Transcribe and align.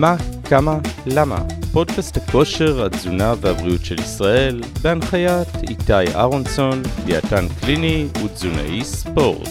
מה, 0.00 0.16
כמה, 0.48 0.78
למה? 1.06 1.38
פודקאסט 1.72 2.16
הכושר, 2.16 2.84
התזונה 2.84 3.34
והבריאות 3.40 3.84
של 3.84 4.00
ישראל, 4.00 4.62
בהנחיית 4.82 5.48
איתי 5.68 6.14
אהרונסון, 6.14 6.82
דיאטן 7.04 7.46
קליני 7.60 8.06
ותזונאי 8.24 8.84
ספורט. 8.84 9.48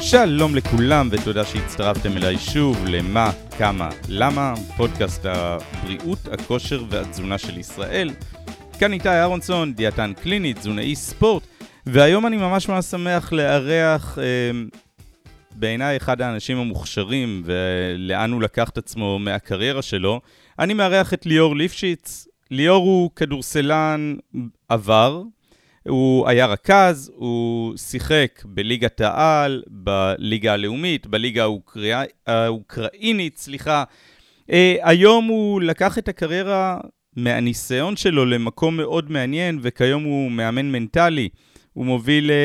שלום 0.00 0.54
לכולם 0.54 1.08
ותודה 1.10 1.44
שהצטרפתם 1.44 2.16
אליי 2.16 2.38
שוב 2.38 2.84
למה, 2.86 3.30
כמה, 3.58 3.90
למה, 4.08 4.54
פודקאסט 4.76 5.26
הבריאות, 5.26 6.28
הכושר 6.32 6.84
והתזונה 6.90 7.38
של 7.38 7.58
ישראל. 7.58 8.10
כאן 8.78 8.92
איתי 8.92 9.08
אהרונסון, 9.08 9.72
דיאטן 9.72 10.12
קליני, 10.22 10.54
תזונאי 10.54 10.96
ספורט, 10.96 11.42
והיום 11.86 12.26
אני 12.26 12.36
ממש 12.36 12.68
ממש 12.68 12.84
שמח 12.84 13.32
לארח 13.32 14.18
אה, 14.18 14.24
בעיניי 15.58 15.96
אחד 15.96 16.20
האנשים 16.22 16.58
המוכשרים 16.58 17.42
ולאן 17.44 18.32
הוא 18.32 18.42
לקח 18.42 18.68
את 18.68 18.78
עצמו 18.78 19.18
מהקריירה 19.18 19.82
שלו. 19.82 20.20
אני 20.58 20.74
מארח 20.74 21.14
את 21.14 21.26
ליאור 21.26 21.56
ליפשיץ. 21.56 22.28
ליאור 22.50 22.84
הוא 22.84 23.10
כדורסלן 23.16 24.16
עבר, 24.68 25.22
הוא 25.88 26.28
היה 26.28 26.46
רכז, 26.46 27.12
הוא 27.14 27.76
שיחק 27.76 28.42
בליגת 28.44 29.00
העל, 29.00 29.62
בליגה 29.66 30.52
הלאומית, 30.52 31.06
בליגה 31.06 31.42
האוקרא... 31.42 32.04
האוקראינית, 32.26 33.38
סליחה. 33.38 33.84
Uh, 34.50 34.52
היום 34.82 35.24
הוא 35.24 35.60
לקח 35.60 35.98
את 35.98 36.08
הקריירה 36.08 36.78
מהניסיון 37.16 37.96
שלו 37.96 38.26
למקום 38.26 38.76
מאוד 38.76 39.10
מעניין, 39.10 39.58
וכיום 39.62 40.04
הוא 40.04 40.30
מאמן 40.30 40.72
מנטלי. 40.72 41.28
הוא 41.76 41.86
מוביל 41.86 42.30
אה, 42.30 42.36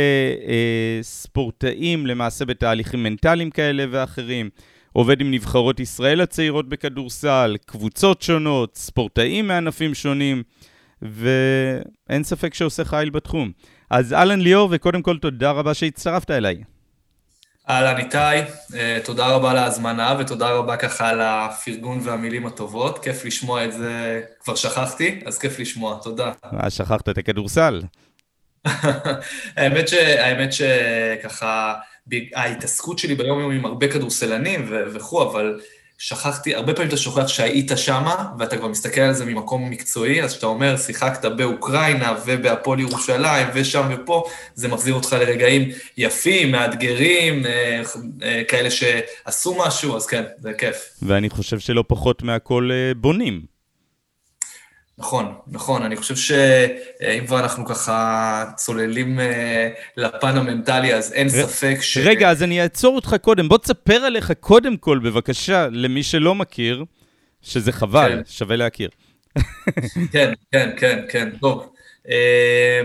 אה, 0.48 1.00
ספורטאים 1.02 2.06
למעשה 2.08 2.46
בתהליכים 2.46 3.04
מנטליים 3.04 3.50
כאלה 3.50 3.86
ואחרים. 3.92 4.50
עובד 4.94 5.22
עם 5.22 5.32
נבחרות 5.32 5.80
ישראל 5.80 6.22
הצעירות 6.22 6.70
בכדורסל, 6.70 7.56
קבוצות 7.66 8.22
שונות, 8.22 8.76
ספורטאים 8.76 9.48
מענפים 9.48 9.94
שונים, 9.94 10.44
ואין 11.02 12.24
ספק 12.24 12.54
שעושה 12.54 12.86
חיל 12.86 13.10
בתחום. 13.10 13.52
אז 13.90 14.14
אהלן 14.14 14.40
ליאור, 14.40 14.70
וקודם 14.72 15.02
כל 15.02 15.18
תודה 15.18 15.52
רבה 15.52 15.74
שהצטרפת 15.74 16.32
אליי. 16.32 16.64
אהלן 17.70 17.98
איתי, 17.98 18.18
אה, 18.76 19.00
תודה 19.04 19.28
רבה 19.28 19.52
על 19.52 19.58
ההזמנה 19.58 20.16
ותודה 20.20 20.50
רבה 20.50 20.78
ככה 20.78 21.10
על 21.10 21.22
הפרגון 21.22 22.00
והמילים 22.04 22.46
הטובות, 22.46 23.00
כיף 23.00 23.26
לשמוע 23.26 23.66
את 23.66 23.74
זה, 23.74 24.22
כבר 24.40 24.56
שכחתי, 24.56 25.20
אז 25.26 25.38
כיף 25.38 25.60
לשמוע, 25.60 26.00
תודה. 26.04 26.32
מה, 26.52 26.70
שכחת 26.70 27.10
את 27.10 27.18
הכדורסל? 27.18 27.82
האמת, 29.58 29.88
ש, 29.88 29.94
האמת 29.94 30.50
שככה, 30.54 31.74
ההתעסקות 32.36 33.00
שלי 33.00 33.16
ביום 33.16 33.40
יום 33.40 33.52
עם 33.52 33.66
הרבה 33.66 33.88
כדורסלנים 33.88 34.66
וכו', 34.70 35.24
אבל 35.32 35.60
שכחתי, 36.04 36.56
הרבה 36.56 36.74
פעמים 36.74 36.88
אתה 36.88 36.98
שוכח 36.98 37.28
שהיית 37.28 37.72
שמה, 37.76 38.26
ואתה 38.40 38.58
כבר 38.58 38.68
מסתכל 38.68 39.02
על 39.02 39.14
זה 39.14 39.26
ממקום 39.26 39.70
מקצועי, 39.70 40.24
אז 40.24 40.32
כשאתה 40.32 40.46
אומר, 40.46 40.78
שיחקת 40.78 41.26
באוקראינה 41.26 42.16
ובהפועל 42.26 42.80
ירושלים 42.80 43.48
ושם 43.54 43.90
ופה, 43.92 44.24
זה 44.56 44.68
מחזיר 44.68 44.94
אותך 44.94 45.16
לרגעים 45.20 45.70
יפים, 45.98 46.52
מאתגרים, 46.52 47.46
אה, 47.46 47.82
אה, 48.24 48.42
כאלה 48.48 48.70
שעשו 48.72 49.56
משהו, 49.66 49.96
אז 49.96 50.06
כן, 50.06 50.24
זה 50.40 50.54
כיף. 50.58 50.76
ואני 51.02 51.30
חושב 51.30 51.60
שלא 51.60 51.84
פחות 51.88 52.24
מהכל 52.24 52.70
אה, 52.72 52.94
בונים. 52.96 53.51
נכון, 55.02 55.34
נכון, 55.48 55.84
אני 55.84 55.96
חושב 55.96 56.16
שאם 56.16 57.26
כבר 57.26 57.40
אנחנו 57.40 57.66
ככה 57.66 58.46
צוללים 58.56 59.20
אה, 59.20 59.70
לפן 59.98 60.38
המנטלי, 60.38 60.94
אז 60.94 61.14
אין 61.14 61.30
ספק 61.30 61.78
ש... 61.82 61.98
רגע, 61.98 62.30
אז 62.30 62.44
אני 62.44 62.62
אעצור 62.62 62.96
אותך 62.96 63.16
קודם. 63.22 63.50
בוא 63.50 63.58
תספר 63.58 63.94
עליך 63.96 64.32
קודם 64.40 64.78
כל, 64.78 65.00
בבקשה, 65.00 65.68
למי 65.72 66.04
שלא 66.04 66.36
מכיר, 66.36 66.86
שזה 67.42 67.72
חבל, 67.72 68.12
כן. 68.16 68.22
שווה 68.26 68.56
להכיר. 68.56 68.90
כן, 70.14 70.34
כן, 70.52 70.70
כן, 70.78 71.00
כן, 71.10 71.30
טוב. 71.40 71.74
אה, 72.10 72.82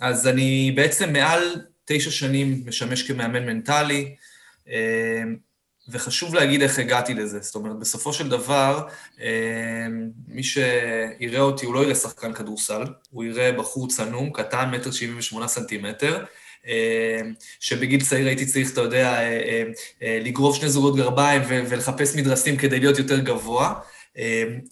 אז 0.00 0.26
אני 0.28 0.72
בעצם 0.76 1.12
מעל 1.12 1.40
תשע 1.84 2.10
שנים 2.10 2.62
משמש 2.66 3.02
כמאמן 3.02 3.46
מנטלי. 3.46 4.14
אה, 5.88 5.94
וחשוב 5.94 6.34
להגיד 6.34 6.62
איך 6.62 6.78
הגעתי 6.78 7.14
לזה. 7.14 7.38
זאת 7.40 7.54
אומרת, 7.54 7.78
בסופו 7.78 8.12
של 8.12 8.28
דבר, 8.28 8.88
אמ, 9.20 9.24
מי 10.28 10.42
שיראה 10.42 11.40
אותי, 11.40 11.66
הוא 11.66 11.74
לא 11.74 11.80
יראה 11.82 11.94
שחקן 11.94 12.32
כדורסל, 12.32 12.84
הוא 13.10 13.24
יראה 13.24 13.52
בחור 13.52 13.88
צנום, 13.88 14.30
קטן, 14.32 14.70
מטר 14.70 14.90
שבעים 14.90 15.18
ושמונה 15.18 15.48
סנטימטר, 15.48 16.24
אמ, 16.66 16.72
שבגיל 17.60 18.04
צעיר 18.04 18.26
הייתי 18.26 18.46
צריך, 18.46 18.72
אתה 18.72 18.80
יודע, 18.80 19.12
אה, 19.12 19.22
אה, 19.22 19.62
אה, 20.02 20.18
לגרוב 20.22 20.56
שני 20.56 20.68
זוגות 20.68 20.96
גרביים 20.96 21.42
ולחפש 21.46 22.16
מדרסים 22.16 22.56
כדי 22.56 22.80
להיות 22.80 22.98
יותר 22.98 23.18
גבוה. 23.18 23.74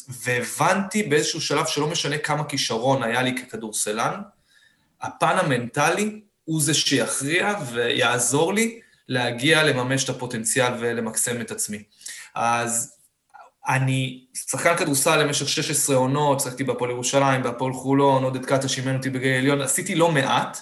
והבנתי 0.08 1.02
באיזשהו 1.02 1.40
שלב 1.40 1.66
שלא 1.66 1.86
משנה 1.86 2.18
כמה 2.18 2.44
כישרון 2.44 3.02
היה 3.02 3.22
לי 3.22 3.34
ככדורסלן, 3.36 4.20
הפן 5.02 5.38
המנטלי 5.38 6.20
הוא 6.44 6.62
זה 6.62 6.74
שיכריע 6.74 7.54
ויעזור 7.72 8.54
לי 8.54 8.80
להגיע 9.08 9.62
לממש 9.62 10.04
את 10.04 10.08
הפוטנציאל 10.08 10.72
ולמקסם 10.80 11.40
את 11.40 11.50
עצמי. 11.50 11.82
אז 12.34 12.96
אני 13.68 14.24
שחקן 14.34 14.76
כדורסל 14.76 15.22
למשך 15.22 15.48
16 15.48 15.96
עונות, 15.96 16.40
שחקתי 16.40 16.64
בהפועל 16.64 16.90
ירושלים, 16.90 17.42
בהפועל 17.42 17.72
חולון, 17.72 18.24
עודד 18.24 18.44
קאטה 18.46 18.68
שימן 18.68 18.96
אותי 18.96 19.10
בגיא 19.10 19.38
עליון, 19.38 19.60
עשיתי 19.60 19.94
לא 19.94 20.10
מעט, 20.12 20.58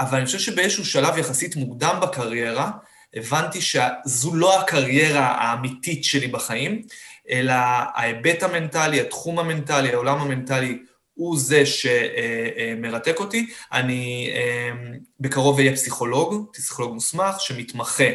אבל 0.00 0.16
אני 0.16 0.26
חושב 0.26 0.38
שבאיזשהו 0.38 0.84
שלב 0.84 1.18
יחסית 1.18 1.56
מוקדם 1.56 1.98
בקריירה, 2.02 2.70
הבנתי 3.14 3.60
שזו 3.60 4.34
לא 4.34 4.60
הקריירה 4.60 5.26
האמיתית 5.26 6.04
שלי 6.04 6.26
בחיים, 6.26 6.82
אלא 7.30 7.52
ההיבט 7.94 8.42
המנטלי, 8.42 9.00
התחום 9.00 9.38
המנטלי, 9.38 9.92
העולם 9.92 10.20
המנטלי, 10.20 10.78
הוא 11.18 11.38
זה 11.38 11.62
שמרתק 11.66 13.20
אותי. 13.20 13.50
אני 13.72 14.30
אמ, 14.32 14.98
בקרוב 15.20 15.58
אהיה 15.58 15.72
פסיכולוג, 15.72 16.50
פסיכולוג 16.52 16.94
מוסמך, 16.94 17.40
שמתמחה 17.40 18.04
אה, 18.04 18.12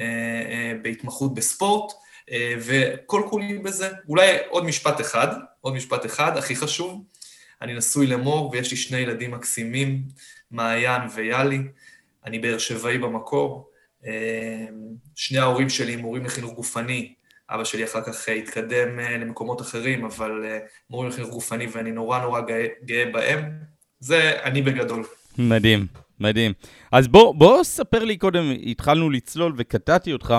אה, 0.00 0.72
בהתמחות 0.82 1.34
בספורט, 1.34 1.92
אה, 2.30 2.54
וכל 2.58 3.22
כולי 3.30 3.58
בזה. 3.58 3.90
אולי 4.08 4.36
עוד 4.48 4.64
משפט 4.64 5.00
אחד, 5.00 5.26
עוד 5.60 5.74
משפט 5.74 6.06
אחד, 6.06 6.36
הכי 6.36 6.56
חשוב. 6.56 7.04
אני 7.62 7.74
נשוי 7.74 8.06
למור 8.06 8.50
ויש 8.50 8.70
לי 8.70 8.76
שני 8.76 8.98
ילדים 8.98 9.30
מקסימים, 9.30 10.02
מעיין 10.50 11.02
ויאלי. 11.14 11.60
אני 12.24 12.38
באר 12.38 12.58
שבעי 12.58 12.98
במקור. 12.98 13.68
שני 15.14 15.38
ההורים 15.38 15.68
שלי 15.68 15.96
מורים 15.96 16.24
לחינוך 16.24 16.52
גופני, 16.52 17.14
אבא 17.54 17.64
שלי 17.64 17.84
אחר 17.84 18.02
כך 18.02 18.28
אה, 18.28 18.34
התקדם 18.34 19.00
אה, 19.00 19.18
למקומות 19.18 19.60
אחרים, 19.60 20.04
אבל 20.04 20.44
אה, 20.44 20.58
מורים 20.90 21.08
לחינוך 21.08 21.30
גופני 21.30 21.66
ואני 21.72 21.92
נורא 21.92 22.18
נורא 22.18 22.40
גאה, 22.40 22.66
גאה 22.84 23.04
בהם. 23.12 23.50
זה 24.00 24.32
אני 24.42 24.62
בגדול. 24.62 25.04
מדהים, 25.38 25.86
מדהים. 26.20 26.52
אז 26.92 27.08
בוא, 27.08 27.34
בוא 27.34 27.64
ספר 27.64 28.04
לי 28.04 28.16
קודם, 28.16 28.52
התחלנו 28.66 29.10
לצלול 29.10 29.52
וקטעתי 29.56 30.12
אותך. 30.12 30.34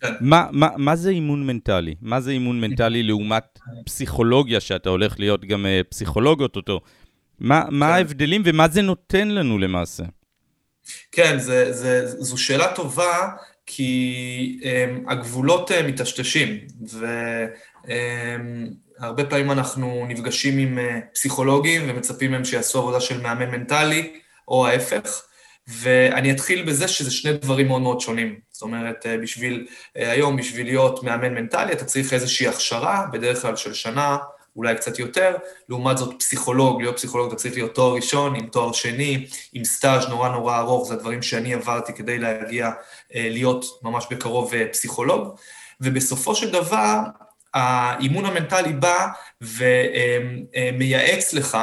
כן. 0.00 0.12
מה, 0.20 0.46
מה, 0.52 0.68
מה 0.76 0.96
זה 0.96 1.10
אימון 1.10 1.46
מנטלי? 1.46 1.94
מה 2.00 2.20
זה 2.20 2.30
אימון 2.30 2.60
מנטלי 2.60 3.02
לעומת 3.02 3.58
פסיכולוגיה, 3.86 4.60
שאתה 4.60 4.88
הולך 4.88 5.18
להיות 5.20 5.44
גם 5.44 5.66
פסיכולוג 5.88 6.42
אותו? 6.42 6.80
מה, 7.38 7.64
מה 7.70 7.86
כן. 7.86 7.92
ההבדלים 7.92 8.42
ומה 8.44 8.68
זה 8.68 8.82
נותן 8.82 9.28
לנו 9.28 9.58
למעשה? 9.58 10.04
כן, 11.12 11.38
זה, 11.38 11.72
זה, 11.72 12.06
זו 12.06 12.38
שאלה 12.38 12.74
טובה, 12.74 13.28
כי 13.70 14.60
um, 14.62 15.12
הגבולות 15.12 15.70
uh, 15.70 15.74
מטשטשים, 15.86 16.58
והרבה 18.98 19.22
um, 19.22 19.26
פעמים 19.30 19.50
אנחנו 19.50 20.06
נפגשים 20.08 20.58
עם 20.58 20.78
uh, 20.78 20.82
פסיכולוגים 21.14 21.82
ומצפים 21.88 22.30
מהם 22.30 22.44
שיעשו 22.44 22.78
עבודה 22.78 23.00
של 23.00 23.20
מאמן 23.20 23.50
מנטלי, 23.50 24.12
או 24.48 24.66
ההפך, 24.66 25.22
ואני 25.68 26.32
אתחיל 26.32 26.64
בזה 26.64 26.88
שזה 26.88 27.10
שני 27.10 27.32
דברים 27.32 27.68
מאוד 27.68 27.82
מאוד 27.82 28.00
שונים. 28.00 28.38
זאת 28.52 28.62
אומרת, 28.62 29.06
uh, 29.06 29.22
בשביל, 29.22 29.66
היום, 29.94 30.36
בשביל 30.36 30.66
להיות 30.66 31.02
מאמן 31.02 31.34
מנטלי, 31.34 31.72
אתה 31.72 31.84
צריך 31.84 32.12
איזושהי 32.12 32.48
הכשרה, 32.48 33.06
בדרך 33.12 33.42
כלל 33.42 33.56
של 33.56 33.74
שנה, 33.74 34.16
אולי 34.58 34.74
קצת 34.74 34.98
יותר, 34.98 35.36
לעומת 35.68 35.98
זאת 35.98 36.14
פסיכולוג, 36.18 36.82
להיות 36.82 36.96
פסיכולוג 36.96 37.28
אתה 37.28 37.36
צריך 37.36 37.54
להיות 37.54 37.74
תואר 37.74 37.94
ראשון, 37.94 38.34
עם 38.34 38.46
תואר 38.46 38.72
שני, 38.72 39.26
עם 39.52 39.64
סטאז' 39.64 40.08
נורא 40.08 40.28
נורא 40.28 40.58
ארוך, 40.58 40.88
זה 40.88 40.94
הדברים 40.94 41.22
שאני 41.22 41.54
עברתי 41.54 41.92
כדי 41.92 42.18
להגיע, 42.18 42.70
אה, 43.14 43.28
להיות 43.30 43.64
ממש 43.82 44.06
בקרוב 44.10 44.54
אה, 44.54 44.66
פסיכולוג, 44.72 45.34
ובסופו 45.80 46.34
של 46.34 46.50
דבר, 46.50 46.98
האימון 47.54 48.24
המנטלי 48.24 48.72
בא 48.72 49.06
ומייעץ 49.40 51.34
אה, 51.34 51.40
לך 51.40 51.58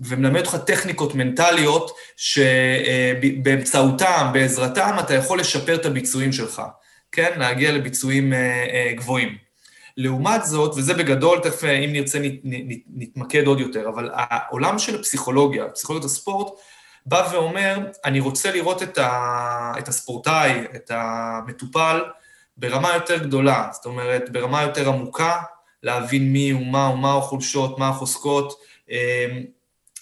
ומלמד 0.00 0.40
אותך 0.40 0.56
טכניקות 0.66 1.14
מנטליות 1.14 1.90
שבאמצעותם, 2.16 4.30
בעזרתם, 4.32 4.96
אתה 5.00 5.14
יכול 5.14 5.40
לשפר 5.40 5.74
את 5.74 5.86
הביצועים 5.86 6.32
שלך, 6.32 6.62
כן? 7.12 7.38
להגיע 7.38 7.72
לביצועים 7.72 8.32
גבוהים. 8.96 9.45
לעומת 9.96 10.44
זאת, 10.44 10.74
וזה 10.76 10.94
בגדול, 10.94 11.40
תכף 11.42 11.64
אה, 11.64 11.78
אם 11.78 11.92
נרצה 11.92 12.18
נת, 12.18 12.32
נת, 12.44 12.78
נתמקד 12.94 13.46
עוד 13.46 13.60
יותר, 13.60 13.88
אבל 13.88 14.10
העולם 14.12 14.78
של 14.78 15.00
הפסיכולוגיה, 15.00 15.68
פסיכולוגיית 15.68 16.10
הספורט, 16.10 16.52
בא 17.06 17.28
ואומר, 17.32 17.78
אני 18.04 18.20
רוצה 18.20 18.52
לראות 18.52 18.82
את, 18.82 18.98
ה, 18.98 19.72
את 19.78 19.88
הספורטאי, 19.88 20.64
את 20.74 20.90
המטופל, 20.94 22.00
ברמה 22.56 22.94
יותר 22.94 23.18
גדולה, 23.18 23.68
זאת 23.72 23.86
אומרת, 23.86 24.30
ברמה 24.30 24.62
יותר 24.62 24.88
עמוקה, 24.88 25.36
להבין 25.82 26.32
מי 26.32 26.50
הוא, 26.50 26.66
מה 26.66 26.86
הוא, 26.86 26.98
מה 26.98 27.16
החולשות, 27.16 27.78
מה 27.78 27.88
החוזקות, 27.88 28.60
אמ, 28.90 28.96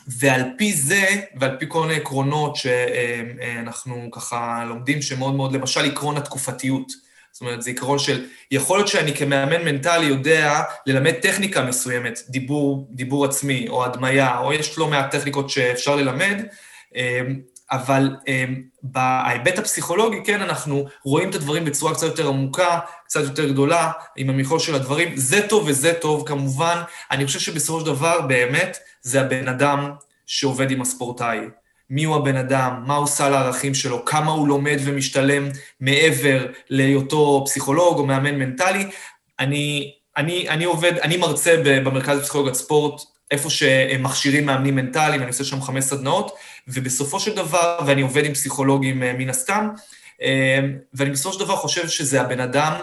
ועל 0.07 0.43
פי 0.59 0.73
זה, 0.73 1.07
ועל 1.41 1.57
פי 1.59 1.67
כל 1.69 1.81
מיני 1.81 1.95
עקרונות 1.95 2.57
שאנחנו 2.57 4.09
ככה 4.13 4.65
לומדים 4.69 5.03
שמאוד 5.03 5.35
מאוד, 5.35 5.53
למשל 5.53 5.85
עקרון 5.85 6.17
התקופתיות. 6.17 7.04
זאת 7.35 7.41
אומרת, 7.41 7.63
זה 7.63 7.71
עיקרון 7.71 7.99
של, 7.99 8.27
יכול 8.51 8.79
להיות 8.79 8.89
שאני 8.89 9.15
כמאמן 9.15 9.65
מנטלי 9.65 10.07
יודע 10.07 10.63
ללמד 10.87 11.13
טכניקה 11.13 11.63
מסוימת, 11.63 12.19
דיבור, 12.29 12.89
דיבור 12.91 13.25
עצמי, 13.25 13.69
או 13.69 13.85
הדמיה, 13.85 14.39
או 14.39 14.53
יש 14.53 14.79
לא 14.79 14.89
מעט 14.89 15.11
טכניקות 15.11 15.51
שאפשר 15.51 15.97
ללמד, 15.97 16.43
אמ, 16.95 17.41
אבל 17.71 18.17
אמ, 18.27 18.63
בהיבט 18.83 19.59
הפסיכולוגי, 19.59 20.21
כן, 20.25 20.41
אנחנו 20.43 20.87
רואים 21.05 21.31
את 21.31 21.35
הדברים 21.35 21.65
בצורה 21.65 21.95
קצת 21.95 22.07
יותר 22.07 22.29
עמוקה, 22.29 22.79
קצת 23.05 23.23
יותר 23.23 23.49
גדולה, 23.49 23.91
עם 24.17 24.31
המכלול 24.31 24.61
של 24.61 24.75
הדברים. 24.75 25.17
זה 25.17 25.49
טוב 25.49 25.65
וזה 25.69 25.93
טוב, 26.01 26.29
כמובן. 26.29 26.83
אני 27.11 27.27
חושב 27.27 27.39
שבסופו 27.39 27.81
של 27.81 27.87
דבר, 27.87 28.21
באמת, 28.21 28.79
זה 29.03 29.21
הבן 29.21 29.49
אדם 29.49 29.91
שעובד 30.27 30.71
עם 30.71 30.81
הספורטאי. 30.81 31.39
מי 31.91 32.05
הוא 32.05 32.17
הבן 32.17 32.37
אדם, 32.37 32.83
מה 32.87 32.97
הוא 32.97 33.07
סל 33.07 33.35
הערכים 33.35 33.75
שלו, 33.75 34.05
כמה 34.05 34.31
הוא 34.31 34.49
לומד 34.49 34.77
ומשתלם 34.85 35.49
מעבר 35.81 36.47
להיותו 36.71 37.43
פסיכולוג 37.47 37.99
או 37.99 38.07
מאמן 38.07 38.35
מנטלי. 38.35 38.87
אני, 39.41 39.93
אני, 40.17 40.49
אני 40.49 40.65
עובד, 40.65 40.99
אני 40.99 41.17
מרצה 41.17 41.63
במרכז 41.65 42.19
לפסיכולוגיית 42.19 42.57
ספורט, 42.57 43.03
איפה 43.31 43.51
שהם 43.51 44.03
מכשירים 44.03 44.47
מאמנים 44.47 44.77
מנטליים, 44.77 45.21
אני 45.21 45.29
עושה 45.29 45.45
שם 45.45 45.63
חמש 45.63 45.85
סדנאות, 45.85 46.37
ובסופו 46.69 47.21
של 47.21 47.35
דבר, 47.35 47.79
ואני 47.87 48.03
עובד 48.03 48.25
עם 48.25 48.35
פסיכולוגים 48.35 49.03
אה, 49.03 49.13
מן 49.13 49.31
הסתם, 49.31 49.69
אה, 50.23 50.61
ואני 50.95 51.11
בסופו 51.11 51.33
של 51.33 51.41
דבר 51.41 51.57
חושב 51.57 51.89
שזה 51.89 52.21
הבן 52.21 52.41
אדם, 52.41 52.75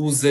הוא 0.00 0.12
זה 0.12 0.30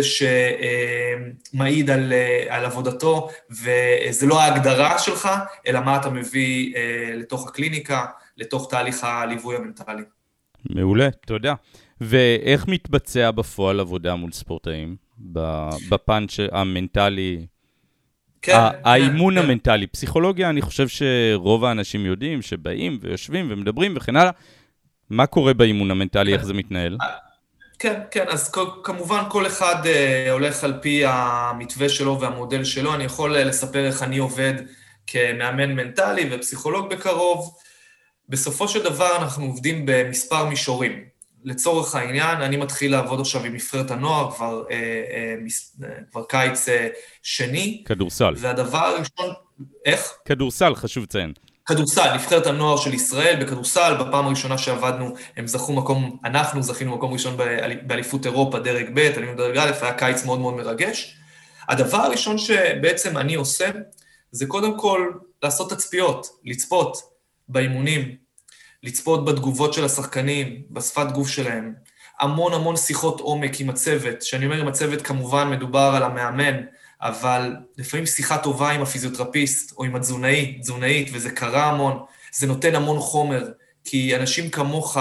שמעיד 1.54 1.89
על, 1.89 2.13
אה, 2.13 2.45
על 2.50 2.66
עבודתו, 2.66 3.30
וזה 3.50 4.25
לא 4.27 4.42
ההגדרה 4.42 5.00
שלך, 5.00 5.30
אלא 5.68 5.80
מה 5.80 5.98
אתה 5.98 6.10
מביא 6.10 6.74
לתוך 7.16 7.48
הקליניקה, 7.48 8.06
לתוך 8.38 8.68
תהליך 8.69 9.04
הליווי 9.04 9.56
המנטלי. 9.56 10.04
מעולה, 10.69 11.10
תודה. 11.25 11.54
ואיך 12.01 12.68
מתבצע 12.68 13.31
בפועל 13.31 13.80
עבודה 13.80 14.16
מול 14.16 14.31
ספורטאים, 14.31 14.95
בפן 15.89 16.25
המנטלי? 16.51 17.45
כן, 18.42 18.57
האימון 18.83 19.33
כן, 19.33 19.45
המנטלי. 19.45 19.88
כן. 19.88 19.92
פסיכולוגיה, 19.92 20.50
אני 20.50 20.62
חושב 20.62 20.88
שרוב 20.88 21.66
האנשים 21.66 22.06
יודעים 22.06 22.42
שבאים 22.42 23.00
ויושבים 23.01 23.48
ומדברים 23.51 23.94
וכן 23.95 24.16
הלאה. 24.16 24.31
מה 25.10 25.25
קורה 25.25 25.54
באימון 25.54 25.92
המנטלי, 25.92 26.31
כן. 26.31 26.38
איך 26.38 26.45
זה 26.45 26.54
מתנהל? 26.54 26.98
כן, 27.80 28.00
כן, 28.12 28.26
אז 28.28 28.52
כמובן 28.84 29.24
כל 29.30 29.48
אחד 29.48 29.76
uh, 29.84 30.31
הולך 30.31 30.64
על 30.64 30.80
פי 30.81 31.04
המתווה 31.06 31.90
שלו 31.90 32.20
והמודל 32.20 32.64
שלו. 32.64 32.96
אני 32.96 33.04
יכול 33.04 33.36
uh, 33.36 33.40
לספר 33.40 33.86
איך 33.86 34.04
אני 34.04 34.18
עובד 34.18 34.54
כמאמן 35.08 35.72
מנטלי 35.76 36.30
ופסיכולוג 36.31 36.90
בקרוב. 36.90 37.58
בסופו 38.30 38.68
של 38.68 38.84
דבר 38.84 39.18
אנחנו 39.18 39.46
עובדים 39.46 39.84
במספר 39.86 40.46
מישורים. 40.46 41.04
לצורך 41.44 41.96
העניין, 41.96 42.42
אני 42.42 42.58
מתחיל 42.58 42.92
לעבוד 42.92 43.20
עכשיו 43.20 43.44
עם 43.44 43.54
נבחרת 43.54 43.92
הנוער 43.92 44.31
כבר, 44.31 44.64
אה, 44.72 44.76
אה, 44.76 45.36
מס, 45.42 45.76
אה, 45.84 45.90
כבר 46.12 46.24
קיץ 46.24 46.70
אה, 46.70 46.88
שני. 47.24 47.84
כדורסל. 47.86 48.34
והדבר 48.38 48.78
הראשון, 48.78 49.34
איך? 49.86 50.14
כדורסל, 50.26 50.76
חשוב 50.76 51.04
לציין. 51.04 51.34
כדורסל, 51.69 52.13
נבחרת 52.13 52.48
הנוער 52.48 52.77
של 52.77 52.94
ישראל 52.94 53.44
בכדורסל, 53.44 53.94
בפעם 54.00 54.25
הראשונה 54.25 54.57
שעבדנו, 54.57 55.13
הם 55.38 55.48
זכו 55.48 55.74
מקום, 55.74 56.18
אנחנו 56.25 56.63
זכינו 56.63 56.95
מקום 56.95 57.13
ראשון 57.13 57.38
באליפות 57.83 58.25
אירופה, 58.25 58.60
דרג 58.60 58.89
ב', 58.94 59.00
עלינו 59.00 59.36
דרג 59.36 59.57
א', 59.57 59.71
היה 59.81 59.94
קיץ 59.94 60.25
מאוד 60.25 60.39
מאוד 60.39 60.54
מרגש. 60.54 61.18
הדבר 61.69 61.98
הראשון 61.98 62.38
שבעצם 62.38 63.18
אני 63.18 63.36
עושה, 63.36 63.69
זה 64.31 64.45
קודם 64.45 64.80
כל 64.80 65.12
לעשות 65.44 65.69
תצפיות, 65.69 66.27
לצפות 66.45 66.98
באימונים, 67.48 68.16
לצפות 68.83 69.25
בתגובות 69.25 69.74
של 69.74 69.86
השחקנים, 69.86 70.62
בשפת 70.69 71.12
גוף 71.12 71.27
שלהם, 71.27 71.74
המון 72.19 72.54
המון 72.54 72.75
שיחות 72.75 73.19
עומק 73.19 73.60
עם 73.60 73.69
הצוות, 73.69 74.19
כשאני 74.19 74.45
אומר 74.45 74.57
עם 74.57 74.68
הצוות 74.68 75.01
כמובן 75.01 75.50
מדובר 75.50 75.92
על 75.95 76.04
המאמן, 76.04 76.62
אבל 77.01 77.56
לפעמים 77.78 78.06
שיחה 78.06 78.38
טובה 78.38 78.69
עם 78.69 78.81
הפיזיותרפיסט 78.81 79.78
או 79.78 79.84
עם 79.84 79.96
התזונאי, 79.96 80.57
תזונאית, 80.62 81.10
וזה 81.13 81.31
קרה 81.31 81.69
המון, 81.69 82.00
זה 82.34 82.48
נותן 82.48 82.75
המון 82.75 83.00
חומר, 83.00 83.48
כי 83.86 84.16
אנשים 84.16 84.50
כמוך 84.50 84.98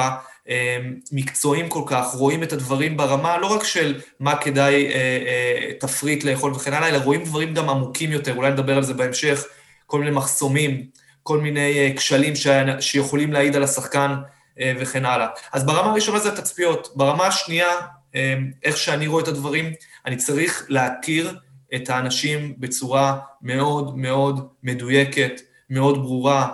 מקצועיים 1.13 1.69
כל 1.69 1.83
כך, 1.87 2.07
רואים 2.15 2.43
את 2.43 2.53
הדברים 2.53 2.97
ברמה 2.97 3.39
לא 3.39 3.47
רק 3.47 3.65
של 3.65 4.01
מה 4.21 4.37
כדאי 4.37 4.87
אה, 4.87 4.93
אה, 4.93 5.73
תפריט 5.81 6.25
לאכול 6.25 6.53
וכן 6.53 6.73
הלאה, 6.73 6.89
אלא 6.89 6.99
רואים 6.99 7.25
דברים 7.25 7.55
גם 7.55 7.71
עמוקים 7.71 8.13
יותר, 8.13 8.37
אולי 8.37 8.51
נדבר 8.51 8.77
על 8.77 8.83
זה 8.83 8.95
בהמשך, 8.95 9.45
כל 9.87 9.99
מיני 9.99 10.11
מחסומים, 10.11 10.87
כל 11.23 11.41
מיני 11.41 11.79
אה, 11.79 11.93
כשלים 11.97 12.33
שיכולים 12.81 13.33
להעיד 13.33 13.57
על 13.57 13.63
השחקן 13.63 14.15
אה, 14.61 14.73
וכן 14.79 15.05
הלאה. 15.05 15.27
אז 15.53 15.67
ברמה 15.67 15.91
הראשונה 15.91 16.19
זה 16.19 16.29
התצפיות. 16.29 16.89
ברמה 16.97 17.27
השנייה, 17.27 17.69
אה, 18.15 18.35
איך 18.65 18.77
שאני 18.77 19.07
רואה 19.07 19.23
את 19.23 19.29
הדברים, 19.29 19.73
אני 20.07 20.17
צריך 20.17 20.67
להכיר 20.69 21.39
את 21.75 21.91
האנשים 21.91 22.55
בצורה 22.59 23.19
מאוד 23.43 23.99
מאוד 23.99 24.49
מדויקת, 24.63 25.41
מאוד 25.71 25.97
ברורה, 25.99 26.49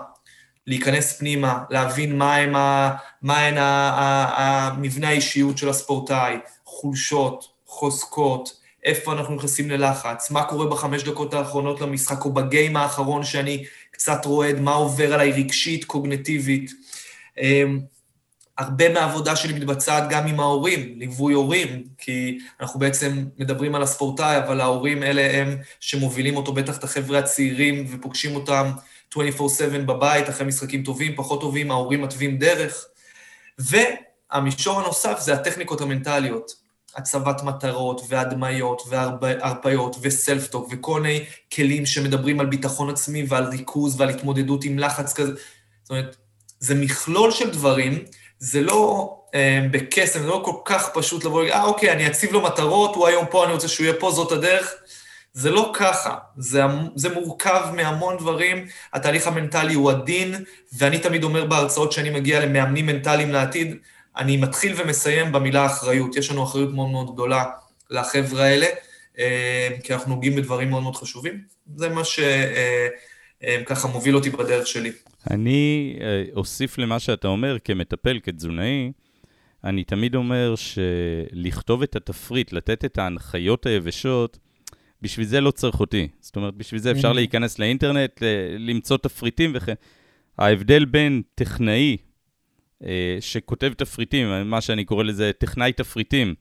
להיכנס 0.66 1.18
פנימה, 1.18 1.64
להבין 1.70 2.18
מה 2.18 2.36
הם 2.36 2.56
ה, 2.56 2.96
מה 3.22 3.38
הן 3.38 3.54
המבנה 3.58 5.08
האישיות 5.08 5.58
של 5.58 5.68
הספורטאי, 5.68 6.36
חולשות, 6.64 7.44
חוזקות, 7.66 8.60
איפה 8.84 9.12
אנחנו 9.12 9.34
נכנסים 9.34 9.70
ללחץ, 9.70 10.30
מה 10.30 10.44
קורה 10.44 10.66
בחמש 10.66 11.02
דקות 11.02 11.34
האחרונות 11.34 11.80
למשחק, 11.80 12.24
או 12.24 12.32
בגיים 12.32 12.76
האחרון 12.76 13.24
שאני 13.24 13.64
קצת 13.90 14.24
רועד, 14.24 14.60
מה 14.60 14.72
עובר 14.72 15.14
עליי 15.14 15.32
רגשית, 15.32 15.84
קוגנטיבית. 15.84 16.72
הרבה 18.58 18.88
מהעבודה 18.88 19.36
שלי 19.36 19.52
מתבצעת 19.52 20.08
גם 20.10 20.26
עם 20.26 20.40
ההורים, 20.40 20.94
ליווי 20.98 21.34
הורים, 21.34 21.84
כי 21.98 22.38
אנחנו 22.60 22.80
בעצם 22.80 23.24
מדברים 23.38 23.74
על 23.74 23.82
הספורטאי, 23.82 24.38
אבל 24.38 24.60
ההורים 24.60 25.02
אלה 25.02 25.40
הם 25.40 25.56
שמובילים 25.80 26.36
אותו, 26.36 26.52
בטח 26.52 26.78
את 26.78 26.84
החבר'ה 26.84 27.18
הצעירים, 27.18 27.86
ופוגשים 27.90 28.34
אותם 28.34 28.70
24/7 29.14 29.86
בבית, 29.86 30.28
אחרי 30.28 30.46
משחקים 30.46 30.82
טובים, 30.82 31.16
פחות 31.16 31.40
טובים, 31.40 31.70
ההורים 31.70 32.02
מתווים 32.02 32.38
דרך. 32.38 32.84
והמישור 33.58 34.80
הנוסף 34.80 35.20
זה 35.20 35.34
הטכניקות 35.34 35.80
המנטליות. 35.80 36.64
הצבת 36.96 37.42
מטרות 37.42 38.00
והדמיות 38.08 38.82
והרפיות 38.88 39.96
וסלפטוק 40.00 40.68
וכל 40.70 41.00
מיני 41.00 41.24
כלים 41.54 41.86
שמדברים 41.86 42.40
על 42.40 42.46
ביטחון 42.46 42.90
עצמי 42.90 43.24
ועל 43.28 43.44
ריכוז 43.44 44.00
ועל 44.00 44.08
התמודדות 44.08 44.64
עם 44.64 44.78
לחץ 44.78 45.12
כזה. 45.12 45.32
זאת 45.82 45.90
אומרת, 45.90 46.16
זה 46.60 46.74
מכלול 46.74 47.30
של 47.30 47.50
דברים, 47.50 48.04
זה 48.44 48.60
לא 48.60 49.14
אה, 49.34 49.66
בקסם, 49.70 50.20
זה 50.20 50.26
לא 50.26 50.42
כל 50.44 50.56
כך 50.64 50.88
פשוט 50.94 51.24
לבוא 51.24 51.36
ולהגיד, 51.36 51.54
אה, 51.54 51.64
אוקיי, 51.64 51.92
אני 51.92 52.06
אציב 52.06 52.32
לו 52.32 52.40
מטרות, 52.40 52.94
הוא 52.94 53.06
היום 53.06 53.26
פה, 53.30 53.44
אני 53.44 53.52
רוצה 53.52 53.68
שהוא 53.68 53.84
יהיה 53.84 53.96
פה, 54.00 54.10
זאת 54.10 54.32
הדרך. 54.32 54.74
זה 55.32 55.50
לא 55.50 55.72
ככה, 55.74 56.16
זה, 56.36 56.62
זה 56.94 57.14
מורכב 57.14 57.62
מהמון 57.74 58.16
דברים, 58.16 58.66
התהליך 58.92 59.26
המנטלי 59.26 59.74
הוא 59.74 59.90
עדין, 59.90 60.34
ואני 60.78 60.98
תמיד 60.98 61.24
אומר 61.24 61.44
בהרצאות 61.44 61.92
שאני 61.92 62.10
מגיע 62.10 62.40
למאמנים 62.40 62.86
מנטליים 62.86 63.30
לעתיד, 63.30 63.76
אני 64.16 64.36
מתחיל 64.36 64.74
ומסיים 64.76 65.32
במילה 65.32 65.66
אחריות. 65.66 66.16
יש 66.16 66.30
לנו 66.30 66.44
אחריות 66.44 66.74
מאוד 66.74 66.88
מאוד 66.88 67.14
גדולה 67.14 67.44
לחבר'ה 67.90 68.44
האלה, 68.44 68.66
אה, 69.18 69.68
כי 69.82 69.94
אנחנו 69.94 70.14
נוגעים 70.14 70.36
בדברים 70.36 70.70
מאוד 70.70 70.82
מאוד 70.82 70.96
חשובים. 70.96 71.40
זה 71.76 71.88
מה 71.88 72.04
שככה 72.04 72.24
אה, 73.46 73.62
אה, 73.84 73.92
מוביל 73.92 74.14
אותי 74.14 74.30
בדרך 74.30 74.66
שלי. 74.66 74.92
אני 75.30 75.96
אוסיף 76.36 76.78
למה 76.78 76.98
שאתה 76.98 77.28
אומר, 77.28 77.56
כמטפל, 77.64 78.20
כתזונאי, 78.22 78.92
אני 79.64 79.84
תמיד 79.84 80.14
אומר 80.14 80.54
שלכתוב 80.56 81.82
את 81.82 81.96
התפריט, 81.96 82.52
לתת 82.52 82.84
את 82.84 82.98
ההנחיות 82.98 83.66
היבשות, 83.66 84.38
בשביל 85.02 85.26
זה 85.26 85.40
לא 85.40 85.50
צריך 85.50 85.80
אותי. 85.80 86.08
זאת 86.20 86.36
אומרת, 86.36 86.54
בשביל 86.54 86.80
זה 86.80 86.90
אפשר 86.90 87.10
mm-hmm. 87.10 87.14
להיכנס 87.14 87.58
לאינטרנט, 87.58 88.22
למצוא 88.58 88.96
תפריטים 88.96 89.52
וכן. 89.54 89.74
ההבדל 90.38 90.84
בין 90.84 91.22
טכנאי 91.34 91.96
אה, 92.84 93.16
שכותב 93.20 93.72
תפריטים, 93.76 94.50
מה 94.50 94.60
שאני 94.60 94.84
קורא 94.84 95.04
לזה 95.04 95.30
טכנאי 95.38 95.72
תפריטים, 95.72 96.34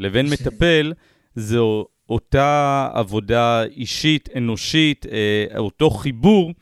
לבין 0.00 0.26
מטפל, 0.26 0.92
זו 1.36 1.86
אותה 2.08 2.88
עבודה 2.94 3.62
אישית, 3.64 4.28
אנושית, 4.36 5.06
אה, 5.06 5.58
אותו 5.58 5.90
חיבור, 5.90 6.52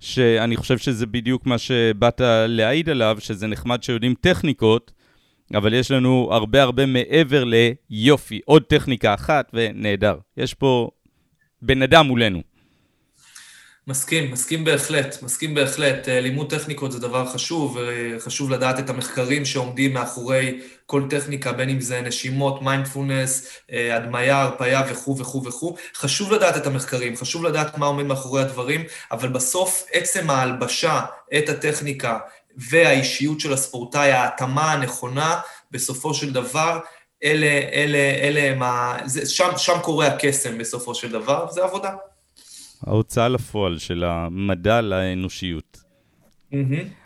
שאני 0.00 0.56
חושב 0.56 0.78
שזה 0.78 1.06
בדיוק 1.06 1.46
מה 1.46 1.58
שבאת 1.58 2.20
להעיד 2.48 2.88
עליו, 2.88 3.16
שזה 3.20 3.46
נחמד 3.46 3.82
שיודעים 3.82 4.14
טכניקות, 4.20 4.92
אבל 5.54 5.74
יש 5.74 5.90
לנו 5.90 6.28
הרבה 6.32 6.62
הרבה 6.62 6.86
מעבר 6.86 7.44
ליופי, 7.44 8.40
עוד 8.44 8.62
טכניקה 8.62 9.14
אחת 9.14 9.50
ונהדר. 9.54 10.18
יש 10.36 10.54
פה 10.54 10.90
בן 11.62 11.82
אדם 11.82 12.06
מולנו. 12.06 12.51
מסכים, 13.86 14.30
מסכים 14.30 14.64
בהחלט, 14.64 15.22
מסכים 15.22 15.54
בהחלט. 15.54 16.08
אה, 16.08 16.20
לימוד 16.20 16.50
טכניקות 16.50 16.92
זה 16.92 17.00
דבר 17.00 17.26
חשוב, 17.26 17.78
וחשוב 18.16 18.50
לדעת 18.50 18.78
את 18.78 18.90
המחקרים 18.90 19.44
שעומדים 19.44 19.94
מאחורי 19.94 20.60
כל 20.86 21.02
טכניקה, 21.10 21.52
בין 21.52 21.68
אם 21.68 21.80
זה 21.80 22.00
נשימות, 22.00 22.62
מיינדפולנס, 22.62 23.48
אה, 23.72 23.96
הדמיה, 23.96 24.42
הרפאיה 24.42 24.82
וכו' 24.90 25.18
וכו' 25.18 25.44
וכו'. 25.44 25.76
חשוב 25.94 26.32
לדעת 26.32 26.56
את 26.56 26.66
המחקרים, 26.66 27.16
חשוב 27.16 27.44
לדעת 27.44 27.78
מה 27.78 27.86
עומד 27.86 28.04
מאחורי 28.04 28.42
הדברים, 28.42 28.84
אבל 29.12 29.28
בסוף 29.28 29.86
עצם 29.92 30.30
ההלבשה, 30.30 31.00
את 31.38 31.48
הטכניקה 31.48 32.18
והאישיות 32.56 33.40
של 33.40 33.52
הספורטאי, 33.52 34.12
ההתאמה 34.12 34.72
הנכונה, 34.72 35.40
בסופו 35.70 36.14
של 36.14 36.32
דבר, 36.32 36.78
אלה, 37.24 37.60
אלה, 37.72 37.98
אלה 37.98 38.40
הם 38.40 38.62
ה... 38.62 38.96
שם, 39.24 39.50
שם 39.56 39.78
קורה 39.82 40.06
הקסם 40.06 40.58
בסופו 40.58 40.94
של 40.94 41.12
דבר, 41.12 41.46
זה 41.50 41.64
עבודה. 41.64 41.90
ההוצאה 42.86 43.28
לפועל 43.28 43.78
של 43.78 44.04
המדע 44.04 44.80
לאנושיות. 44.80 45.82
Mm-hmm, 46.52 46.56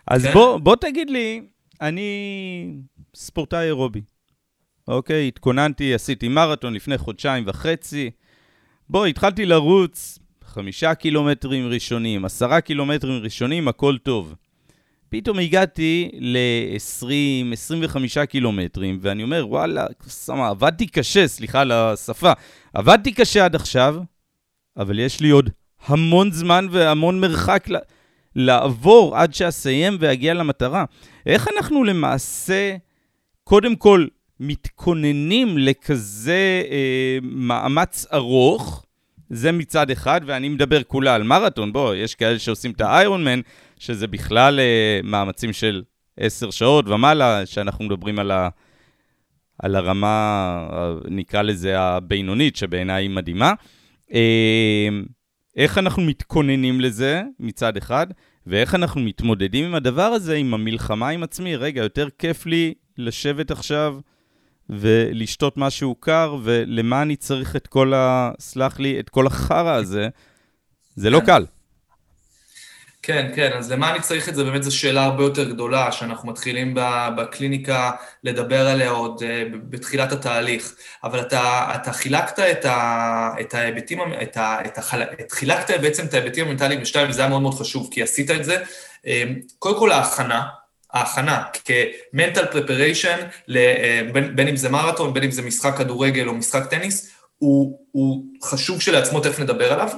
אז 0.06 0.26
כן. 0.26 0.32
בוא, 0.32 0.58
בוא 0.58 0.76
תגיד 0.76 1.10
לי, 1.10 1.42
אני 1.80 2.72
ספורטאי 3.14 3.66
אירובי, 3.66 4.00
אוקיי? 4.88 5.28
התכוננתי, 5.28 5.94
עשיתי 5.94 6.28
מרתון 6.28 6.74
לפני 6.74 6.98
חודשיים 6.98 7.44
וחצי. 7.46 8.10
בוא, 8.88 9.06
התחלתי 9.06 9.46
לרוץ 9.46 10.18
חמישה 10.44 10.94
קילומטרים 10.94 11.68
ראשונים, 11.68 12.24
עשרה 12.24 12.60
קילומטרים 12.60 13.22
ראשונים, 13.22 13.68
הכל 13.68 13.98
טוב. 13.98 14.34
פתאום 15.08 15.38
הגעתי 15.38 16.10
ל-20-25 16.18 18.26
קילומטרים, 18.26 18.98
ואני 19.00 19.22
אומר, 19.22 19.46
וואלה, 19.48 19.86
סמה, 20.02 20.48
עבדתי 20.48 20.86
קשה, 20.86 21.28
סליחה 21.28 21.60
על 21.60 21.72
השפה, 21.72 22.32
עבדתי 22.74 23.12
קשה 23.12 23.44
עד 23.44 23.54
עכשיו, 23.54 23.96
אבל 24.76 24.98
יש 24.98 25.20
לי 25.20 25.30
עוד 25.30 25.50
המון 25.86 26.32
זמן 26.32 26.66
והמון 26.70 27.20
מרחק 27.20 27.66
לעבור 28.36 29.16
עד 29.16 29.34
שאסיים 29.34 29.96
ואגיע 30.00 30.34
למטרה. 30.34 30.84
איך 31.26 31.48
אנחנו 31.56 31.84
למעשה, 31.84 32.76
קודם 33.44 33.76
כל, 33.76 34.06
מתכוננים 34.40 35.58
לכזה 35.58 36.62
אה, 36.70 37.18
מאמץ 37.22 38.06
ארוך, 38.12 38.84
זה 39.30 39.52
מצד 39.52 39.90
אחד, 39.90 40.20
ואני 40.26 40.48
מדבר 40.48 40.82
כולה 40.82 41.14
על 41.14 41.22
מרתון, 41.22 41.72
בוא, 41.72 41.94
יש 41.94 42.14
כאלה 42.14 42.38
שעושים 42.38 42.70
את 42.70 42.80
האיירון 42.80 43.24
מן, 43.24 43.40
שזה 43.78 44.06
בכלל 44.06 44.60
אה, 44.60 45.00
מאמצים 45.04 45.52
של 45.52 45.82
עשר 46.16 46.50
שעות 46.50 46.88
ומעלה, 46.88 47.46
שאנחנו 47.46 47.84
מדברים 47.84 48.18
על, 48.18 48.30
ה, 48.30 48.48
על 49.58 49.76
הרמה, 49.76 50.68
נקרא 51.08 51.42
לזה 51.42 51.80
הבינונית, 51.80 52.56
שבעיניי 52.56 53.04
היא 53.04 53.10
מדהימה. 53.10 53.52
אה, 54.14 54.88
איך 55.56 55.78
אנחנו 55.78 56.02
מתכוננים 56.02 56.80
לזה 56.80 57.22
מצד 57.40 57.76
אחד, 57.76 58.06
ואיך 58.46 58.74
אנחנו 58.74 59.00
מתמודדים 59.00 59.64
עם 59.64 59.74
הדבר 59.74 60.02
הזה, 60.02 60.34
עם 60.34 60.54
המלחמה 60.54 61.08
עם 61.08 61.22
עצמי. 61.22 61.56
רגע, 61.56 61.82
יותר 61.82 62.08
כיף 62.18 62.46
לי 62.46 62.74
לשבת 62.98 63.50
עכשיו 63.50 63.98
ולשתות 64.70 65.56
משהו 65.56 65.94
קר, 65.94 66.36
ולמה 66.42 67.02
אני 67.02 67.16
צריך 67.16 67.56
את 67.56 67.66
כל 67.66 67.94
ה... 67.94 68.30
סלח 68.38 68.78
לי, 68.78 69.00
את 69.00 69.08
כל 69.08 69.26
החרא 69.26 69.74
הזה? 69.74 70.08
זה 70.94 71.10
לא 71.10 71.20
קל. 71.26 71.44
כן, 73.06 73.30
כן, 73.34 73.52
אז 73.52 73.72
למה 73.72 73.90
אני 73.90 74.00
צריך 74.00 74.28
את 74.28 74.34
זה? 74.34 74.44
באמת 74.44 74.62
זו 74.62 74.76
שאלה 74.76 75.04
הרבה 75.04 75.22
יותר 75.22 75.44
גדולה, 75.44 75.92
שאנחנו 75.92 76.28
מתחילים 76.28 76.74
בקליניקה 77.16 77.90
לדבר 78.24 78.68
עליה 78.68 78.90
עוד 78.90 79.22
אה, 79.22 79.44
בתחילת 79.52 80.12
התהליך. 80.12 80.74
אבל 81.04 81.20
אתה, 81.20 81.72
אתה 81.74 81.92
חילקת 81.92 82.38
את, 82.38 82.64
ה, 82.64 83.30
את 83.40 83.54
ההיבטים, 83.54 83.98
את 84.22 84.36
ה, 84.36 84.58
את 84.66 84.78
החל, 84.78 85.02
את, 85.02 85.32
חילקת 85.32 85.80
בעצם 85.80 86.04
את 86.06 86.14
ההיבטים 86.14 86.46
המנטליים 86.46 86.80
בשתיים, 86.80 87.10
וזה 87.10 87.20
היה 87.20 87.28
מאוד 87.28 87.42
מאוד 87.42 87.54
חשוב, 87.54 87.88
כי 87.90 88.02
עשית 88.02 88.30
את 88.30 88.44
זה. 88.44 88.56
אה, 89.06 89.24
קודם 89.58 89.78
כל 89.78 89.92
ההכנה, 89.92 90.42
ההכנה 90.92 91.42
כ-mental 91.64 92.54
preparation, 92.54 93.50
אה, 93.56 94.00
בין, 94.34 94.48
אם 94.48 94.56
זה 94.56 94.68
מרתון, 94.68 95.14
בין 95.14 95.22
אם 95.22 95.30
זה 95.30 95.42
משחק 95.42 95.76
כדורגל 95.78 96.28
או 96.28 96.34
משחק 96.34 96.70
טניס, 96.70 97.10
הוא, 97.38 97.78
הוא 97.92 98.24
חשוב 98.44 98.80
שלעצמו, 98.80 99.20
תכף 99.20 99.40
נדבר 99.40 99.72
עליו. 99.72 99.88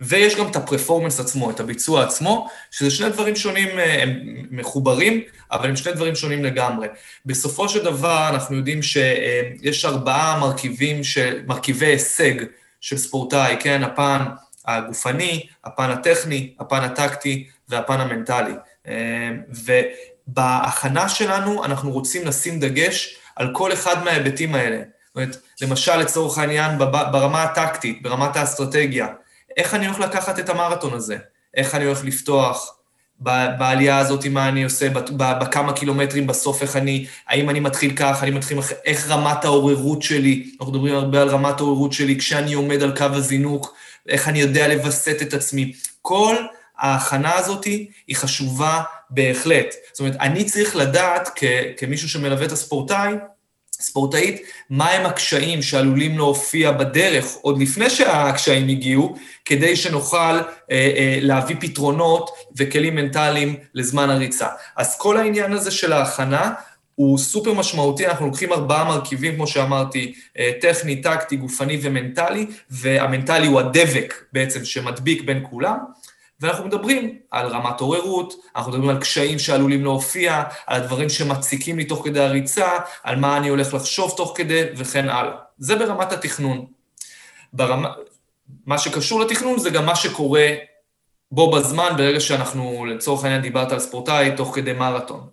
ויש 0.00 0.36
גם 0.36 0.46
את 0.50 0.56
הפרפורמנס 0.56 1.20
עצמו, 1.20 1.50
את 1.50 1.60
הביצוע 1.60 2.04
עצמו, 2.04 2.48
שזה 2.70 2.90
שני 2.90 3.10
דברים 3.10 3.36
שונים, 3.36 3.78
אה, 3.78 4.02
הם 4.02 4.18
מחוברים, 4.50 5.20
אבל 5.52 5.68
הם 5.68 5.76
שני 5.76 5.92
דברים 5.92 6.14
שונים 6.14 6.44
לגמרי. 6.44 6.88
בסופו 7.26 7.68
של 7.68 7.84
דבר, 7.84 8.28
אנחנו 8.28 8.56
יודעים 8.56 8.82
שיש 8.82 9.84
ארבעה 9.84 10.40
מרכיבים, 10.40 11.04
של, 11.04 11.42
מרכיבי 11.46 11.86
הישג 11.86 12.34
של 12.80 12.96
ספורטאי, 12.96 13.56
כן? 13.60 13.82
הפן 13.82 14.18
הגופני, 14.66 15.46
הפן 15.64 15.90
הטכני, 15.90 16.54
הפן 16.60 16.80
הטקטי 16.84 17.46
והפן 17.68 18.00
המנטלי. 18.00 18.54
אה, 18.88 19.30
ובהכנה 20.28 21.08
שלנו 21.08 21.64
אנחנו 21.64 21.90
רוצים 21.90 22.26
לשים 22.26 22.60
דגש 22.60 23.16
על 23.36 23.50
כל 23.52 23.72
אחד 23.72 24.04
מההיבטים 24.04 24.54
האלה. 24.54 24.76
זאת 24.76 25.16
אומרת, 25.16 25.36
למשל, 25.62 25.96
לצורך 25.96 26.38
העניין, 26.38 26.78
ברמה 27.12 27.42
הטקטית, 27.42 28.02
ברמת 28.02 28.36
האסטרטגיה, 28.36 29.06
איך 29.58 29.74
אני 29.74 29.86
הולך 29.86 30.00
לקחת 30.00 30.38
את 30.38 30.48
המרתון 30.48 30.94
הזה? 30.94 31.16
איך 31.56 31.74
אני 31.74 31.84
הולך 31.84 32.04
לפתוח? 32.04 32.74
בעלייה 33.20 33.98
הזאת, 33.98 34.26
מה 34.26 34.48
אני 34.48 34.64
עושה, 34.64 34.88
בכמה 35.16 35.72
קילומטרים 35.72 36.26
בסוף, 36.26 36.62
איך 36.62 36.76
אני, 36.76 37.06
האם 37.28 37.50
אני 37.50 37.60
מתחיל 37.60 37.96
כך, 37.96 38.22
אני 38.22 38.30
מתחיל, 38.30 38.58
איך 38.84 39.10
רמת 39.10 39.44
העוררות 39.44 40.02
שלי, 40.02 40.50
אנחנו 40.60 40.72
מדברים 40.72 40.94
הרבה 40.94 41.22
על 41.22 41.28
רמת 41.28 41.60
העוררות 41.60 41.92
שלי 41.92 42.18
כשאני 42.18 42.54
עומד 42.54 42.82
על 42.82 42.96
קו 42.96 43.04
הזינוק, 43.04 43.74
איך 44.08 44.28
אני 44.28 44.40
יודע 44.40 44.68
לווסת 44.68 45.22
את 45.22 45.34
עצמי. 45.34 45.72
כל 46.02 46.36
ההכנה 46.78 47.34
הזאת 47.34 47.64
היא 47.64 48.16
חשובה 48.16 48.82
בהחלט. 49.10 49.74
זאת 49.92 50.00
אומרת, 50.00 50.16
אני 50.20 50.44
צריך 50.44 50.76
לדעת, 50.76 51.28
כ, 51.36 51.44
כמישהו 51.76 52.08
שמלווה 52.08 52.46
את 52.46 52.52
הספורטאי, 52.52 53.14
ספורטאית, 53.80 54.42
מהם 54.70 55.06
הקשיים 55.06 55.62
שעלולים 55.62 56.18
להופיע 56.18 56.72
בדרך, 56.72 57.24
עוד 57.40 57.62
לפני 57.62 57.90
שהקשיים 57.90 58.68
הגיעו, 58.68 59.16
כדי 59.44 59.76
שנוכל 59.76 60.16
אה, 60.16 60.42
אה, 60.70 61.18
להביא 61.20 61.56
פתרונות 61.60 62.30
וכלים 62.56 62.94
מנטליים 62.94 63.56
לזמן 63.74 64.10
הריצה. 64.10 64.46
אז 64.76 64.98
כל 64.98 65.16
העניין 65.16 65.52
הזה 65.52 65.70
של 65.70 65.92
ההכנה 65.92 66.52
הוא 66.94 67.18
סופר 67.18 67.52
משמעותי, 67.52 68.06
אנחנו 68.06 68.26
לוקחים 68.26 68.52
ארבעה 68.52 68.84
מרכיבים, 68.84 69.34
כמו 69.34 69.46
שאמרתי, 69.46 70.14
אה, 70.38 70.50
טכני, 70.60 71.02
טקטי, 71.02 71.36
גופני 71.36 71.78
ומנטלי, 71.82 72.46
והמנטלי 72.70 73.46
הוא 73.46 73.60
הדבק 73.60 74.14
בעצם 74.32 74.64
שמדביק 74.64 75.22
בין 75.22 75.46
כולם. 75.50 75.76
ואנחנו 76.40 76.64
מדברים 76.66 77.18
על 77.30 77.46
רמת 77.46 77.80
עוררות, 77.80 78.34
אנחנו 78.56 78.72
מדברים 78.72 78.88
על 78.90 79.00
קשיים 79.00 79.38
שעלולים 79.38 79.84
להופיע, 79.84 80.42
על 80.66 80.82
הדברים 80.82 81.08
שמציקים 81.08 81.78
לי 81.78 81.84
תוך 81.84 82.04
כדי 82.04 82.20
הריצה, 82.20 82.78
על 83.02 83.16
מה 83.16 83.36
אני 83.36 83.48
הולך 83.48 83.74
לחשוב 83.74 84.14
תוך 84.16 84.32
כדי, 84.36 84.62
וכן 84.76 85.08
הלאה. 85.08 85.36
זה 85.58 85.76
ברמת 85.76 86.12
התכנון. 86.12 86.66
ברמה, 87.52 87.92
מה 88.66 88.78
שקשור 88.78 89.20
לתכנון 89.20 89.58
זה 89.58 89.70
גם 89.70 89.86
מה 89.86 89.96
שקורה 89.96 90.48
בו 91.32 91.50
בזמן, 91.50 91.92
ברגע 91.96 92.20
שאנחנו, 92.20 92.86
לצורך 92.86 93.24
העניין 93.24 93.42
דיברת 93.42 93.72
על 93.72 93.78
ספורטאי, 93.78 94.36
תוך 94.36 94.54
כדי 94.54 94.72
מרתון. 94.72 95.28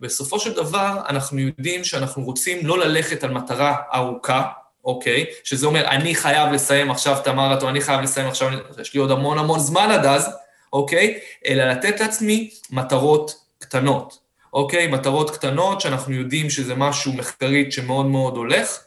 בסופו 0.00 0.40
של 0.40 0.52
דבר, 0.52 1.02
אנחנו 1.08 1.38
יודעים 1.38 1.84
שאנחנו 1.84 2.24
רוצים 2.24 2.66
לא 2.66 2.78
ללכת 2.78 3.24
על 3.24 3.30
מטרה 3.30 3.76
ארוכה, 3.94 4.42
אוקיי? 4.84 5.24
שזה 5.44 5.66
אומר, 5.66 5.86
אני 5.86 6.14
חייב 6.14 6.52
לסיים 6.52 6.90
עכשיו 6.90 7.16
את 7.22 7.26
המרתון, 7.26 7.68
אני 7.68 7.80
חייב 7.80 8.00
לסיים 8.00 8.28
עכשיו, 8.28 8.48
יש 8.80 8.94
לי 8.94 9.00
עוד 9.00 9.10
המון 9.10 9.38
המון 9.38 9.58
זמן 9.58 9.90
עד 9.90 10.06
אז, 10.06 10.30
אוקיי? 10.72 11.18
אלא 11.46 11.64
לתת 11.64 12.00
לעצמי 12.00 12.50
מטרות 12.70 13.34
קטנות, 13.58 14.18
אוקיי? 14.52 14.86
מטרות 14.86 15.30
קטנות 15.30 15.80
שאנחנו 15.80 16.14
יודעים 16.14 16.50
שזה 16.50 16.74
משהו 16.74 17.12
מחקרית 17.12 17.72
שמאוד 17.72 18.06
מאוד 18.06 18.36
הולך, 18.36 18.78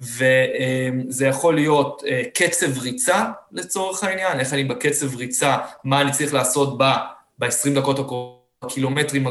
וזה 0.00 1.26
יכול 1.26 1.54
להיות 1.54 2.02
אה, 2.06 2.22
קצב 2.34 2.78
ריצה 2.78 3.24
לצורך 3.52 4.04
העניין, 4.04 4.40
איך 4.40 4.52
אני 4.52 4.64
בקצב 4.64 5.16
ריצה, 5.16 5.56
מה 5.84 6.00
אני 6.00 6.12
צריך 6.12 6.34
לעשות 6.34 6.78
ב-20 6.78 7.70
דקות 7.74 8.10
הקילומטרים 8.62 9.26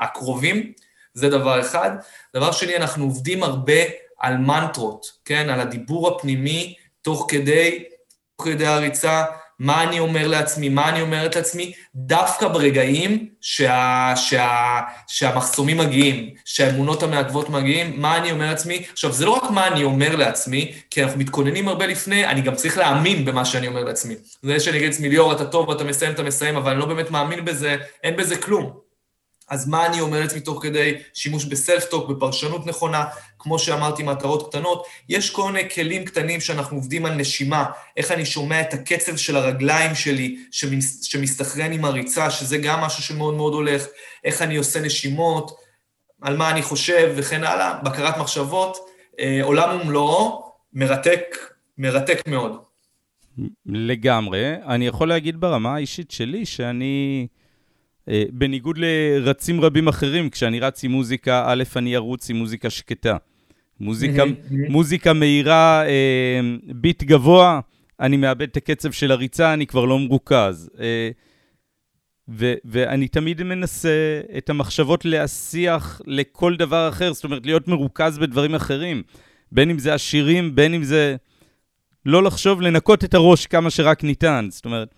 הקרובים, 0.00 0.72
זה 1.14 1.28
דבר 1.30 1.60
אחד. 1.60 1.90
דבר 2.34 2.52
שני, 2.52 2.76
אנחנו 2.76 3.04
עובדים 3.04 3.42
הרבה 3.42 3.82
על 4.22 4.36
מנטרות, 4.36 5.06
כן? 5.24 5.48
על 5.48 5.60
הדיבור 5.60 6.08
הפנימי 6.08 6.74
תוך 7.02 7.26
כדי, 7.28 7.84
תוך 8.36 8.46
כדי 8.46 8.66
הריצה, 8.66 9.24
מה 9.58 9.82
אני 9.82 9.98
אומר 9.98 10.28
לעצמי, 10.28 10.68
מה 10.68 10.88
אני 10.88 11.00
אומרת 11.00 11.36
לעצמי, 11.36 11.72
דווקא 11.94 12.48
ברגעים 12.48 13.28
שה, 13.40 14.12
שה, 14.16 14.80
שהמחסומים 15.06 15.78
מגיעים, 15.78 16.30
שהאמונות 16.44 17.02
המעכבות 17.02 17.50
מגיעים, 17.50 18.00
מה 18.00 18.16
אני 18.16 18.30
אומר 18.32 18.46
לעצמי. 18.46 18.84
עכשיו, 18.92 19.12
זה 19.12 19.26
לא 19.26 19.30
רק 19.30 19.50
מה 19.50 19.66
אני 19.66 19.84
אומר 19.84 20.16
לעצמי, 20.16 20.72
כי 20.90 21.02
אנחנו 21.02 21.18
מתכוננים 21.18 21.68
הרבה 21.68 21.86
לפני, 21.86 22.26
אני 22.26 22.40
גם 22.40 22.54
צריך 22.54 22.78
להאמין 22.78 23.24
במה 23.24 23.44
שאני 23.44 23.66
אומר 23.66 23.84
לעצמי. 23.84 24.14
זה 24.42 24.60
שאני 24.60 24.76
אגיד 24.76 24.88
לעצמי, 24.88 25.08
ליאור, 25.08 25.32
אתה 25.32 25.44
טוב, 25.44 25.70
אתה 25.70 25.84
מסיים, 25.84 26.12
אתה 26.12 26.22
מסיים, 26.22 26.56
אבל 26.56 26.70
אני 26.70 26.80
לא 26.80 26.86
באמת 26.86 27.10
מאמין 27.10 27.44
בזה, 27.44 27.76
אין 28.02 28.16
בזה 28.16 28.36
כלום. 28.36 28.81
אז 29.52 29.68
מה 29.68 29.86
אני 29.86 30.00
אומר 30.00 30.20
לעצמי 30.20 30.40
תוך 30.40 30.62
כדי 30.62 30.94
שימוש 31.14 31.44
בסלף-טוק, 31.44 32.10
בפרשנות 32.10 32.66
נכונה, 32.66 33.04
כמו 33.38 33.58
שאמרתי, 33.58 34.02
מטרות 34.02 34.48
קטנות. 34.48 34.86
יש 35.08 35.30
כל 35.30 35.52
מיני 35.52 35.70
כלים 35.70 36.04
קטנים 36.04 36.40
שאנחנו 36.40 36.76
עובדים 36.76 37.06
על 37.06 37.14
נשימה, 37.14 37.64
איך 37.96 38.10
אני 38.12 38.26
שומע 38.26 38.60
את 38.60 38.74
הקצב 38.74 39.16
של 39.16 39.36
הרגליים 39.36 39.94
שלי 39.94 40.36
שמסתכרן 41.02 41.72
עם 41.72 41.84
הריצה, 41.84 42.30
שזה 42.30 42.58
גם 42.58 42.80
משהו 42.80 43.02
שמאוד 43.02 43.34
מאוד 43.34 43.52
הולך, 43.52 43.86
איך 44.24 44.42
אני 44.42 44.56
עושה 44.56 44.80
נשימות, 44.80 45.56
על 46.22 46.36
מה 46.36 46.50
אני 46.50 46.62
חושב 46.62 47.12
וכן 47.16 47.44
הלאה, 47.44 47.78
בקרת 47.82 48.16
מחשבות, 48.18 48.76
אה, 49.20 49.40
עולם 49.42 49.80
ומלואו, 49.80 50.52
מרתק, 50.72 51.36
מרתק 51.78 52.22
מאוד. 52.26 52.56
לגמרי. 53.66 54.54
אני 54.66 54.86
יכול 54.86 55.08
להגיד 55.08 55.40
ברמה 55.40 55.74
האישית 55.74 56.10
שלי 56.10 56.46
שאני... 56.46 57.26
אה, 58.08 58.24
בניגוד 58.32 58.78
לרצים 58.78 59.60
רבים 59.60 59.88
אחרים, 59.88 60.30
כשאני 60.30 60.60
רץ 60.60 60.84
עם 60.84 60.90
מוזיקה, 60.90 61.44
א', 61.46 61.62
אני 61.76 61.96
ארוץ 61.96 62.30
עם 62.30 62.36
מוזיקה 62.36 62.70
שקטה. 62.70 63.16
מוזיקה, 63.80 64.22
מוזיקה 64.68 65.12
מהירה, 65.12 65.86
אה, 65.86 66.40
ביט 66.74 67.02
גבוה, 67.02 67.60
אני 68.00 68.16
מאבד 68.16 68.48
את 68.48 68.56
הקצב 68.56 68.92
של 68.92 69.12
הריצה, 69.12 69.54
אני 69.54 69.66
כבר 69.66 69.84
לא 69.84 69.98
מרוכז. 69.98 70.70
אה, 70.80 71.10
ו- 72.28 72.54
ואני 72.64 73.08
תמיד 73.08 73.42
מנסה 73.42 74.20
את 74.38 74.50
המחשבות 74.50 75.04
להסיח 75.04 76.00
לכל 76.06 76.56
דבר 76.56 76.88
אחר, 76.88 77.12
זאת 77.12 77.24
אומרת, 77.24 77.46
להיות 77.46 77.68
מרוכז 77.68 78.18
בדברים 78.18 78.54
אחרים. 78.54 79.02
בין 79.52 79.70
אם 79.70 79.78
זה 79.78 79.94
השירים, 79.94 80.54
בין 80.54 80.74
אם 80.74 80.84
זה 80.84 81.16
לא 82.06 82.22
לחשוב, 82.22 82.60
לנקות 82.60 83.04
את 83.04 83.14
הראש 83.14 83.46
כמה 83.46 83.70
שרק 83.70 84.04
ניתן. 84.04 84.48
זאת 84.50 84.64
אומרת, 84.64 84.94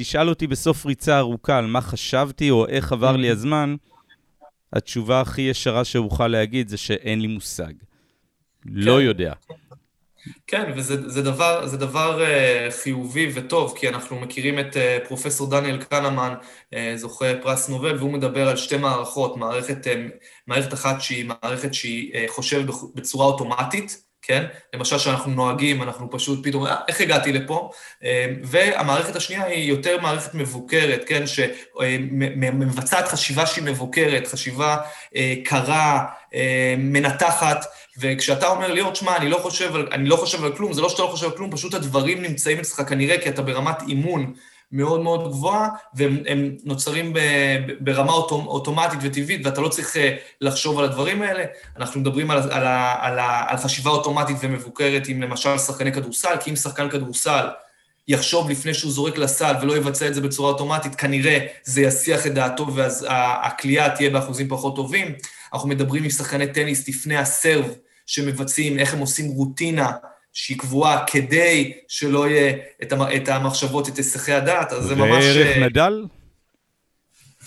תשאל 0.00 0.28
אותי 0.28 0.46
בסוף 0.46 0.86
ריצה 0.86 1.18
ארוכה 1.18 1.58
על 1.58 1.66
מה 1.66 1.80
חשבתי 1.80 2.50
או 2.50 2.66
איך 2.66 2.92
עבר 2.92 3.16
לי 3.16 3.30
הזמן, 3.30 3.76
התשובה 4.72 5.20
הכי 5.20 5.42
ישרה 5.42 5.84
שאוכל 5.84 6.28
להגיד 6.28 6.68
זה 6.68 6.76
שאין 6.76 7.20
לי 7.20 7.26
מושג. 7.26 7.72
לא 8.66 8.96
כן. 8.96 9.00
יודע. 9.00 9.32
כן, 10.46 10.72
וזה 10.76 11.10
זה 11.10 11.22
דבר, 11.22 11.66
זה 11.66 11.76
דבר 11.76 12.20
uh, 12.22 12.72
חיובי 12.82 13.30
וטוב, 13.34 13.74
כי 13.76 13.88
אנחנו 13.88 14.20
מכירים 14.20 14.58
את 14.58 14.76
uh, 14.76 15.08
פרופסור 15.08 15.50
דניאל 15.50 15.84
קנמן, 15.84 16.34
uh, 16.74 16.76
זוכה 16.96 17.26
פרס 17.42 17.68
נובל, 17.68 17.96
והוא 17.96 18.12
מדבר 18.12 18.48
על 18.48 18.56
שתי 18.56 18.76
מערכות, 18.76 19.36
מערכת, 19.36 19.86
uh, 19.86 19.90
מערכת 20.46 20.74
אחת 20.74 21.00
שהיא 21.00 21.30
מערכת 21.42 21.74
שהיא 21.74 22.12
uh, 22.12 22.30
חושבת 22.30 22.74
בצורה 22.94 23.26
אוטומטית, 23.26 24.07
כן? 24.28 24.44
למשל 24.74 24.98
שאנחנו 24.98 25.32
נוהגים, 25.32 25.82
אנחנו 25.82 26.10
פשוט 26.10 26.46
פתאום, 26.46 26.66
אה, 26.66 26.76
איך 26.88 27.00
הגעתי 27.00 27.32
לפה? 27.32 27.70
אה, 28.04 28.26
והמערכת 28.42 29.16
השנייה 29.16 29.44
היא 29.44 29.68
יותר 29.68 30.00
מערכת 30.00 30.34
מבוקרת, 30.34 31.04
כן? 31.06 31.24
שמבצעת 31.26 33.08
חשיבה 33.08 33.46
שהיא 33.46 33.64
מבוקרת, 33.64 34.26
חשיבה 34.26 34.76
אה, 35.16 35.34
קרה, 35.44 36.04
מנתחת, 36.78 37.64
וכשאתה 38.00 38.48
אומר 38.48 38.72
לי, 38.72 38.82
תשמע, 38.92 39.16
אני 39.16 39.30
לא 39.30 39.48
אני 39.92 40.08
לא 40.08 40.16
חושב 40.16 40.44
על 40.44 40.56
כלום, 40.56 40.72
זה 40.72 40.82
לא 40.82 40.88
שאתה 40.88 41.02
לא 41.02 41.08
חושב 41.08 41.26
על 41.26 41.36
כלום, 41.36 41.50
פשוט 41.50 41.74
הדברים 41.74 42.22
נמצאים 42.22 42.58
אצלך 42.58 42.88
כנראה 42.88 43.18
כי 43.18 43.28
אתה 43.28 43.42
ברמת 43.42 43.76
אימון. 43.88 44.34
מאוד 44.72 45.00
מאוד 45.00 45.28
גבוהה, 45.28 45.68
והם 45.94 46.56
נוצרים 46.64 47.12
ברמה 47.80 48.12
אוטומטית 48.12 48.98
וטבעית, 49.02 49.46
ואתה 49.46 49.60
לא 49.60 49.68
צריך 49.68 49.96
אה, 49.96 50.16
לחשוב 50.40 50.78
על 50.78 50.84
הדברים 50.84 51.22
האלה. 51.22 51.44
אנחנו 51.76 52.00
מדברים 52.00 52.30
על, 52.30 52.38
על, 52.38 52.66
על, 53.00 53.18
על 53.48 53.56
חשיבה 53.56 53.90
אוטומטית 53.90 54.36
ומבוקרת 54.40 55.08
עם 55.08 55.22
למשל 55.22 55.58
שחקני 55.58 55.92
כדורסל, 55.92 56.36
כי 56.40 56.50
אם 56.50 56.56
שחקן 56.56 56.90
כדורסל 56.90 57.46
יחשוב 58.08 58.50
לפני 58.50 58.74
שהוא 58.74 58.92
זורק 58.92 59.18
לסל 59.18 59.54
ולא 59.62 59.76
יבצע 59.76 60.06
את 60.06 60.14
זה 60.14 60.20
בצורה 60.20 60.52
אוטומטית, 60.52 60.94
כנראה 60.94 61.46
זה 61.64 61.82
יסיח 61.82 62.26
את 62.26 62.34
דעתו 62.34 62.74
ואז 62.74 63.06
הכלייה 63.42 63.90
תהיה 63.90 64.10
באחוזים 64.10 64.48
פחות 64.48 64.76
טובים. 64.76 65.14
אנחנו 65.52 65.68
מדברים 65.68 66.04
עם 66.04 66.10
שחקני 66.10 66.52
טניס 66.52 66.88
לפני 66.88 67.16
הסרב 67.16 67.64
שמבצעים, 68.06 68.78
איך 68.78 68.94
הם 68.94 69.00
עושים 69.00 69.30
רוטינה 69.30 69.92
שהיא 70.38 70.58
קבועה 70.58 71.04
כדי 71.06 71.72
שלא 71.88 72.28
יהיה 72.28 72.52
את, 72.82 72.92
המ, 72.92 73.02
את 73.16 73.28
המחשבות, 73.28 73.88
את 73.88 73.96
היסחי 73.96 74.32
הדעת, 74.32 74.72
אז 74.72 74.84
זה 74.84 74.94
ממש... 74.94 75.24
וערך 75.24 75.56
אה, 75.56 75.66
נדל? 75.66 76.04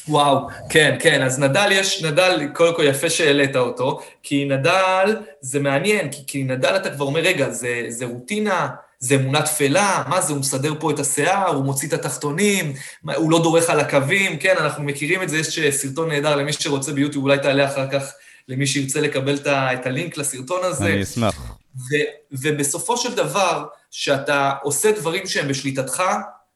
וואו, 0.07 0.47
כן, 0.69 0.97
כן, 0.99 1.21
אז 1.21 1.39
נדל 1.39 1.69
יש, 1.71 2.03
נדל, 2.03 2.47
קודם 2.53 2.75
כל 2.75 2.83
יפה 2.83 3.09
שהעלית 3.09 3.55
אותו, 3.55 3.99
כי 4.23 4.45
נדל 4.45 5.15
זה 5.41 5.59
מעניין, 5.59 6.11
כי, 6.11 6.21
כי 6.27 6.43
נדל 6.43 6.75
אתה 6.75 6.89
כבר 6.89 7.05
אומר, 7.05 7.19
רגע, 7.19 7.49
זה, 7.49 7.85
זה 7.87 8.05
רוטינה, 8.05 8.69
זה 8.99 9.15
אמונה 9.15 9.41
תפלה, 9.41 10.03
מה 10.07 10.21
זה, 10.21 10.33
הוא 10.33 10.39
מסדר 10.39 10.73
פה 10.79 10.91
את 10.91 10.99
השיער, 10.99 11.47
הוא 11.47 11.65
מוציא 11.65 11.87
את 11.87 11.93
התחתונים, 11.93 12.73
הוא 13.15 13.31
לא 13.31 13.43
דורך 13.43 13.69
על 13.69 13.79
הקווים, 13.79 14.37
כן, 14.37 14.55
אנחנו 14.59 14.83
מכירים 14.83 15.23
את 15.23 15.29
זה, 15.29 15.37
יש 15.37 15.59
סרטון 15.69 16.09
נהדר 16.09 16.35
למי 16.35 16.53
שרוצה 16.53 16.91
ביוטיוב, 16.93 17.23
אולי 17.23 17.37
תעלה 17.37 17.65
אחר 17.65 17.89
כך 17.91 18.13
למי 18.47 18.67
שירצה 18.67 19.01
לקבל 19.01 19.37
את 19.47 19.85
הלינק 19.85 20.17
לסרטון 20.17 20.59
הזה. 20.63 20.85
אני 20.85 21.03
אשמח. 21.03 21.60
ו- 21.75 22.11
ובסופו 22.31 22.97
של 22.97 23.15
דבר, 23.15 23.65
שאתה 23.91 24.53
עושה 24.61 24.91
דברים 24.91 25.27
שהם 25.27 25.47
בשליטתך, 25.47 26.03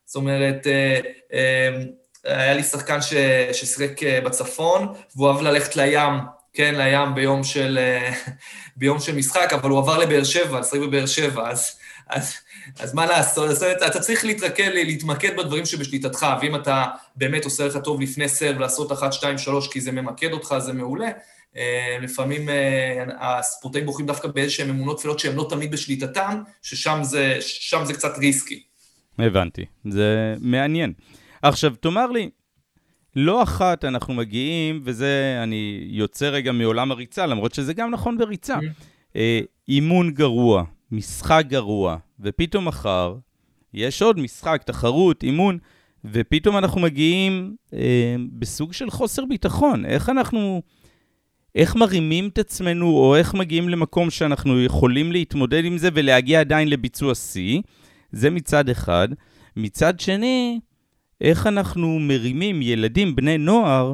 זאת 0.05 0.15
אומרת, 0.15 0.67
אה, 0.67 0.99
אה, 1.33 1.69
היה 2.23 2.53
לי 2.53 2.63
שחקן 2.63 3.01
ש- 3.01 3.13
ששיחק 3.53 4.03
אה, 4.03 4.21
בצפון, 4.21 4.93
והוא 5.15 5.27
אוהב 5.27 5.41
ללכת 5.41 5.75
לים, 5.75 6.13
כן, 6.53 6.75
לים 6.75 7.15
ביום 7.15 7.43
של, 7.43 7.79
ביום 8.77 8.99
של 8.99 9.15
משחק, 9.15 9.53
אבל 9.53 9.69
הוא 9.69 9.79
עבר 9.79 9.97
לבאר 9.97 10.23
שבע, 10.23 10.59
לשחק 10.59 10.79
בבאר 10.79 11.05
שבע, 11.05 11.49
אז, 11.49 11.71
אז, 12.09 12.33
אז 12.79 12.93
מה 12.93 13.05
לעשות? 13.05 13.49
אז 13.49 13.63
אתה 13.63 13.99
צריך 13.99 14.25
להתרכז, 14.25 14.67
להתמקד 14.73 15.37
בדברים 15.37 15.65
שבשליטתך, 15.65 16.27
ואם 16.41 16.55
אתה 16.55 16.85
באמת 17.15 17.45
עושה 17.45 17.65
לך 17.65 17.77
טוב 17.83 18.01
לפני 18.01 18.29
סרב 18.29 18.59
לעשות 18.59 18.91
אחת, 18.91 19.13
שתיים, 19.13 19.37
שלוש, 19.37 19.67
כי 19.67 19.81
זה 19.81 19.91
ממקד 19.91 20.31
אותך, 20.31 20.55
זה 20.59 20.73
מעולה, 20.73 21.09
לפעמים 22.01 22.49
אה, 22.49 23.03
הספורטאים 23.19 23.85
בוחרים 23.85 24.07
דווקא 24.07 24.27
באיזשהם 24.27 24.69
אמונות 24.69 24.97
תפילות 24.97 25.19
שהן 25.19 25.35
לא 25.35 25.47
תמיד 25.49 25.71
בשליטתם, 25.71 26.41
ששם 26.61 26.99
זה, 27.01 27.37
זה 27.83 27.93
קצת 27.93 28.17
ריסקי. 28.17 28.63
הבנתי, 29.19 29.65
זה 29.85 30.35
מעניין. 30.39 30.93
עכשיו, 31.41 31.75
תאמר 31.75 32.11
לי, 32.11 32.29
לא 33.15 33.43
אחת 33.43 33.85
אנחנו 33.85 34.13
מגיעים, 34.13 34.81
וזה, 34.83 35.39
אני 35.43 35.87
יוצא 35.89 36.25
רגע 36.25 36.51
מעולם 36.51 36.91
הריצה, 36.91 37.25
למרות 37.25 37.53
שזה 37.53 37.73
גם 37.73 37.91
נכון 37.91 38.17
בריצה. 38.17 38.55
Mm-hmm. 38.55 39.15
אה, 39.15 39.39
אימון 39.67 40.11
גרוע, 40.11 40.63
משחק 40.91 41.43
גרוע, 41.47 41.97
ופתאום 42.19 42.67
מחר 42.67 43.15
יש 43.73 44.01
עוד 44.01 44.19
משחק, 44.19 44.63
תחרות, 44.65 45.23
אימון, 45.23 45.57
ופתאום 46.05 46.57
אנחנו 46.57 46.81
מגיעים 46.81 47.55
אה, 47.73 48.15
בסוג 48.31 48.73
של 48.73 48.89
חוסר 48.89 49.25
ביטחון. 49.25 49.85
איך 49.85 50.09
אנחנו 50.09 50.61
איך 51.55 51.75
מרימים 51.75 52.27
את 52.27 52.37
עצמנו, 52.37 52.89
או 52.89 53.15
איך 53.15 53.33
מגיעים 53.33 53.69
למקום 53.69 54.09
שאנחנו 54.09 54.63
יכולים 54.63 55.11
להתמודד 55.11 55.65
עם 55.65 55.77
זה 55.77 55.89
ולהגיע 55.93 56.39
עדיין 56.39 56.69
לביצוע 56.69 57.15
שיא, 57.15 57.61
זה 58.11 58.29
מצד 58.29 58.69
אחד. 58.69 59.07
מצד 59.55 59.99
שני, 59.99 60.59
איך 61.21 61.47
אנחנו 61.47 61.99
מרימים 61.99 62.61
ילדים, 62.61 63.15
בני 63.15 63.37
נוער, 63.37 63.93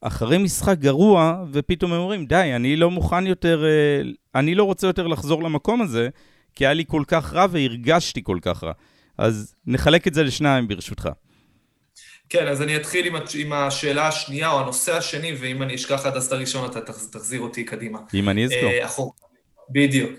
אחרי 0.00 0.38
משחק 0.38 0.78
גרוע, 0.78 1.44
ופתאום 1.52 1.92
הם 1.92 2.00
אומרים, 2.00 2.26
די, 2.26 2.52
אני 2.56 2.76
לא 2.76 2.90
מוכן 2.90 3.26
יותר, 3.26 3.64
אה, 3.64 4.10
אני 4.40 4.54
לא 4.54 4.64
רוצה 4.64 4.86
יותר 4.86 5.06
לחזור 5.06 5.42
למקום 5.42 5.82
הזה, 5.82 6.08
כי 6.54 6.66
היה 6.66 6.74
לי 6.74 6.84
כל 6.86 7.02
כך 7.06 7.34
רע 7.34 7.46
והרגשתי 7.50 8.22
כל 8.22 8.38
כך 8.42 8.64
רע. 8.64 8.72
אז 9.18 9.54
נחלק 9.66 10.08
את 10.08 10.14
זה 10.14 10.22
לשניים, 10.22 10.68
ברשותך. 10.68 11.08
כן, 12.30 12.48
אז 12.48 12.62
אני 12.62 12.76
אתחיל 12.76 13.06
עם, 13.06 13.14
עם 13.34 13.52
השאלה 13.52 14.08
השנייה, 14.08 14.50
או 14.50 14.60
הנושא 14.60 14.96
השני, 14.96 15.32
ואם 15.40 15.62
אני 15.62 15.74
אשכח 15.74 16.06
עד 16.06 16.16
אז 16.16 16.26
את 16.26 16.32
הראשון, 16.32 16.70
אתה 16.70 16.80
תחזיר 17.12 17.40
אותי 17.40 17.64
קדימה. 17.64 17.98
אם 18.14 18.28
אני 18.28 18.44
אזכור. 18.44 18.70
אה, 18.70 18.84
אחור. 18.84 19.12
בדיוק, 19.72 20.10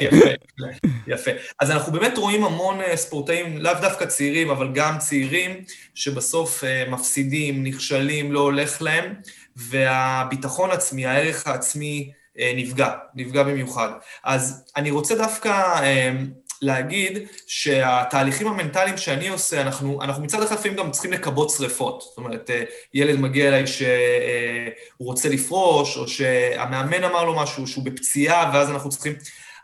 יפה, 0.00 0.28
יפה. 1.14 1.30
אז 1.60 1.70
אנחנו 1.70 1.92
באמת 1.92 2.18
רואים 2.18 2.44
המון 2.44 2.80
אה, 2.80 2.96
ספורטאים, 2.96 3.58
לאו 3.58 3.72
דווקא 3.80 4.06
צעירים, 4.06 4.50
אבל 4.50 4.68
גם 4.74 4.98
צעירים, 4.98 5.64
שבסוף 5.94 6.64
אה, 6.64 6.84
מפסידים, 6.90 7.64
נכשלים, 7.64 8.32
לא 8.32 8.40
הולך 8.40 8.82
להם, 8.82 9.14
והביטחון 9.56 10.70
עצמי, 10.70 11.06
הערך 11.06 11.46
העצמי 11.46 12.10
נפגע, 12.56 12.92
נפגע 13.14 13.42
במיוחד. 13.42 13.88
אז 14.24 14.64
אני 14.76 14.90
רוצה 14.90 15.14
דווקא 15.14 15.80
להגיד 16.64 17.18
שהתהליכים 17.46 18.46
המנטליים 18.46 18.96
שאני 18.96 19.28
עושה, 19.28 19.60
אנחנו, 19.60 20.02
אנחנו 20.02 20.22
מצד 20.22 20.42
אחד 20.42 20.54
לפעמים 20.54 20.76
גם 20.76 20.90
צריכים 20.90 21.12
לכבות 21.12 21.50
שריפות. 21.50 22.00
זאת 22.00 22.16
אומרת, 22.16 22.50
אה, 22.50 22.62
ילד 22.94 23.20
מגיע 23.20 23.48
אליי 23.48 23.66
שהוא 23.66 23.88
רוצה 24.98 25.28
לפרוש, 25.28 25.96
או 25.96 26.08
שהמאמן 26.08 27.04
אמר 27.04 27.24
לו 27.24 27.36
משהו, 27.36 27.66
שהוא 27.66 27.84
בפציעה, 27.84 28.50
ואז 28.54 28.70
אנחנו 28.70 28.90
צריכים... 28.90 29.12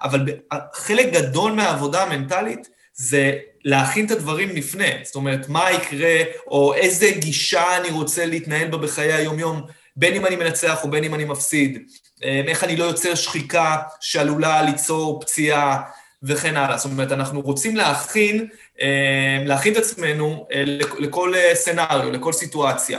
אבל 0.02 0.26
חלק 0.74 1.12
גדול 1.12 1.52
מהעבודה 1.52 2.02
המנטלית 2.02 2.68
זה 2.94 3.38
להכין 3.64 4.06
את 4.06 4.10
הדברים 4.10 4.48
לפני. 4.48 4.90
זאת 5.02 5.14
אומרת, 5.14 5.48
מה 5.48 5.72
יקרה, 5.72 6.16
או 6.46 6.74
איזה 6.74 7.10
גישה 7.10 7.76
אני 7.76 7.90
רוצה 7.90 8.26
להתנהל 8.26 8.68
בה 8.68 8.78
בחיי 8.78 9.12
היום-יום, 9.12 9.62
בין 9.96 10.14
אם 10.14 10.26
אני 10.26 10.36
מנצח 10.36 10.84
או 10.84 10.90
בין 10.90 11.04
אם 11.04 11.14
אני 11.14 11.24
מפסיד. 11.24 11.78
אה, 12.24 12.42
איך 12.46 12.64
אני 12.64 12.76
לא 12.76 12.84
יוצר 12.84 13.14
שחיקה 13.14 13.76
שעלולה 14.00 14.62
ליצור 14.62 15.20
פציעה. 15.20 15.80
וכן 16.22 16.56
הלאה. 16.56 16.76
זאת 16.76 16.92
אומרת, 16.92 17.12
אנחנו 17.12 17.40
רוצים 17.40 17.76
להכין, 17.76 18.48
אה, 18.80 19.42
להכין 19.46 19.72
את 19.72 19.78
עצמנו 19.78 20.46
אה, 20.52 20.64
לכל 20.98 21.34
אה, 21.34 21.54
סצנריו, 21.54 22.10
לכל 22.10 22.32
סיטואציה. 22.32 22.98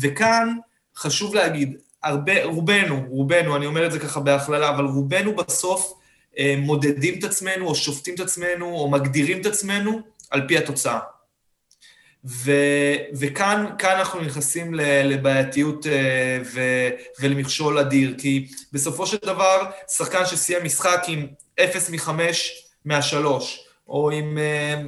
וכאן 0.00 0.56
חשוב 0.96 1.34
להגיד, 1.34 1.76
הרבה, 2.02 2.44
רובנו, 2.44 3.04
רובנו, 3.08 3.56
אני 3.56 3.66
אומר 3.66 3.86
את 3.86 3.92
זה 3.92 3.98
ככה 3.98 4.20
בהכללה, 4.20 4.68
אבל 4.68 4.84
רובנו 4.84 5.36
בסוף 5.36 5.92
מודדים 6.58 7.18
את 7.18 7.24
עצמנו, 7.24 7.66
או 7.66 7.74
שופטים 7.74 8.14
את 8.14 8.20
עצמנו, 8.20 8.66
או 8.66 8.90
מגדירים 8.90 9.40
את 9.40 9.46
עצמנו 9.46 10.00
על 10.30 10.48
פי 10.48 10.58
התוצאה. 10.58 10.98
ו, 12.26 12.52
וכאן 13.18 13.66
אנחנו 13.84 14.20
נכנסים 14.20 14.74
לבעייתיות 15.04 15.86
אה, 15.86 16.38
ו, 16.44 16.60
ולמכשול 17.20 17.78
אדיר, 17.78 18.14
כי 18.18 18.48
בסופו 18.72 19.06
של 19.06 19.16
דבר, 19.22 19.70
שחקן 19.88 20.26
שסיים 20.26 20.64
משחק 20.64 21.02
עם 21.08 21.26
0 21.60 21.90
מ-5 21.90 22.10
מהשלוש, 22.84 23.66
או 23.88 24.10
עם 24.10 24.38
אה, 24.38 24.82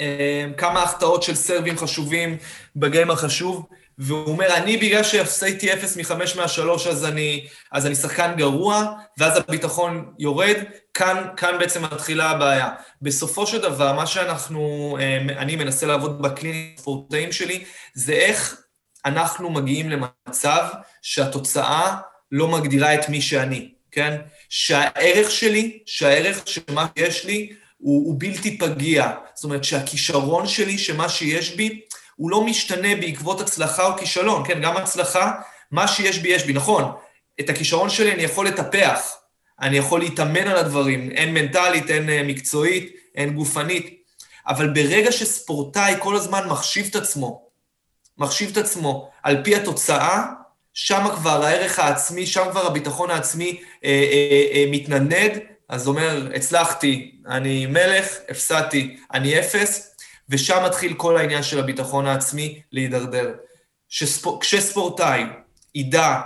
אה, 0.00 0.46
כמה 0.56 0.82
החטאות 0.82 1.22
של 1.22 1.34
סרבים 1.34 1.78
חשובים 1.78 2.36
בגיים 2.76 3.10
החשוב, 3.10 3.66
והוא 4.02 4.26
אומר, 4.26 4.56
אני 4.56 4.76
בגלל 4.76 5.02
שהפסדתי 5.02 5.72
0 5.72 5.96
מ-5 5.96 6.36
מהשלוש, 6.36 6.86
אז 6.86 7.04
אני, 7.04 7.46
אז 7.72 7.86
אני 7.86 7.94
שחקן 7.94 8.34
גרוע, 8.36 8.92
ואז 9.18 9.36
הביטחון 9.36 10.12
יורד, 10.18 10.56
כאן, 10.94 11.24
כאן 11.36 11.58
בעצם 11.58 11.84
מתחילה 11.84 12.30
הבעיה. 12.30 12.68
בסופו 13.02 13.46
של 13.46 13.60
דבר, 13.60 13.92
מה 13.92 14.06
שאנחנו, 14.06 14.96
אה, 15.00 15.16
אני 15.38 15.56
מנסה 15.56 15.86
לעבוד 15.86 16.22
בקליניקה 16.22 16.74
הספורטאים 16.78 17.32
שלי, 17.32 17.64
זה 17.94 18.12
איך 18.12 18.60
אנחנו 19.06 19.50
מגיעים 19.50 19.90
למצב 19.90 20.64
שהתוצאה 21.02 21.96
לא 22.32 22.48
מגדירה 22.48 22.94
את 22.94 23.08
מי 23.08 23.20
שאני, 23.20 23.68
כן? 23.90 24.16
שהערך 24.48 25.30
שלי, 25.30 25.78
שהערך 25.86 26.42
של 26.46 26.60
מה 26.70 26.86
שיש 26.98 27.24
לי, 27.24 27.52
הוא, 27.78 28.06
הוא 28.06 28.16
בלתי 28.18 28.58
פגיע. 28.58 29.10
זאת 29.34 29.44
אומרת 29.44 29.64
שהכישרון 29.64 30.46
שלי, 30.46 30.78
שמה 30.78 31.08
שיש 31.08 31.56
בי, 31.56 31.80
הוא 32.20 32.30
לא 32.30 32.44
משתנה 32.44 32.96
בעקבות 32.96 33.40
הצלחה 33.40 33.86
או 33.86 33.96
כישלון, 33.96 34.42
כן? 34.46 34.60
גם 34.60 34.76
הצלחה, 34.76 35.32
מה 35.70 35.88
שיש 35.88 36.18
בי, 36.18 36.28
יש 36.28 36.44
בי. 36.44 36.52
נכון, 36.52 36.92
את 37.40 37.50
הכישרון 37.50 37.90
שלי 37.90 38.12
אני 38.12 38.22
יכול 38.22 38.46
לטפח, 38.46 39.16
אני 39.60 39.76
יכול 39.76 40.00
להתאמן 40.00 40.48
על 40.48 40.56
הדברים, 40.56 41.10
הן 41.16 41.34
מנטלית, 41.34 41.90
הן 41.90 42.08
אה, 42.08 42.22
מקצועית, 42.22 42.96
הן 43.16 43.30
גופנית, 43.30 44.02
אבל 44.46 44.68
ברגע 44.68 45.12
שספורטאי 45.12 45.94
כל 45.98 46.16
הזמן 46.16 46.48
מחשיב 46.48 46.86
את 46.90 46.96
עצמו, 46.96 47.42
מחשיב 48.18 48.50
את 48.50 48.56
עצמו 48.56 49.10
על 49.22 49.44
פי 49.44 49.56
התוצאה, 49.56 50.24
שם 50.74 51.06
כבר 51.14 51.44
הערך 51.44 51.78
העצמי, 51.78 52.26
שם 52.26 52.44
כבר 52.50 52.66
הביטחון 52.66 53.10
העצמי 53.10 53.60
אה, 53.84 53.90
אה, 54.12 54.46
אה, 54.52 54.64
מתנדנד, 54.70 55.38
אז 55.68 55.88
אומר, 55.88 56.28
הצלחתי, 56.34 57.12
אני 57.26 57.66
מלך, 57.66 58.16
הפסדתי, 58.28 58.96
אני 59.14 59.40
אפס, 59.40 59.89
ושם 60.30 60.62
מתחיל 60.66 60.94
כל 60.94 61.16
העניין 61.16 61.42
של 61.42 61.58
הביטחון 61.58 62.06
העצמי 62.06 62.62
להידרדר. 62.72 63.34
שספור, 63.88 64.40
כשספורטאי 64.40 65.22
ידע 65.74 66.20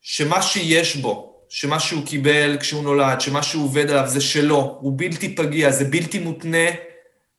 שמה 0.00 0.42
שיש 0.42 0.96
בו, 0.96 1.42
שמה 1.48 1.80
שהוא 1.80 2.06
קיבל 2.06 2.56
כשהוא 2.60 2.82
נולד, 2.82 3.20
שמה 3.20 3.42
שהוא 3.42 3.64
עובד 3.64 3.90
עליו 3.90 4.08
זה 4.08 4.20
שלו, 4.20 4.78
הוא 4.80 4.92
בלתי 4.96 5.34
פגיע, 5.34 5.70
זה 5.70 5.84
בלתי 5.84 6.18
מותנה, 6.18 6.68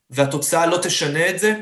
והתוצאה 0.09 0.65
לא 0.65 0.77
תשנה 0.83 1.29
את 1.29 1.39
זה, 1.39 1.53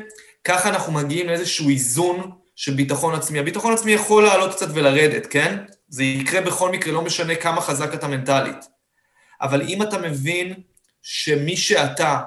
ככה 0.44 0.68
אנחנו 0.68 0.92
מגיעים 0.92 1.26
לאיזשהו 1.26 1.68
איזון 1.68 2.30
של 2.56 2.74
ביטחון 2.74 3.14
עצמי. 3.14 3.38
הביטחון 3.38 3.72
עצמי 3.72 3.92
יכול 3.92 4.22
לעלות 4.22 4.54
קצת 4.54 4.68
ולרדת, 4.74 5.26
כן? 5.26 5.58
זה 5.88 6.04
יקרה 6.04 6.40
בכל 6.40 6.70
מקרה, 6.72 6.92
לא 6.92 7.02
משנה 7.02 7.34
כמה 7.34 7.60
חזק 7.60 7.94
אתה 7.94 8.08
מנטלית. 8.08 8.64
אבל 9.42 9.62
אם 9.62 9.82
אתה 9.82 9.98
מבין 9.98 10.54
שמי 11.02 11.56
שאתה 11.56 12.20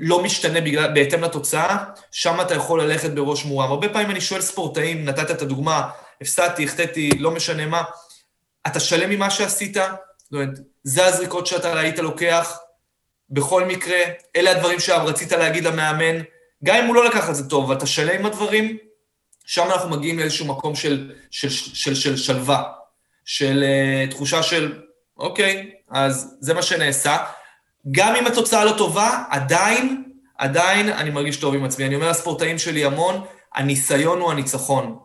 לא 0.00 0.22
משתנה 0.22 0.60
בגלל, 0.60 0.94
בהתאם 0.94 1.24
לתוצאה, 1.24 1.84
שם 2.10 2.40
אתה 2.40 2.54
יכול 2.54 2.82
ללכת 2.82 3.10
בראש 3.10 3.44
מורם. 3.44 3.70
הרבה 3.70 3.88
פעמים 3.88 4.10
אני 4.10 4.20
שואל 4.20 4.40
ספורטאים, 4.40 5.04
נתת 5.04 5.30
את 5.30 5.42
הדוגמה, 5.42 5.90
הפסדתי, 6.20 6.64
החטאתי, 6.64 7.10
לא 7.18 7.30
משנה 7.30 7.66
מה, 7.66 7.82
אתה 8.66 8.80
שלם 8.80 9.10
ממה 9.10 9.30
שעשית? 9.30 9.74
זאת 9.74 10.32
אומרת, 10.32 10.58
זה 10.82 11.06
הזריקות 11.06 11.46
שאתה 11.46 11.78
היית 11.78 11.98
לוקח, 11.98 12.58
בכל 13.30 13.64
מקרה, 13.64 13.98
אלה 14.36 14.50
הדברים 14.50 14.80
שרצית 14.80 15.32
להגיד 15.32 15.64
למאמן, 15.64 16.22
גם 16.64 16.76
אם 16.76 16.86
הוא 16.86 16.94
לא 16.94 17.04
לקח 17.04 17.30
את 17.30 17.34
זה 17.34 17.48
טוב, 17.48 17.70
ואתה 17.70 17.86
שלם 17.86 18.18
עם 18.18 18.26
הדברים, 18.26 18.78
שם 19.46 19.66
אנחנו 19.70 19.90
מגיעים 19.90 20.18
לאיזשהו 20.18 20.46
מקום 20.46 20.74
של, 20.74 21.12
של, 21.30 21.48
של, 21.48 21.74
של, 21.74 21.94
של 21.94 22.16
שלווה, 22.16 22.62
של 23.24 23.64
uh, 23.64 24.10
תחושה 24.10 24.42
של, 24.42 24.82
אוקיי, 25.16 25.70
אז 25.90 26.36
זה 26.40 26.54
מה 26.54 26.62
שנעשה. 26.62 27.16
גם 27.90 28.14
אם 28.16 28.26
התוצאה 28.26 28.64
לא 28.64 28.74
טובה, 28.78 29.24
עדיין, 29.30 30.02
עדיין 30.38 30.88
אני 30.88 31.10
מרגיש 31.10 31.36
טוב 31.36 31.54
עם 31.54 31.64
עצמי. 31.64 31.86
אני 31.86 31.94
אומר 31.94 32.10
לספורטאים 32.10 32.58
שלי 32.58 32.84
המון, 32.84 33.20
הניסיון 33.54 34.20
הוא 34.20 34.30
הניצחון. 34.30 34.98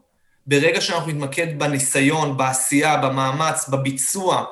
ברגע 0.48 0.82
שאנחנו 0.82 1.12
נתמקד 1.12 1.60
בניסיון, 1.60 2.38
בעשייה, 2.38 2.98
במאמץ, 2.98 3.70
בביצוע, 3.70 4.46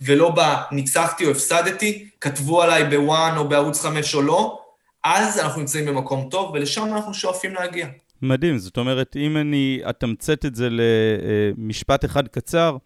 ולא 0.00 0.34
בניצחתי 0.34 1.26
או 1.26 1.30
הפסדתי, 1.30 2.08
כתבו 2.20 2.62
עליי 2.62 2.84
בוואן 2.84 3.36
או 3.36 3.48
בערוץ 3.48 3.80
5 3.80 4.14
או 4.14 4.22
לא, 4.22 4.58
אז 5.04 5.38
אנחנו 5.38 5.60
נמצאים 5.60 5.86
במקום 5.86 6.28
טוב, 6.30 6.50
ולשם 6.54 6.84
אנחנו 6.84 7.14
שואפים 7.14 7.54
להגיע. 7.54 7.86
מדהים, 8.22 8.58
זאת 8.58 8.76
אומרת, 8.76 9.16
אם 9.16 9.36
אני 9.36 9.80
אתמצת 9.90 10.44
את 10.44 10.54
זה 10.54 10.68
למשפט 10.70 12.04
אחד 12.04 12.28
קצר, 12.28 12.76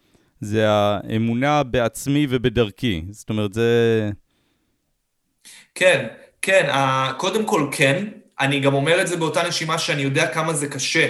זה 0.40 0.64
האמונה 0.68 1.62
בעצמי 1.62 2.26
ובדרכי. 2.30 3.04
זאת 3.10 3.30
אומרת, 3.30 3.54
זה... 3.54 4.10
כן, 5.74 6.06
כן, 6.42 6.70
קודם 7.16 7.44
כל 7.44 7.68
כן. 7.72 8.04
אני 8.40 8.60
גם 8.60 8.74
אומר 8.74 9.00
את 9.00 9.06
זה 9.06 9.16
באותה 9.16 9.48
נשימה 9.48 9.78
שאני 9.78 10.02
יודע 10.02 10.26
כמה 10.26 10.52
זה 10.52 10.68
קשה 10.68 11.08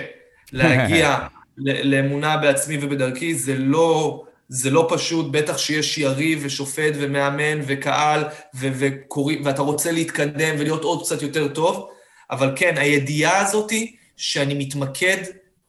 להגיע 0.53 1.19
לאמונה 1.91 2.37
בעצמי 2.37 2.79
ובדרכי, 2.81 3.35
זה 3.35 3.55
לא, 3.59 4.23
זה 4.49 4.71
לא 4.71 4.89
פשוט, 4.91 5.27
בטח 5.31 5.59
שיש 5.59 5.99
יריב 5.99 6.41
ושופט 6.43 6.93
ומאמן 6.95 7.61
וקהל, 7.67 8.25
ו- 8.55 8.69
וקורא, 8.79 9.35
ואתה 9.45 9.63
רוצה 9.63 9.93
להתקדם 9.93 10.55
ולהיות 10.59 10.83
עוד 10.83 11.03
קצת 11.03 11.23
יותר 11.23 11.49
טוב, 11.49 11.89
אבל 12.31 12.53
כן, 12.57 12.75
הידיעה 12.77 13.41
הזאתי 13.41 13.97
שאני 14.17 14.55
מתמקד 14.55 15.17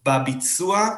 בביצוע, 0.06 0.90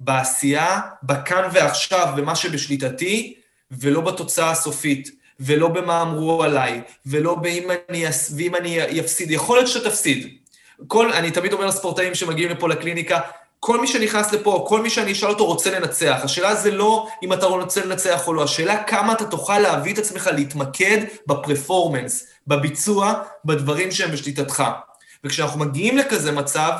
בעשייה, 0.00 0.80
בכאן 1.02 1.48
ועכשיו, 1.52 2.14
במה 2.16 2.36
שבשליטתי, 2.36 3.34
ולא 3.70 4.00
בתוצאה 4.00 4.50
הסופית, 4.50 5.10
ולא 5.40 5.68
במה 5.68 6.02
אמרו 6.02 6.42
עליי, 6.42 6.82
ולא 7.06 7.34
באם 7.34 7.68
אני, 7.88 8.04
ואם 8.36 8.54
אני 8.54 9.00
אפסיד. 9.00 9.30
יכול 9.30 9.58
להיות 9.58 9.68
שאתה 9.68 9.90
תפסיד. 9.90 10.38
כל, 10.86 11.12
אני 11.12 11.30
תמיד 11.30 11.52
אומר 11.52 11.66
לספורטאים 11.66 12.14
שמגיעים 12.14 12.50
לפה 12.50 12.68
לקליניקה, 12.68 13.20
כל 13.60 13.80
מי 13.80 13.86
שנכנס 13.86 14.32
לפה, 14.32 14.64
כל 14.68 14.82
מי 14.82 14.90
שאני 14.90 15.12
אשאל 15.12 15.28
אותו 15.28 15.46
רוצה 15.46 15.78
לנצח. 15.78 16.20
השאלה 16.22 16.54
זה 16.54 16.70
לא 16.70 17.08
אם 17.22 17.32
אתה 17.32 17.46
רוצה 17.46 17.84
לנצח 17.84 18.28
או 18.28 18.34
לא, 18.34 18.42
השאלה 18.42 18.84
כמה 18.84 19.12
אתה 19.12 19.24
תוכל 19.24 19.58
להביא 19.58 19.92
את 19.92 19.98
עצמך 19.98 20.30
להתמקד 20.34 20.98
בפרפורמנס, 21.26 22.26
בביצוע, 22.46 23.14
בדברים 23.44 23.90
שהם 23.90 24.10
בשליטתך. 24.10 24.64
וכשאנחנו 25.24 25.60
מגיעים 25.60 25.98
לכזה 25.98 26.32
מצב, 26.32 26.72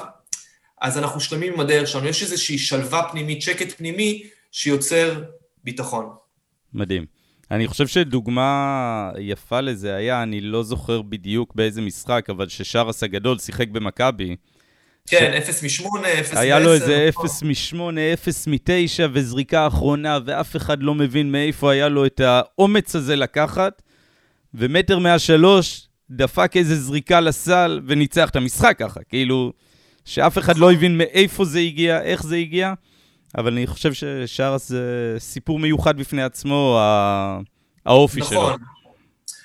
אז 0.81 0.99
אנחנו 0.99 1.21
שלמים 1.21 1.53
עם 1.53 1.61
הדרך 1.61 1.89
שלנו. 1.89 2.09
יש 2.09 2.23
איזושהי 2.23 2.59
שלווה 2.59 3.03
פנימית, 3.11 3.43
שקט 3.43 3.77
פנימי, 3.77 4.23
שיוצר 4.53 5.23
ביטחון. 5.65 6.11
מדהים. 6.75 7.24
אני 7.51 7.69
חושב 7.69 7.87
שדוגמה 7.87 9.11
יפה 9.19 9.61
לזה 9.61 9.95
היה, 9.95 10.23
אני 10.23 10.41
לא 10.41 10.63
זוכר 10.63 11.03
בדיוק 11.03 11.55
באיזה 11.55 11.83
משחק, 11.83 12.27
אבל 12.31 12.49
ששרס 12.49 13.03
הגדול 13.03 13.39
שיחק 13.39 13.69
במכבי. 13.69 14.37
כן, 15.09 15.41
ש... 15.45 15.49
0 15.49 15.63
מ-8, 15.63 15.87
0 16.21 16.33
מ-10. 16.33 16.39
היה 16.39 16.59
לו 16.59 16.73
איזה 16.73 17.07
0 17.09 17.43
מ-8, 17.43 17.77
0 18.15 18.47
מ-9 18.47 19.11
וזריקה 19.13 19.67
אחרונה, 19.67 20.19
ואף 20.25 20.57
אחד 20.57 20.83
לא 20.83 20.95
מבין 20.95 21.33
מאיפה 21.33 21.73
היה 21.73 21.89
לו 21.89 22.07
את 22.07 22.21
האומץ 22.21 22.97
הזה 22.97 23.17
לקחת. 23.17 23.83
ומטר 24.55 24.99
מהשלוש 24.99 25.89
דפק 26.11 26.53
איזה 26.57 26.77
זריקה 26.77 27.21
לסל 27.21 27.81
וניצח 27.87 28.31
את 28.31 28.37
המשחק 28.37 28.77
ככה. 28.79 29.01
כאילו, 29.09 29.53
שאף 30.05 30.39
אחד 30.39 30.59
לא 30.59 30.73
הבין 30.73 30.99
מאיפה 30.99 31.45
זה 31.45 31.59
הגיע, 31.59 32.03
איך 32.03 32.23
זה 32.23 32.37
הגיע. 32.37 32.75
אבל 33.39 33.53
אני 33.53 33.67
חושב 33.67 33.93
ששרס 33.93 34.69
זה 34.69 35.15
סיפור 35.19 35.59
מיוחד 35.59 35.97
בפני 35.97 36.23
עצמו, 36.23 36.79
האופי 37.87 38.21
נכון. 38.21 38.37
שלו. 38.37 38.57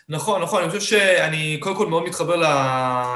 נכון, 0.10 0.42
נכון, 0.42 0.64
אני 0.64 0.72
חושב 0.72 0.82
שאני 0.82 1.58
קודם 1.60 1.76
כל 1.76 1.88
מאוד 1.88 2.04
מתחבר 2.04 2.36
ל, 2.36 2.46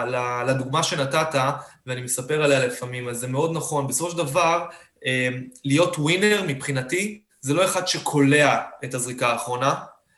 ל, 0.09 0.43
לדוגמה 0.47 0.83
שנתת, 0.83 1.39
ואני 1.87 2.01
מספר 2.01 2.43
עליה 2.43 2.65
לפעמים, 2.65 3.09
אז 3.09 3.17
זה 3.17 3.27
מאוד 3.27 3.51
נכון. 3.53 3.87
בסופו 3.87 4.11
של 4.11 4.17
דבר, 4.17 4.65
אמ, 5.05 5.43
להיות 5.65 5.97
ווינר 5.97 6.43
מבחינתי, 6.47 7.21
זה 7.41 7.53
לא 7.53 7.65
אחד 7.65 7.87
שקולע 7.87 8.59
את 8.83 8.93
הזריקה 8.93 9.27
האחרונה, 9.27 9.75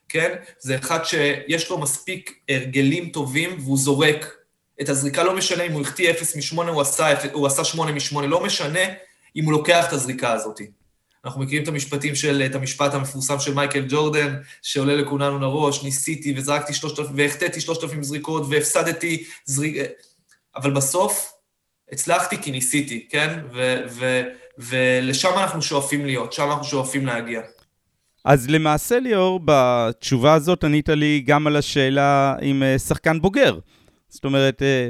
כן? 0.09 0.35
זה 0.59 0.75
אחד 0.75 1.03
שיש 1.03 1.69
לו 1.69 1.77
מספיק 1.77 2.39
הרגלים 2.49 3.09
טובים 3.09 3.57
והוא 3.59 3.77
זורק 3.77 4.35
את 4.81 4.89
הזריקה, 4.89 5.23
לא 5.23 5.35
משנה 5.35 5.63
אם 5.63 5.71
הוא 5.71 5.81
החטיא 5.81 6.11
0 6.11 6.53
מ-8, 6.53 6.61
הוא 6.61 6.83
הוא 7.33 7.47
עשה 7.47 7.63
8 7.63 7.91
מ-8, 7.91 8.21
לא 8.21 8.43
משנה 8.43 8.79
אם 9.35 9.45
הוא 9.45 9.51
לוקח 9.51 9.87
את 9.87 9.93
הזריקה 9.93 10.31
הזאת. 10.31 10.61
אנחנו 11.25 11.41
מכירים 11.41 11.63
את 11.63 11.67
המשפטים 11.67 12.15
של, 12.15 12.41
את 12.45 12.55
המשפט 12.55 12.93
המפורסם 12.93 13.39
של 13.39 13.53
מייקל 13.53 13.85
ג'ורדן, 13.89 14.35
שעולה 14.61 14.95
לכולנו 14.95 15.39
לראש, 15.39 15.83
ניסיתי 15.83 16.33
וזרקתי 16.37 16.73
שלושת 16.73 16.99
אלפים, 16.99 17.15
והחטאתי 17.17 17.61
שלושת 17.61 17.83
אלפים 17.83 18.03
זריקות, 18.03 18.43
והפסדתי 18.49 19.23
זריק... 19.45 19.75
אבל 20.55 20.71
בסוף, 20.71 21.33
הצלחתי 21.91 22.37
כי 22.41 22.51
ניסיתי, 22.51 23.07
כן? 23.09 23.39
ו- 23.53 23.81
ו- 23.89 24.23
ולשם 24.57 25.31
אנחנו 25.37 25.61
שואפים 25.61 26.05
להיות, 26.05 26.33
שם 26.33 26.49
אנחנו 26.49 26.63
שואפים 26.63 27.05
להגיע. 27.05 27.41
אז 28.25 28.49
למעשה, 28.49 28.99
ליאור, 28.99 29.39
בתשובה 29.45 30.33
הזאת 30.33 30.63
ענית 30.63 30.89
לי 30.89 31.23
גם 31.25 31.47
על 31.47 31.55
השאלה 31.55 32.35
עם 32.41 32.63
אה, 32.63 32.79
שחקן 32.79 33.21
בוגר. 33.21 33.59
זאת 34.09 34.25
אומרת, 34.25 34.61
אה, 34.61 34.89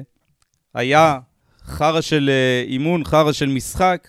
היה 0.74 1.20
חרא 1.66 2.02
של 2.02 2.30
אה, 2.30 2.64
אימון, 2.68 3.04
חרא 3.04 3.32
של 3.32 3.48
משחק, 3.50 4.08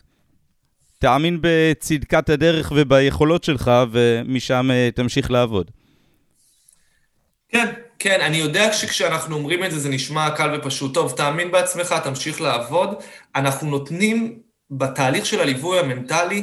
תאמין 0.99 1.39
בצדקת 1.41 2.31
הדרך 2.31 2.73
וביכולות 2.77 3.45
שלך, 3.45 3.71
ומשם 3.93 4.71
תמשיך 4.95 5.31
לעבוד. 5.31 5.71
כן, 7.49 7.73
כן, 7.99 8.21
אני 8.21 8.37
יודע 8.37 8.73
שכשאנחנו 8.73 9.37
אומרים 9.37 9.65
את 9.65 9.71
זה, 9.71 9.79
זה 9.79 9.89
נשמע 9.89 10.31
קל 10.31 10.59
ופשוט. 10.59 10.95
טוב, 10.95 11.13
תאמין 11.17 11.51
בעצמך, 11.51 11.95
תמשיך 12.05 12.41
לעבוד. 12.41 12.95
אנחנו 13.37 13.71
נותנים 13.71 14.39
בתהליך 14.71 15.27
של 15.27 15.41
הליווי 15.41 15.79
המנטלי 15.79 16.43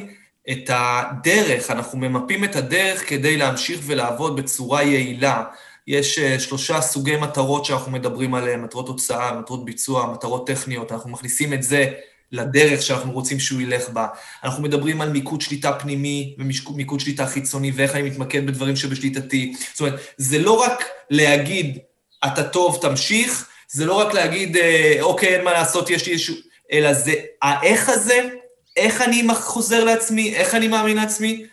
את 0.51 0.69
הדרך, 0.73 1.71
אנחנו 1.71 1.99
ממפים 1.99 2.43
את 2.43 2.55
הדרך 2.55 3.09
כדי 3.09 3.37
להמשיך 3.37 3.79
ולעבוד 3.85 4.35
בצורה 4.35 4.83
יעילה. 4.83 5.43
יש 5.87 6.19
uh, 6.19 6.39
שלושה 6.39 6.81
סוגי 6.81 7.15
מטרות 7.15 7.65
שאנחנו 7.65 7.91
מדברים 7.91 8.33
עליהן, 8.33 8.61
מטרות 8.61 8.87
הוצאה, 8.87 9.39
מטרות 9.39 9.65
ביצוע, 9.65 10.11
מטרות 10.13 10.47
טכניות, 10.47 10.91
אנחנו 10.91 11.09
מכניסים 11.09 11.53
את 11.53 11.63
זה 11.63 11.91
לדרך 12.33 12.81
שאנחנו 12.81 13.11
רוצים 13.11 13.39
שהוא 13.39 13.61
ילך 13.61 13.89
בה. 13.89 14.07
אנחנו 14.43 14.63
מדברים 14.63 15.01
על 15.01 15.09
מיקוד 15.09 15.41
שליטה 15.41 15.73
פנימי 15.73 16.35
ומיקוד 16.67 16.99
שליטה 16.99 17.25
חיצוני, 17.25 17.71
ואיך 17.75 17.95
אני 17.95 18.01
מתמקד 18.09 18.47
בדברים 18.47 18.75
שבשליטתי. 18.75 19.55
זאת 19.71 19.79
אומרת, 19.79 19.99
זה 20.17 20.39
לא 20.39 20.61
רק 20.61 20.83
להגיד, 21.09 21.77
אתה 22.25 22.43
טוב, 22.43 22.77
תמשיך, 22.81 23.49
זה 23.67 23.85
לא 23.85 23.93
רק 23.93 24.13
להגיד, 24.13 24.57
אה, 24.57 24.97
אוקיי, 25.01 25.35
אין 25.35 25.45
מה 25.45 25.53
לעשות, 25.53 25.89
יש 25.89 26.05
לי 26.05 26.13
איזשהו... 26.13 26.35
אלא 26.71 26.93
זה 26.93 27.13
האיך 27.41 27.89
הזה, 27.89 28.29
איך 28.77 29.01
אני 29.01 29.27
חוזר 29.35 29.83
לעצמי, 29.83 30.35
איך 30.35 30.55
אני 30.55 30.67
מאמין 30.67 30.97
לעצמי, 30.97 31.45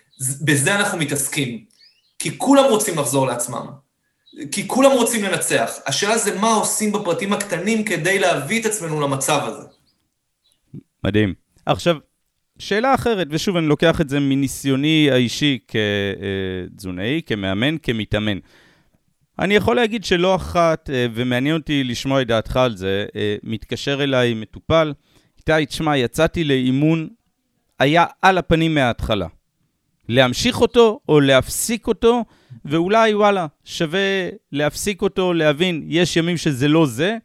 בזה 0.43 0.75
אנחנו 0.75 0.99
מתעסקים. 0.99 1.65
כי 2.19 2.39
כולם 2.39 2.65
רוצים 2.65 2.99
לחזור 2.99 3.27
לעצמם. 3.27 3.67
כי 4.53 4.69
כולם 4.69 4.91
רוצים 4.91 5.25
לנצח. 5.25 5.73
השאלה 5.87 6.19
זה 6.19 6.39
מה 6.39 6.55
עושים 6.55 6.93
בפרטים 6.93 7.33
הקטנים 7.33 7.85
כדי 7.85 8.19
להביא 8.19 8.61
את 8.61 8.67
עצמנו 8.67 9.01
למצב 9.01 9.41
הזה. 9.45 9.80
מדהים. 11.05 11.35
עכשיו, 11.67 11.97
שאלה 12.59 12.95
אחרת, 12.95 13.27
ושוב, 13.31 13.57
אני 13.57 13.67
לוקח 13.67 14.01
את 14.01 14.09
זה 14.09 14.21
מניסיוני 14.21 15.09
האישי 15.13 15.59
כתזונאי, 15.69 17.21
כמאמן, 17.27 17.77
כמתאמן. 17.83 18.39
אני 19.39 19.55
יכול 19.55 19.77
להגיד 19.77 20.05
שלא 20.05 20.35
אחת, 20.35 20.91
אה, 20.91 21.07
ומעניין 21.15 21.57
אותי 21.57 21.85
לשמוע 21.85 22.23
את 22.23 22.27
דעתך 22.27 22.57
על 22.57 22.77
זה, 22.77 23.07
אה, 23.17 23.37
מתקשר 23.43 24.03
אליי 24.03 24.35
מטופל, 24.35 24.93
איתי, 25.39 25.67
תשמע, 25.67 25.97
יצאתי 25.97 26.45
לאימון, 26.45 27.09
היה 27.79 28.05
על 28.23 28.39
הפנים 28.39 28.75
מההתחלה. 28.75 29.27
להמשיך 30.09 30.61
אותו 30.61 31.01
או 31.09 31.21
להפסיק 31.21 31.87
אותו, 31.87 32.25
ואולי, 32.65 33.15
וואלה, 33.15 33.47
שווה 33.65 34.29
להפסיק 34.53 35.03
אותו, 35.03 35.33
להבין, 35.33 35.85
יש 35.87 36.17
ימים 36.17 36.37
שזה 36.37 36.69
לא 36.69 36.87
זה, 36.87 37.17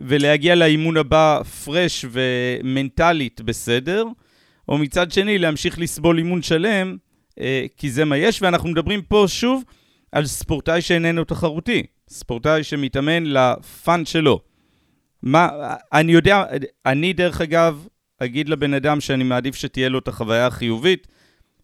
ולהגיע 0.00 0.54
לאימון 0.54 0.96
הבא 0.96 1.42
פרש 1.64 2.04
ומנטלית 2.10 3.40
בסדר, 3.40 4.04
או 4.68 4.78
מצד 4.78 5.12
שני, 5.12 5.38
להמשיך 5.38 5.78
לסבול 5.78 6.18
אימון 6.18 6.42
שלם, 6.42 6.96
כי 7.76 7.90
זה 7.90 8.04
מה 8.04 8.16
יש, 8.16 8.42
ואנחנו 8.42 8.68
מדברים 8.68 9.02
פה 9.02 9.24
שוב 9.28 9.64
על 10.12 10.26
ספורטאי 10.26 10.80
שאיננו 10.80 11.24
תחרותי, 11.24 11.82
ספורטאי 12.08 12.64
שמתאמן 12.64 13.24
לפאן 13.26 14.04
שלו. 14.04 14.40
מה, 15.22 15.48
אני 15.92 16.12
יודע, 16.12 16.44
אני 16.86 17.12
דרך 17.12 17.40
אגב, 17.40 17.86
אגיד 18.20 18.48
לבן 18.48 18.74
אדם 18.74 19.00
שאני 19.00 19.24
מעדיף 19.24 19.54
שתהיה 19.54 19.88
לו 19.88 19.98
את 19.98 20.08
החוויה 20.08 20.46
החיובית, 20.46 21.06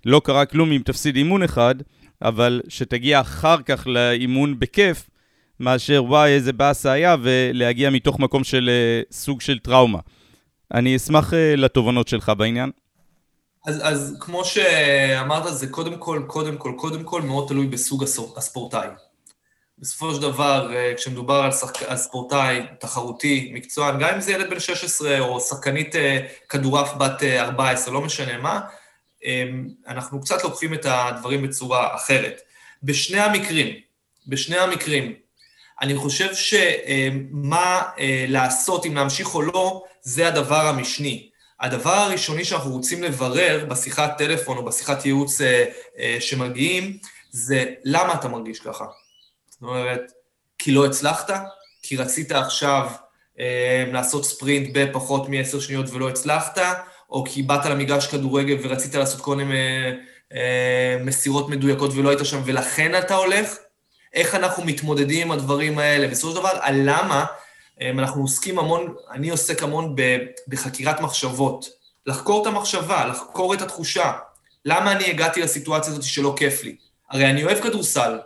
לא 0.07 0.21
קרה 0.25 0.47
כלום 0.47 0.73
אם 0.73 0.83
תפסיד 0.85 1.17
אימון 1.17 1.43
אחד, 1.43 1.75
אבל 2.23 2.61
שתגיע 2.69 3.21
אחר 3.21 3.63
כך 3.63 3.87
לאימון 3.87 4.59
בכיף, 4.59 5.10
מאשר 5.61 6.05
וואי 6.05 6.31
איזה 6.31 6.53
באסה 6.53 6.93
היה, 6.93 7.17
ולהגיע 7.23 7.91
מתוך 7.91 8.19
מקום 8.19 8.45
של 8.45 8.71
uh, 8.71 9.15
סוג 9.15 9.41
של 9.41 9.59
טראומה. 9.59 9.99
אני 10.75 10.97
אשמח 10.97 11.33
uh, 11.33 11.37
לתובנות 11.57 12.09
שלך 12.09 12.33
בעניין. 12.39 12.71
אז, 13.67 13.81
אז 13.83 14.17
כמו 14.21 14.45
שאמרת, 14.45 15.57
זה 15.57 15.67
קודם 15.67 15.99
כל, 15.99 16.23
קודם 16.27 16.57
כל, 16.57 16.73
קודם 16.77 17.05
כל 17.05 17.23
מאוד 17.23 17.49
תלוי 17.49 17.67
בסוג 17.67 18.05
הספורטאי. 18.37 18.89
בסופו 19.81 20.15
של 20.15 20.23
דבר, 20.23 20.73
אה, 20.75 20.93
כשמדובר 20.97 21.35
על, 21.35 21.53
שחק... 21.53 21.83
על 21.83 21.97
ספורטאי 21.97 22.63
תחרותי, 22.79 23.51
מקצוען, 23.55 23.99
גם 23.99 24.15
אם 24.15 24.21
זה 24.21 24.33
ילד 24.33 24.51
בן 24.51 24.61
16 24.61 25.21
או 25.21 25.41
שחקנית 25.41 25.97
אה, 25.97 26.27
כדורעף 26.49 26.95
בת 26.95 27.23
14, 27.23 27.89
אה, 27.89 28.01
לא 28.01 28.07
משנה 28.07 28.39
מה, 28.39 28.61
אנחנו 29.89 30.21
קצת 30.21 30.45
לוקחים 30.45 30.75
את 30.75 30.87
הדברים 30.89 31.43
בצורה 31.43 31.95
אחרת. 31.95 32.41
בשני 32.83 33.21
המקרים, 33.21 33.75
בשני 34.27 34.57
המקרים, 34.59 35.15
אני 35.83 35.97
חושב 35.97 36.35
שמה 36.35 37.83
לעשות, 38.29 38.87
אם 38.87 38.95
להמשיך 38.95 39.35
או 39.35 39.43
לא, 39.43 39.83
זה 40.03 40.29
הדבר 40.29 40.67
המשני. 40.67 41.31
הדבר 41.61 41.91
הראשוני 41.91 42.45
שאנחנו 42.45 42.71
רוצים 42.71 43.03
לברר 43.03 43.65
בשיחת 43.69 44.19
טלפון 44.19 44.57
או 44.57 44.65
בשיחת 44.65 45.07
ייעוץ 45.07 45.41
אה, 45.41 45.65
אה, 45.99 46.17
שמגיעים, 46.21 46.99
זה 47.31 47.65
למה 47.85 48.15
אתה 48.15 48.29
מרגיש 48.29 48.61
ככה. 48.61 48.85
זאת 49.51 49.63
אומרת, 49.63 50.13
כי 50.59 50.73
לא 50.73 50.87
הצלחת? 50.87 51.31
כי 51.83 51.97
רצית 51.97 52.33
עכשיו 52.33 52.91
אה, 53.41 53.85
לעשות 53.93 54.25
ספרינט 54.25 54.71
בפחות 54.75 55.29
מ-10 55.29 55.61
שניות 55.61 55.87
ולא 55.91 56.09
הצלחת? 56.09 56.59
או 57.11 57.25
כי 57.25 57.43
באת 57.43 57.67
למגרש 57.67 58.07
כדורגל 58.07 58.57
ורצית 58.63 58.95
לעשות 58.95 59.21
כל 59.21 59.37
מיני 59.37 59.55
אה, 59.55 59.93
אה, 60.33 60.97
מסירות 61.05 61.49
מדויקות 61.49 61.91
ולא 61.95 62.09
היית 62.09 62.25
שם 62.25 62.43
ולכן 62.45 62.99
אתה 62.99 63.15
הולך? 63.15 63.57
איך 64.15 64.35
אנחנו 64.35 64.65
מתמודדים 64.65 65.27
עם 65.27 65.33
הדברים 65.33 65.79
האלה? 65.79 66.09
בסופו 66.09 66.33
של 66.33 66.39
דבר, 66.39 66.59
הלמה 66.63 67.27
אמ, 67.81 67.99
אנחנו 67.99 68.23
עוסקים 68.23 68.59
המון, 68.59 68.95
אני 69.11 69.31
עוסק 69.31 69.63
המון 69.63 69.95
בחקירת 70.49 71.01
מחשבות. 71.01 71.69
לחקור 72.07 72.43
את 72.43 72.47
המחשבה, 72.47 73.07
לחקור 73.07 73.55
את 73.55 73.63
התחושה. 73.63 74.13
למה 74.65 74.93
אני 74.93 75.05
הגעתי 75.05 75.43
לסיטואציה 75.43 75.93
הזאת 75.93 76.05
שלא 76.05 76.35
כיף 76.37 76.65
לי? 76.65 76.77
הרי 77.11 77.31
אני 77.31 77.45
אוהב 77.45 77.61
כדורסל, 77.61 78.19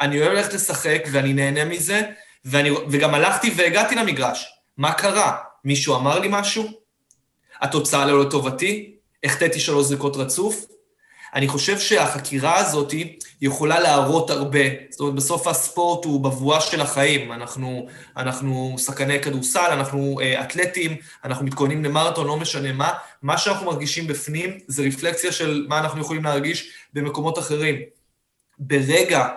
אני 0.00 0.20
אוהב 0.20 0.32
ללכת 0.32 0.52
לשחק 0.52 1.02
ואני 1.12 1.32
נהנה 1.32 1.64
מזה, 1.64 2.02
ואני, 2.44 2.70
וגם 2.70 3.14
הלכתי 3.14 3.54
והגעתי 3.56 3.94
למגרש. 3.94 4.52
מה 4.76 4.92
קרה? 4.92 5.36
מישהו 5.64 5.96
אמר 5.96 6.18
לי 6.18 6.28
משהו? 6.30 6.64
התוצאה 7.60 8.06
לא 8.06 8.20
לטובתי? 8.20 8.96
החטאתי 9.24 9.60
שלוש 9.60 9.86
זריקות 9.86 10.16
רצוף? 10.16 10.64
אני 11.34 11.48
חושב 11.48 11.78
שהחקירה 11.78 12.56
הזאת 12.56 12.94
יכולה 13.40 13.80
להראות 13.80 14.30
הרבה. 14.30 14.60
זאת 14.90 15.00
אומרת, 15.00 15.14
בסוף 15.14 15.46
הספורט 15.46 16.04
הוא 16.04 16.20
בבואה 16.20 16.60
של 16.60 16.80
החיים. 16.80 17.32
אנחנו, 17.32 17.86
אנחנו 18.16 18.76
שחקני 18.78 19.20
כדורסל, 19.20 19.70
אנחנו 19.72 20.20
אה, 20.20 20.42
אתלטים, 20.42 20.96
אנחנו 21.24 21.46
מתכוננים 21.46 21.84
למרתון, 21.84 22.26
לא 22.26 22.36
משנה 22.36 22.72
מה. 22.72 22.92
מה 23.22 23.38
שאנחנו 23.38 23.66
מרגישים 23.66 24.06
בפנים 24.06 24.58
זה 24.66 24.82
רפלקציה 24.82 25.32
של 25.32 25.66
מה 25.68 25.78
אנחנו 25.78 26.00
יכולים 26.00 26.24
להרגיש 26.24 26.72
במקומות 26.92 27.38
אחרים. 27.38 27.76
ברגע, 28.58 29.28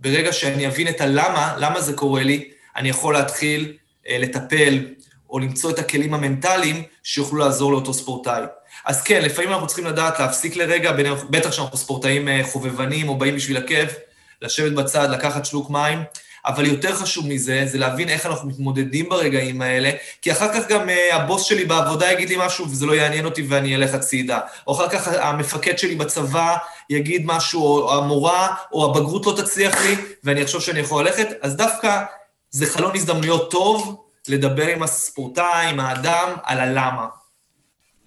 ברגע 0.00 0.32
שאני 0.32 0.66
אבין 0.66 0.88
את 0.88 1.00
הלמה, 1.00 1.54
למה 1.58 1.80
זה 1.80 1.92
קורה 1.92 2.22
לי, 2.22 2.50
אני 2.76 2.88
יכול 2.88 3.14
להתחיל 3.14 3.76
אה, 4.08 4.18
לטפל 4.18 4.84
או 5.30 5.38
למצוא 5.38 5.70
את 5.70 5.78
הכלים 5.78 6.14
המנטליים 6.14 6.82
שיוכלו 7.02 7.38
לעזור 7.38 7.72
לאותו 7.72 7.94
ספורטאי. 7.94 8.42
אז 8.86 9.02
כן, 9.02 9.22
לפעמים 9.22 9.50
אנחנו 9.50 9.66
צריכים 9.66 9.86
לדעת 9.86 10.18
להפסיק 10.20 10.56
לרגע, 10.56 10.92
בטח 11.30 11.50
כשאנחנו 11.50 11.76
ספורטאים 11.76 12.28
אה, 12.28 12.40
חובבנים 12.44 13.08
או 13.08 13.18
באים 13.18 13.36
בשביל 13.36 13.56
הכיף, 13.56 13.94
לשבת 14.42 14.72
בצד, 14.72 15.08
לקחת 15.10 15.44
שלוק 15.44 15.70
מים, 15.70 16.02
אבל 16.46 16.66
יותר 16.66 16.94
חשוב 16.94 17.26
מזה, 17.28 17.62
זה 17.66 17.78
להבין 17.78 18.08
איך 18.08 18.26
אנחנו 18.26 18.48
מתמודדים 18.48 19.08
ברגעים 19.08 19.62
האלה, 19.62 19.90
כי 20.22 20.32
אחר 20.32 20.52
כך 20.54 20.68
גם 20.68 20.88
uh, 20.88 21.14
הבוס 21.14 21.42
שלי 21.42 21.64
בעבודה 21.64 22.12
יגיד 22.12 22.28
לי 22.28 22.36
משהו 22.38 22.64
וזה 22.64 22.86
לא 22.86 22.92
יעניין 22.92 23.24
אותי 23.24 23.42
ואני 23.48 23.76
אלך 23.76 23.94
הצידה. 23.94 24.40
או 24.66 24.72
אחר 24.72 24.88
כך 24.88 25.08
המפקד 25.08 25.78
שלי 25.78 25.94
בצבא 25.94 26.56
יגיד 26.90 27.22
משהו, 27.24 27.62
או 27.62 27.98
המורה, 27.98 28.54
או 28.72 28.90
הבגרות 28.90 29.26
לא 29.26 29.32
תצליח 29.36 29.82
לי, 29.82 29.96
ואני 30.24 30.42
אחשוב 30.42 30.60
שאני 30.60 30.80
יכול 30.80 31.04
ללכת, 31.04 31.28
אז 31.42 31.56
דווקא 31.56 32.04
זה 32.50 32.66
חלון 32.66 32.94
הזדמנויות 32.94 33.50
טוב 33.50 34.04
לדבר 34.28 34.66
עם 34.66 34.82
הספורטאי, 34.82 35.66
עם 35.70 35.80
האדם, 35.80 36.28
על 36.42 36.60
הלמה. 36.60 37.06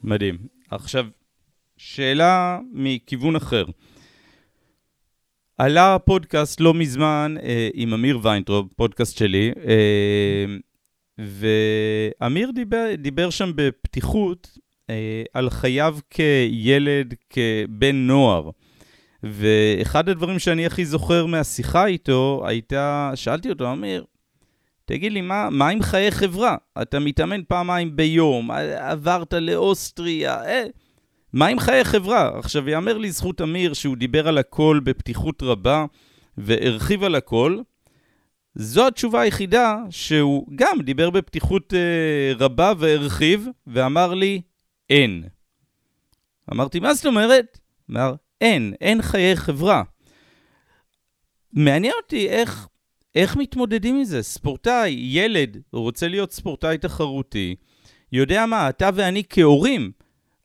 מדהים. 0.03 0.58
עכשיו, 0.71 1.05
שאלה 1.77 2.59
מכיוון 2.71 3.35
אחר. 3.35 3.65
עלה 5.57 5.97
פודקאסט 5.99 6.59
לא 6.59 6.73
מזמן 6.73 7.35
אה, 7.43 7.69
עם 7.73 7.93
אמיר 7.93 8.19
ויינטרוב, 8.21 8.67
פודקאסט 8.75 9.17
שלי, 9.17 9.51
אה, 9.67 10.45
ואמיר 12.19 12.51
דיבר, 12.51 12.85
דיבר 12.97 13.29
שם 13.29 13.51
בפתיחות 13.55 14.57
אה, 14.89 15.23
על 15.33 15.49
חייו 15.49 15.97
כילד, 16.09 17.13
כבן 17.29 17.95
נוער. 17.95 18.49
ואחד 19.23 20.09
הדברים 20.09 20.39
שאני 20.39 20.65
הכי 20.65 20.85
זוכר 20.85 21.25
מהשיחה 21.25 21.85
איתו 21.85 22.43
הייתה, 22.45 23.11
שאלתי 23.15 23.49
אותו, 23.49 23.71
אמיר, 23.71 24.05
תגיד 24.89 25.11
לי, 25.11 25.21
מה, 25.21 25.49
מה 25.49 25.69
עם 25.69 25.81
חיי 25.81 26.11
חברה? 26.11 26.55
אתה 26.81 26.99
מתאמן 26.99 27.43
פעמיים 27.43 27.95
ביום, 27.95 28.51
עברת 28.77 29.33
לאוסטריה, 29.33 30.45
אה, 30.45 30.65
מה 31.33 31.47
עם 31.47 31.59
חיי 31.59 31.83
חברה? 31.83 32.39
עכשיו, 32.39 32.69
יאמר 32.69 32.97
לזכות 32.97 33.41
אמיר 33.41 33.73
שהוא 33.73 33.97
דיבר 33.97 34.27
על 34.27 34.37
הכל 34.37 34.79
בפתיחות 34.83 35.43
רבה 35.43 35.85
והרחיב 36.37 37.03
על 37.03 37.15
הכל. 37.15 37.59
זו 38.55 38.87
התשובה 38.87 39.21
היחידה 39.21 39.77
שהוא 39.89 40.47
גם 40.55 40.81
דיבר 40.81 41.09
בפתיחות 41.09 41.73
אה, 41.73 42.33
רבה 42.45 42.73
והרחיב, 42.79 43.47
ואמר 43.67 44.13
לי, 44.13 44.41
אין. 44.89 45.23
אמרתי, 46.53 46.79
מה 46.79 46.93
זאת 46.93 47.05
אומרת? 47.05 47.59
אמר, 47.91 48.13
אין, 48.41 48.73
אין 48.81 49.01
חיי 49.01 49.35
חברה. 49.35 49.83
מעניין 51.53 51.93
אותי 52.03 52.29
איך, 52.29 52.67
איך 53.19 53.37
מתמודדים 53.37 53.95
עם 53.95 54.03
זה. 54.03 54.21
ספורטאי, 54.21 54.91
ילד, 54.91 55.61
רוצה 55.73 56.07
להיות 56.07 56.31
ספורטאי 56.31 56.77
תחרותי, 56.77 57.55
יודע 58.11 58.45
מה, 58.45 58.69
אתה 58.69 58.89
ואני 58.93 59.23
כהורים, 59.29 59.91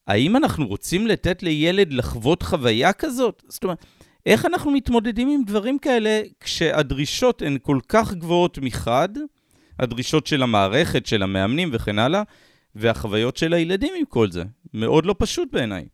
האם 0.06 0.36
אנחנו 0.36 0.66
רוצים 0.66 1.06
לתת 1.06 1.42
לילד 1.42 1.92
לחוות 1.92 2.42
חוויה 2.42 2.92
כזאת? 2.92 3.42
זאת 3.48 3.64
אומרת, 3.64 3.84
איך 4.26 4.46
אנחנו 4.46 4.70
מתמודדים 4.70 5.28
עם 5.28 5.44
דברים 5.44 5.78
כאלה 5.78 6.22
כשהדרישות 6.40 7.42
הן 7.42 7.58
כל 7.62 7.78
כך 7.88 8.14
גבוהות 8.14 8.58
מחד, 8.58 9.08
הדרישות 9.78 10.26
של 10.26 10.42
המערכת, 10.42 11.06
של 11.06 11.22
המאמנים 11.22 11.70
וכן 11.72 11.98
הלאה, 11.98 12.22
והחוויות 12.74 13.36
של 13.36 13.52
הילדים 13.52 13.92
עם 13.98 14.04
כל 14.04 14.30
זה? 14.30 14.44
מאוד 14.74 15.06
לא 15.06 15.14
פשוט 15.18 15.48
בעיניי. 15.52 15.88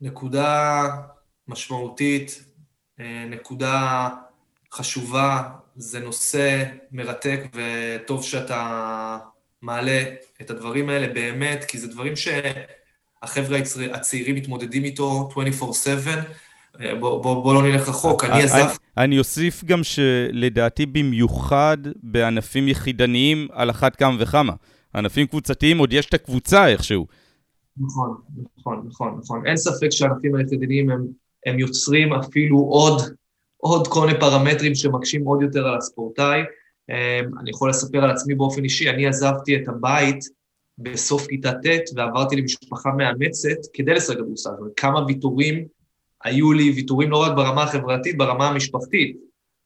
נקודה 0.00 0.84
משמעותית, 1.48 2.44
אה, 3.00 3.24
נקודה 3.30 4.08
חשובה, 4.74 5.42
זה 5.76 6.00
נושא 6.00 6.64
מרתק 6.92 7.40
וטוב 7.54 8.24
שאתה 8.24 9.18
מעלה 9.62 10.02
את 10.40 10.50
הדברים 10.50 10.88
האלה 10.88 11.14
באמת, 11.14 11.64
כי 11.68 11.78
זה 11.78 11.88
דברים 11.88 12.12
שהחבר'ה 12.16 13.58
הצעירים 13.92 14.34
מתמודדים 14.34 14.84
איתו 14.84 15.28
24/7. 15.32 16.08
אה, 16.80 16.94
בוא, 16.94 17.22
בוא, 17.22 17.42
בוא 17.42 17.54
לא 17.54 17.62
נלך 17.62 17.88
רחוק, 17.88 18.24
אני 18.24 18.42
עזב... 18.42 18.56
אני, 18.56 18.66
אני 18.96 19.18
אוסיף 19.18 19.64
גם 19.64 19.84
שלדעתי 19.84 20.86
במיוחד 20.86 21.78
בענפים 22.02 22.68
יחידניים 22.68 23.48
על 23.52 23.70
אחת 23.70 23.96
כמה 23.96 24.16
וכמה. 24.18 24.52
ענפים 24.94 25.26
קבוצתיים 25.26 25.78
עוד 25.78 25.92
יש 25.92 26.06
את 26.06 26.14
הקבוצה 26.14 26.68
איכשהו. 26.68 27.06
נכון, 27.76 28.14
נכון, 28.58 28.86
נכון, 28.88 29.18
נכון. 29.22 29.46
אין 29.46 29.56
ספק 29.56 29.90
שהענפים 29.90 30.34
היחידניים 30.34 30.90
הם, 30.90 31.06
הם 31.46 31.58
יוצרים 31.58 32.12
אפילו 32.12 32.58
עוד, 32.58 33.02
עוד 33.66 33.88
כל 33.88 34.06
מיני 34.06 34.20
פרמטרים 34.20 34.74
שמקשים 34.74 35.24
עוד 35.24 35.42
יותר 35.42 35.66
על 35.66 35.76
הספורטאי. 35.76 36.40
אמ, 36.90 37.38
אני 37.40 37.50
יכול 37.50 37.70
לספר 37.70 38.04
על 38.04 38.10
עצמי 38.10 38.34
באופן 38.34 38.64
אישי, 38.64 38.90
אני 38.90 39.06
עזבתי 39.06 39.56
את 39.56 39.68
הבית 39.68 40.24
בסוף 40.78 41.26
כיתה 41.26 41.52
ט' 41.52 41.96
ועברתי 41.96 42.36
למשפחה 42.36 42.90
מאמצת 42.92 43.56
כדי 43.72 43.94
לשחק 43.94 44.16
כדורסל. 44.16 44.50
כמה 44.76 45.04
ויתורים 45.06 45.64
היו 46.24 46.52
לי, 46.52 46.70
ויתורים 46.70 47.10
לא 47.10 47.22
רק 47.22 47.36
ברמה 47.36 47.62
החברתית, 47.62 48.18
ברמה 48.18 48.48
המשפחתית. 48.48 49.16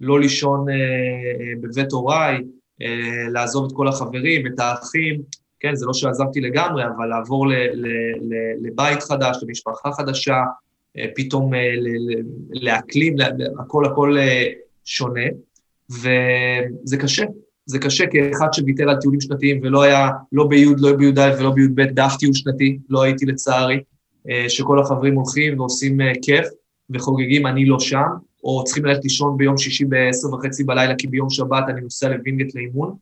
לא 0.01 0.21
לישון 0.21 0.69
אה, 0.69 0.75
אה, 0.75 1.53
בבית 1.61 1.93
הוריי, 1.93 2.43
אה, 2.83 3.29
לעזוב 3.33 3.65
את 3.65 3.73
כל 3.77 3.89
החברים, 3.89 4.47
את 4.47 4.61
האחים, 4.61 5.23
כן, 5.61 5.75
זה 5.75 5.87
לא 5.87 5.93
שעזבתי 5.93 6.41
לגמרי, 6.41 6.85
אבל 6.97 7.07
לעבור 7.07 7.49
ל, 7.49 7.53
ל, 7.53 7.87
ל, 8.21 8.35
לבית 8.67 9.03
חדש, 9.03 9.37
למשפחה 9.43 9.93
חדשה, 9.93 10.37
פתאום 11.17 11.55
אה, 11.55 11.77
ל, 11.77 11.89
ל, 11.89 12.23
להקלים, 12.51 13.17
הכל 13.61 13.85
הכל 13.85 14.19
אה, 14.19 14.45
שונה. 14.85 15.27
וזה 15.91 16.97
קשה. 17.01 17.25
זה 17.67 17.79
קשה 17.79 18.05
כאחד 18.07 18.47
שוויתר 18.53 18.91
על 18.91 18.97
טיולים 18.97 19.21
שנתיים 19.21 19.61
ולא 19.63 19.83
היה, 19.83 20.09
לא 20.33 20.47
בי', 20.47 20.65
לא 20.79 20.93
בי"א 20.93 21.31
ולא 21.39 21.51
בי"ב, 21.51 21.83
דף 21.83 22.17
טיול 22.19 22.35
שנתי, 22.35 22.79
לא 22.89 23.03
הייתי 23.03 23.27
לצערי, 23.27 23.81
אה, 24.31 24.45
שכל 24.49 24.81
החברים 24.81 25.15
הולכים 25.15 25.61
ועושים 25.61 26.01
אה, 26.01 26.13
כיף 26.23 26.47
וחוגגים, 26.91 27.47
אני 27.47 27.67
לא 27.67 27.81
שם, 27.81 28.03
או 28.45 28.65
צריכים 28.65 28.85
ללכת 28.85 29.01
לישון 29.03 29.37
ביום 29.37 29.59
שישי 29.59 29.85
בעשר 29.85 30.35
וחצי 30.35 30.65
בלילה, 30.65 30.95
כי 30.99 31.07
ביום 31.07 31.31
שבת 31.31 31.65
אני 31.69 31.81
נוסע 31.81 32.09
לווינגייט 32.09 32.55
לאימון. 32.55 32.97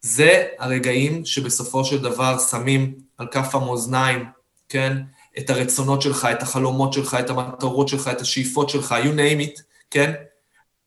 זה 0.00 0.44
הרגעים 0.58 1.24
שבסופו 1.24 1.84
של 1.84 2.02
דבר 2.02 2.38
שמים 2.38 2.94
על 3.18 3.26
כף 3.26 3.54
המאזניים, 3.54 4.24
כן? 4.68 4.96
את 5.38 5.50
הרצונות 5.50 6.02
שלך, 6.02 6.28
את 6.32 6.42
החלומות 6.42 6.92
שלך, 6.92 7.16
את 7.20 7.30
המטרות 7.30 7.88
שלך, 7.88 8.08
את 8.08 8.20
השאיפות 8.20 8.70
שלך, 8.70 8.94
you 9.02 9.16
name 9.16 9.42
it, 9.42 9.62
כן? 9.90 10.12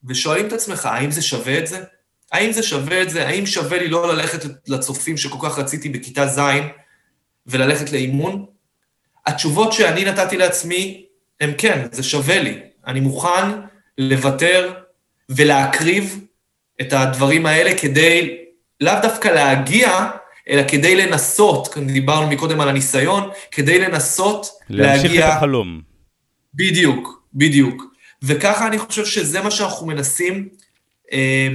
ושואלים 0.04 0.48
את 0.48 0.54
עצמך, 0.54 0.86
האם 0.86 1.12
זה 1.12 1.22
שווה 1.22 1.58
את 1.58 1.68
זה? 1.68 1.84
האם 2.32 2.52
זה 2.52 2.64
שווה 2.64 3.02
את 3.02 3.10
זה? 3.10 3.28
האם 3.28 3.46
שווה 3.46 3.78
לי 3.78 3.88
לא 3.88 4.14
ללכת 4.14 4.46
לצופים 4.68 5.18
שכל 5.18 5.50
כך 5.50 5.60
רציתי 5.60 5.90
בכיתה 5.90 6.28
ז' 6.28 6.40
וללכת 7.48 7.92
לאימון? 7.92 8.46
התשובות 9.26 9.74
שאני 9.74 10.06
נתתי 10.06 10.38
לעצמי 10.38 11.06
הם 11.42 11.54
כן, 11.58 11.88
זה 11.92 12.04
שווה 12.04 12.40
לי. 12.40 12.60
אני 12.88 13.00
מוכן 13.00 13.50
לוותר 13.98 14.74
ולהקריב 15.30 16.26
את 16.82 16.94
הדברים 16.94 17.46
האלה 17.46 17.78
כדי 17.78 18.38
לאו 18.82 18.94
דווקא 19.02 19.28
להגיע, 19.28 20.10
אלא 20.52 20.62
כדי 20.68 20.96
לנסות, 20.96 21.78
דיברנו 21.78 22.28
מקודם 22.28 22.62
על 22.62 22.70
הניסיון, 22.70 23.30
כדי 23.52 23.80
לנסות 23.80 24.48
להגיע... 24.70 24.96
להמשיך 24.96 25.26
את 25.26 25.34
החלום. 25.38 25.82
בדיוק, 26.54 27.24
בדיוק. 27.34 27.84
וככה 28.24 28.68
אני 28.68 28.80
חושב 28.80 29.06
שזה 29.06 29.42
מה 29.42 29.52
שאנחנו 29.52 29.88
מנסים 29.88 30.50
אה, 31.14 31.48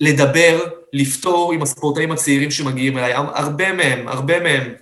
לדבר, 0.00 0.60
לפתור 0.92 1.52
עם 1.52 1.62
הספורטאים 1.62 2.12
הצעירים 2.12 2.50
שמגיעים 2.50 2.98
אליי. 2.98 3.12
הרבה 3.14 3.72
מהם, 3.72 4.08
הרבה 4.08 4.40
מהם, 4.40 4.74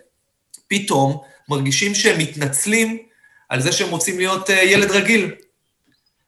פתאום 0.69 1.21
מרגישים 1.49 1.95
שהם 1.95 2.19
מתנצלים 2.19 2.99
על 3.49 3.61
זה 3.61 3.73
שהם 3.73 3.91
רוצים 3.91 4.19
להיות 4.19 4.51
אה, 4.51 4.63
ילד 4.63 4.91
רגיל. 4.91 5.31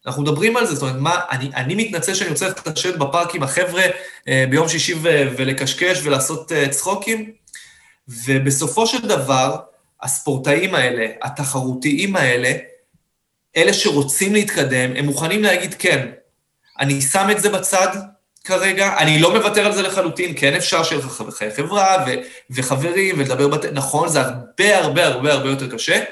אנחנו 0.06 0.22
מדברים 0.22 0.56
על 0.56 0.66
זה, 0.66 0.74
זאת 0.74 0.82
אומרת, 0.82 0.96
מה, 1.00 1.20
אני, 1.30 1.50
אני 1.56 1.74
מתנצל 1.74 2.14
שאני 2.14 2.30
רוצה 2.30 2.48
לשבת 2.66 2.96
בפארק 2.96 3.34
עם 3.34 3.42
החבר'ה 3.42 3.82
אה, 4.28 4.44
ביום 4.50 4.68
שישי 4.68 4.94
ו, 4.94 5.22
ולקשקש 5.36 6.00
ולעשות 6.02 6.52
אה, 6.52 6.68
צחוקים, 6.68 7.32
ובסופו 8.08 8.86
של 8.86 9.08
דבר, 9.08 9.56
הספורטאים 10.02 10.74
האלה, 10.74 11.06
התחרותיים 11.22 12.16
האלה, 12.16 12.52
אלה 13.56 13.72
שרוצים 13.72 14.32
להתקדם, 14.32 14.96
הם 14.96 15.04
מוכנים 15.04 15.42
להגיד 15.42 15.74
כן. 15.78 16.08
אני 16.80 17.00
שם 17.00 17.28
את 17.30 17.40
זה 17.40 17.48
בצד 17.48 17.88
כרגע, 18.44 18.98
אני 18.98 19.18
לא 19.18 19.34
מוותר 19.34 19.66
על 19.66 19.72
זה 19.72 19.82
לחלוטין, 19.82 20.32
כן 20.36 20.54
אפשר 20.54 20.82
שיהיה 20.82 21.02
לך 21.04 21.22
חברה 21.56 22.04
ו- 22.06 22.20
וחברים 22.50 23.18
ולדבר 23.18 23.48
בת... 23.48 23.64
נכון, 23.64 24.08
זה 24.08 24.20
הרבה 24.20 24.78
הרבה 24.78 25.06
הרבה 25.06 25.32
הרבה 25.32 25.50
יותר 25.50 25.70
קשה, 25.70 26.04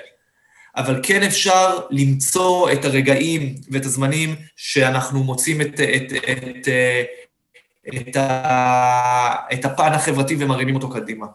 אבל 0.76 1.00
כן 1.02 1.22
אפשר 1.22 1.78
למצוא 1.90 2.72
את 2.72 2.84
הרגעים 2.84 3.54
ואת 3.70 3.84
הזמנים 3.84 4.34
שאנחנו 4.56 5.24
מוצאים 5.24 5.60
את, 5.60 5.80
את, 5.80 6.12
את, 6.32 6.68
את, 7.88 8.16
את, 9.52 9.64
הפן 9.64 9.92
החברתי 9.92 10.36
ומרימים 10.38 10.74
אותו 10.74 10.90
קדימה. 10.90 11.26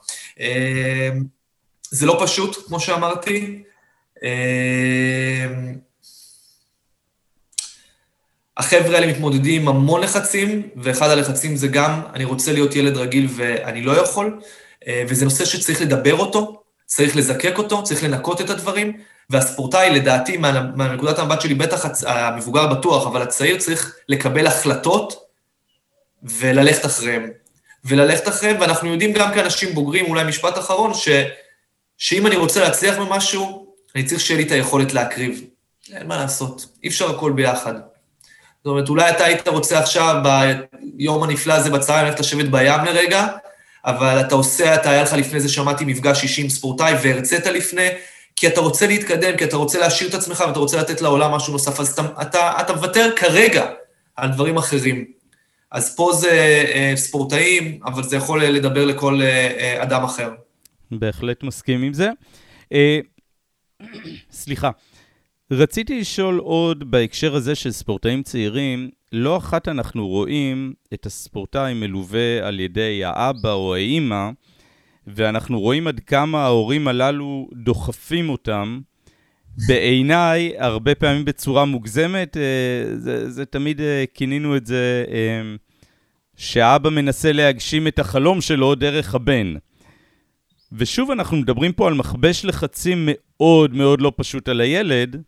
זה 1.92 2.06
לא 2.06 2.20
פשוט, 2.24 2.68
כמו 2.68 2.80
שאמרתי. 2.80 3.64
החבר'ה 8.58 8.96
האלה 8.96 9.08
מתמודדים 9.08 9.62
עם 9.62 9.68
המון 9.68 10.02
לחצים, 10.02 10.70
ואחד 10.76 11.10
הלחצים 11.10 11.56
זה 11.56 11.68
גם, 11.68 12.02
אני 12.14 12.24
רוצה 12.24 12.54
להיות 12.54 12.76
ילד 12.76 12.98
רגיל 12.98 13.28
ואני 13.36 13.82
לא 13.82 13.92
יכול, 13.92 14.40
וזה 14.90 15.26
נושא 15.26 15.46
שצריך 15.46 15.82
לדבר 15.82 16.18
אותו, 16.18 16.64
צריך 16.86 17.16
לזקק 17.16 17.58
אותו, 17.58 17.84
צריך 17.84 18.04
לנקות 18.04 18.42
את 18.42 18.50
הדברים, 18.50 18.98
והספורטאי, 19.30 19.90
לדעתי, 19.90 20.38
מהנקודת 20.76 21.20
המבט 21.20 21.42
שלי, 21.42 21.54
בטח 21.54 21.86
המבוגר 22.08 22.68
בטוח, 22.68 23.08
אבל 23.08 23.22
הצעיר 23.22 23.58
צריך 23.58 23.96
לקבל 24.10 24.48
החלטות 24.48 25.26
וללכת 26.24 26.86
אחריהם. 26.86 27.30
וללכת 27.86 28.28
אחריהם, 28.28 28.62
ואנחנו 28.62 28.90
יודעים 28.92 29.14
גם 29.14 29.34
כאנשים 29.34 29.74
בוגרים, 29.74 30.06
אולי 30.06 30.24
משפט 30.24 30.58
אחרון, 30.58 30.94
ש, 30.94 31.10
שאם 31.98 32.28
אני 32.28 32.36
רוצה 32.36 32.62
להצליח 32.62 32.98
במשהו, 32.98 33.74
אני 33.96 34.04
צריך 34.04 34.22
שיהיה 34.22 34.38
לי 34.38 34.48
את 34.48 34.52
היכולת 34.52 34.94
להקריב. 34.94 35.42
אין 35.94 36.08
מה 36.08 36.18
לעשות, 36.18 36.66
אי 36.84 36.90
אפשר 36.90 37.10
הכל 37.10 37.32
ביחד. 37.32 37.74
זאת 37.74 38.66
אומרת, 38.66 38.90
אולי 38.90 39.10
אתה 39.10 39.26
היית 39.26 39.48
רוצה 39.48 39.80
עכשיו, 39.80 40.16
ביום 40.98 41.24
הנפלא 41.24 41.54
הזה 41.54 41.70
בצהריים, 41.70 42.06
ללכת 42.06 42.20
לשבת 42.20 42.46
בים 42.46 42.86
לרגע, 42.86 43.28
אבל 43.86 44.22
אתה 44.22 44.36
עושה, 44.36 44.76
אתה 44.76 44.90
היה 44.90 45.04
לך 45.04 45.14
לפני 45.14 45.40
זה, 45.40 45.50
שמעתי 45.50 45.86
מפגש 45.86 46.24
אישי 46.24 46.42
עם 46.42 46.50
ספורטאי, 46.50 46.94
והרצית 47.04 47.46
לפני, 47.46 47.90
כי 48.40 48.48
אתה 48.48 48.62
רוצה 48.62 48.88
להתקדם, 48.88 49.38
כי 49.38 49.44
אתה 49.44 49.58
רוצה 49.58 49.80
להשאיר 49.80 50.10
את 50.10 50.14
עצמך 50.14 50.44
ואתה 50.48 50.60
רוצה 50.60 50.78
לתת 50.82 51.02
לעולם 51.02 51.32
משהו 51.32 51.54
נוסף, 51.54 51.80
אז 51.80 51.88
אתה, 51.88 52.22
אתה, 52.22 52.62
אתה 52.62 52.74
מוותר 52.74 53.10
כרגע 53.16 53.72
על 54.16 54.30
דברים 54.32 54.58
אחרים. 54.58 55.06
אז 55.72 55.96
פה 55.96 56.12
זה 56.14 56.64
אה, 56.74 56.94
ספורטאים, 56.96 57.80
אבל 57.86 58.04
זה 58.04 58.16
יכול 58.16 58.44
לדבר 58.44 58.86
לכל 58.86 59.22
אה, 59.22 59.28
אה, 59.28 59.84
אדם 59.84 60.04
אחר. 60.04 60.30
בהחלט 60.92 61.44
מסכים 61.44 61.84
עם 61.84 61.94
זה. 61.94 62.10
אה, 62.74 63.00
סליחה. 64.32 64.70
רציתי 65.52 66.00
לשאול 66.00 66.38
עוד 66.38 66.92
בהקשר 66.92 67.36
הזה 67.36 67.56
של 67.56 67.72
ספורטאים 67.72 68.24
צעירים, 68.24 68.90
לא 69.12 69.38
אחת 69.38 69.68
אנחנו 69.68 70.08
רואים 70.08 70.74
את 70.94 71.06
הספורטאי 71.06 71.74
מלווה 71.74 72.48
על 72.48 72.60
ידי 72.60 73.02
האבא 73.06 73.52
או 73.52 73.76
האימא, 73.76 74.30
ואנחנו 75.16 75.60
רואים 75.60 75.88
עד 75.88 76.00
כמה 76.00 76.44
ההורים 76.44 76.88
הללו 76.88 77.50
דוחפים 77.54 78.30
אותם. 78.30 78.80
בעיניי, 79.68 80.54
הרבה 80.58 80.96
פעמים 80.96 81.26
בצורה 81.26 81.66
מוגזמת, 81.66 82.38
אה, 82.38 82.96
זה, 82.96 83.30
זה 83.30 83.46
תמיד 83.46 83.82
אה, 83.82 84.04
כינינו 84.14 84.58
את 84.58 84.66
זה 84.66 85.06
אה, 85.12 85.56
שהאבא 86.38 86.90
מנסה 86.90 87.32
להגשים 87.32 87.88
את 87.88 88.00
החלום 88.00 88.42
שלו 88.42 88.76
דרך 88.76 89.16
הבן. 89.16 89.54
ושוב, 90.72 91.12
אנחנו 91.12 91.38
מדברים 91.38 91.72
פה 91.72 91.88
על 91.88 91.94
מכבש 91.94 92.46
לחצים 92.46 93.10
מאוד 93.12 93.74
מאוד 93.74 94.02
לא 94.02 94.12
פשוט 94.16 94.50
על 94.50 94.62
הילד, 94.62 95.22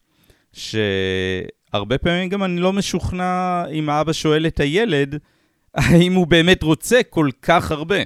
שהרבה 0.53 1.97
פעמים 1.97 2.29
גם 2.29 2.43
אני 2.43 2.61
לא 2.61 2.73
משוכנע 2.73 3.63
אם 3.71 3.89
האבא 3.89 4.13
שואל 4.13 4.47
את 4.47 4.59
הילד, 4.59 5.17
האם 5.73 6.13
הוא 6.13 6.27
באמת 6.27 6.63
רוצה 6.63 7.01
כל 7.09 7.29
כך 7.41 7.71
הרבה. 7.71 7.97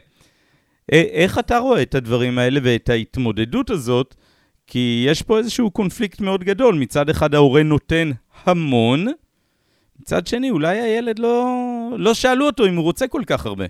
איך 0.91 1.39
אתה 1.39 1.57
רואה 1.57 1.81
את 1.81 1.95
הדברים 1.95 2.37
האלה 2.37 2.59
ואת 2.63 2.89
ההתמודדות 2.89 3.69
הזאת? 3.69 4.15
כי 4.67 5.05
יש 5.07 5.21
פה 5.21 5.37
איזשהו 5.37 5.71
קונפליקט 5.71 6.21
מאוד 6.21 6.43
גדול. 6.43 6.75
מצד 6.75 7.09
אחד 7.09 7.35
ההורה 7.35 7.63
נותן 7.63 8.11
המון, 8.43 9.07
מצד 9.99 10.27
שני 10.27 10.49
אולי 10.49 10.81
הילד 10.81 11.19
לא, 11.19 11.45
לא 11.97 12.13
שאלו 12.13 12.45
אותו 12.45 12.65
אם 12.65 12.75
הוא 12.75 12.83
רוצה 12.83 13.07
כל 13.07 13.21
כך 13.27 13.45
הרבה. 13.45 13.65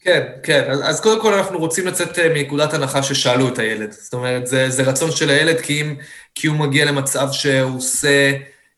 כן, 0.00 0.26
כן. 0.42 0.64
אז, 0.70 0.80
אז 0.82 1.00
קודם 1.00 1.20
כל 1.20 1.34
אנחנו 1.34 1.58
רוצים 1.58 1.86
לצאת 1.86 2.18
אה, 2.18 2.28
מנקודת 2.34 2.74
הנחה 2.74 3.02
ששאלו 3.02 3.48
את 3.48 3.58
הילד. 3.58 3.92
זאת 3.92 4.12
אומרת, 4.12 4.46
זה, 4.46 4.70
זה 4.70 4.82
רצון 4.82 5.10
של 5.10 5.30
הילד 5.30 5.60
כי, 5.60 5.82
אם, 5.82 5.94
כי 6.34 6.46
הוא 6.46 6.56
מגיע 6.56 6.84
למצב 6.84 7.28
שהוא 7.32 7.76
עושה, 7.76 8.32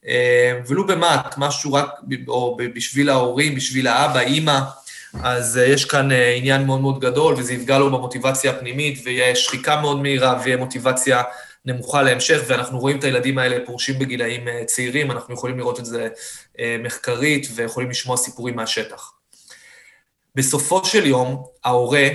אה, 0.09 0.61
ולו 0.67 0.87
במעט, 0.87 1.35
משהו 1.39 1.73
רק, 1.73 1.91
או 2.29 2.57
בשביל 2.75 3.09
ההורים, 3.09 3.55
בשביל 3.55 3.87
האבא, 3.87 4.21
אימא, 4.21 4.61
אז 5.23 5.59
אה, 5.59 5.65
יש 5.65 5.85
כאן 5.85 6.13
אה, 6.13 6.35
עניין 6.35 6.67
מאוד 6.67 6.81
מאוד 6.81 7.01
גדול, 7.01 7.35
וזה 7.35 7.55
יפגע 7.55 7.79
לו 7.79 7.91
במוטיבציה 7.91 8.51
הפנימית, 8.51 8.99
ויהיה 9.05 9.37
שחיקה 9.37 9.81
מאוד 9.81 10.03
מהירה, 10.03 10.41
ויהיה 10.45 10.57
מוטיבציה 10.57 11.23
נמוכה 11.65 12.03
להמשך, 12.03 12.41
ואנחנו 12.47 12.79
רואים 12.79 12.99
את 12.99 13.05
הילדים 13.05 13.39
האלה 13.39 13.67
פורשים 13.67 13.99
בגילאים 13.99 14.49
אה, 14.49 14.65
צעירים, 14.65 15.11
אנחנו 15.11 15.35
יכולים 15.35 15.59
לראות 15.59 15.81
את 15.81 15.85
זה 15.85 16.09
מחקרית, 16.79 17.49
ויכולים 17.55 17.91
לשמוע 17.91 18.17
סיפורים 18.17 18.57
מהשטח. 18.57 19.13
בסופו 20.35 20.85
של 20.85 21.07
יום, 21.07 21.43
ההורה 21.65 22.09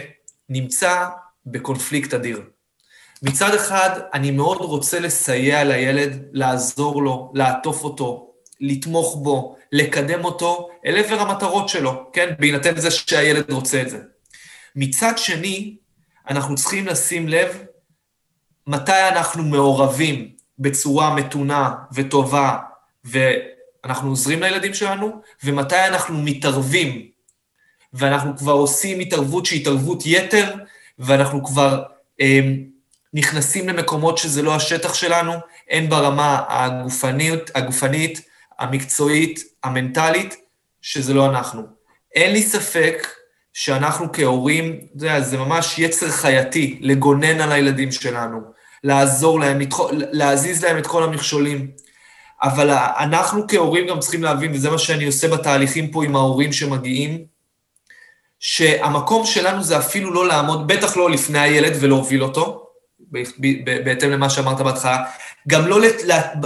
נמצא 0.49 1.05
בקונפליקט 1.45 2.13
אדיר. 2.13 2.41
מצד 3.23 3.55
אחד, 3.55 3.99
אני 4.13 4.31
מאוד 4.31 4.57
רוצה 4.57 4.99
לסייע 4.99 5.63
לילד, 5.63 6.23
לעזור 6.31 7.03
לו, 7.03 7.31
לעטוף 7.35 7.83
אותו, 7.83 8.28
לתמוך 8.61 9.17
בו, 9.23 9.55
לקדם 9.71 10.25
אותו 10.25 10.69
אל 10.85 10.97
עבר 10.97 11.19
המטרות 11.19 11.69
שלו, 11.69 12.09
כן? 12.13 12.33
בהינתן 12.39 12.79
זה 12.79 12.91
שהילד 12.91 13.51
רוצה 13.51 13.81
את 13.81 13.89
זה. 13.89 13.99
מצד 14.75 15.17
שני, 15.17 15.75
אנחנו 16.29 16.55
צריכים 16.55 16.87
לשים 16.87 17.27
לב 17.27 17.63
מתי 18.67 19.07
אנחנו 19.09 19.43
מעורבים 19.43 20.29
בצורה 20.59 21.15
מתונה 21.15 21.75
וטובה, 21.93 22.57
ואנחנו 23.05 24.09
עוזרים 24.09 24.43
לילדים 24.43 24.73
שלנו, 24.73 25.21
ומתי 25.43 25.87
אנחנו 25.87 26.21
מתערבים, 26.21 27.07
ואנחנו 27.93 28.37
כבר 28.37 28.51
עושים 28.51 28.99
התערבות 28.99 29.45
שהיא 29.45 29.61
התערבות 29.61 30.03
יתר, 30.05 30.55
ואנחנו 30.99 31.45
כבר 31.45 31.83
אה, 32.21 32.39
נכנסים 33.13 33.69
למקומות 33.69 34.17
שזה 34.17 34.41
לא 34.41 34.55
השטח 34.55 34.93
שלנו, 34.93 35.33
הן 35.69 35.89
ברמה 35.89 36.43
הגופנית, 36.49 37.51
הגופנית 37.55 38.28
המקצועית, 38.59 39.39
המנטלית, 39.63 40.35
שזה 40.81 41.13
לא 41.13 41.25
אנחנו. 41.25 41.61
אין 42.15 42.33
לי 42.33 42.41
ספק 42.41 43.07
שאנחנו 43.53 44.11
כהורים, 44.13 44.79
אתה 44.97 45.05
יודע, 45.05 45.21
זה 45.21 45.37
ממש 45.37 45.79
יצר 45.79 46.09
חייתי 46.09 46.77
לגונן 46.81 47.41
על 47.41 47.51
הילדים 47.51 47.91
שלנו, 47.91 48.39
לעזור 48.83 49.39
להם, 49.39 49.59
להזיז 49.91 50.63
להם 50.63 50.77
את 50.77 50.87
כל 50.87 51.03
המכשולים. 51.03 51.71
אבל 52.43 52.69
אנחנו 52.99 53.47
כהורים 53.47 53.87
גם 53.87 53.99
צריכים 53.99 54.23
להבין, 54.23 54.51
וזה 54.53 54.69
מה 54.69 54.77
שאני 54.77 55.05
עושה 55.05 55.27
בתהליכים 55.27 55.91
פה 55.91 56.03
עם 56.03 56.15
ההורים 56.15 56.53
שמגיעים, 56.53 57.25
שהמקום 58.39 59.25
שלנו 59.25 59.63
זה 59.63 59.77
אפילו 59.77 60.13
לא 60.13 60.27
לעמוד, 60.27 60.67
בטח 60.67 60.97
לא 60.97 61.09
לפני 61.09 61.39
הילד 61.39 61.73
ולהוביל 61.79 62.23
אותו, 62.23 62.65
בהתאם 63.85 64.09
למה 64.09 64.29
שאמרת 64.29 64.61
בהתחלה, 64.61 65.03
גם 65.47 65.67
לא, 65.67 65.77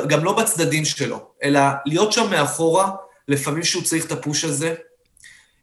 גם 0.07 0.23
לא 0.23 0.33
בצדדים 0.33 0.85
שלו, 0.85 1.19
אלא 1.43 1.59
להיות 1.85 2.13
שם 2.13 2.29
מאחורה, 2.29 2.91
לפעמים 3.27 3.63
שהוא 3.63 3.83
צריך 3.83 4.05
את 4.05 4.11
הפוש 4.11 4.43
הזה, 4.43 4.75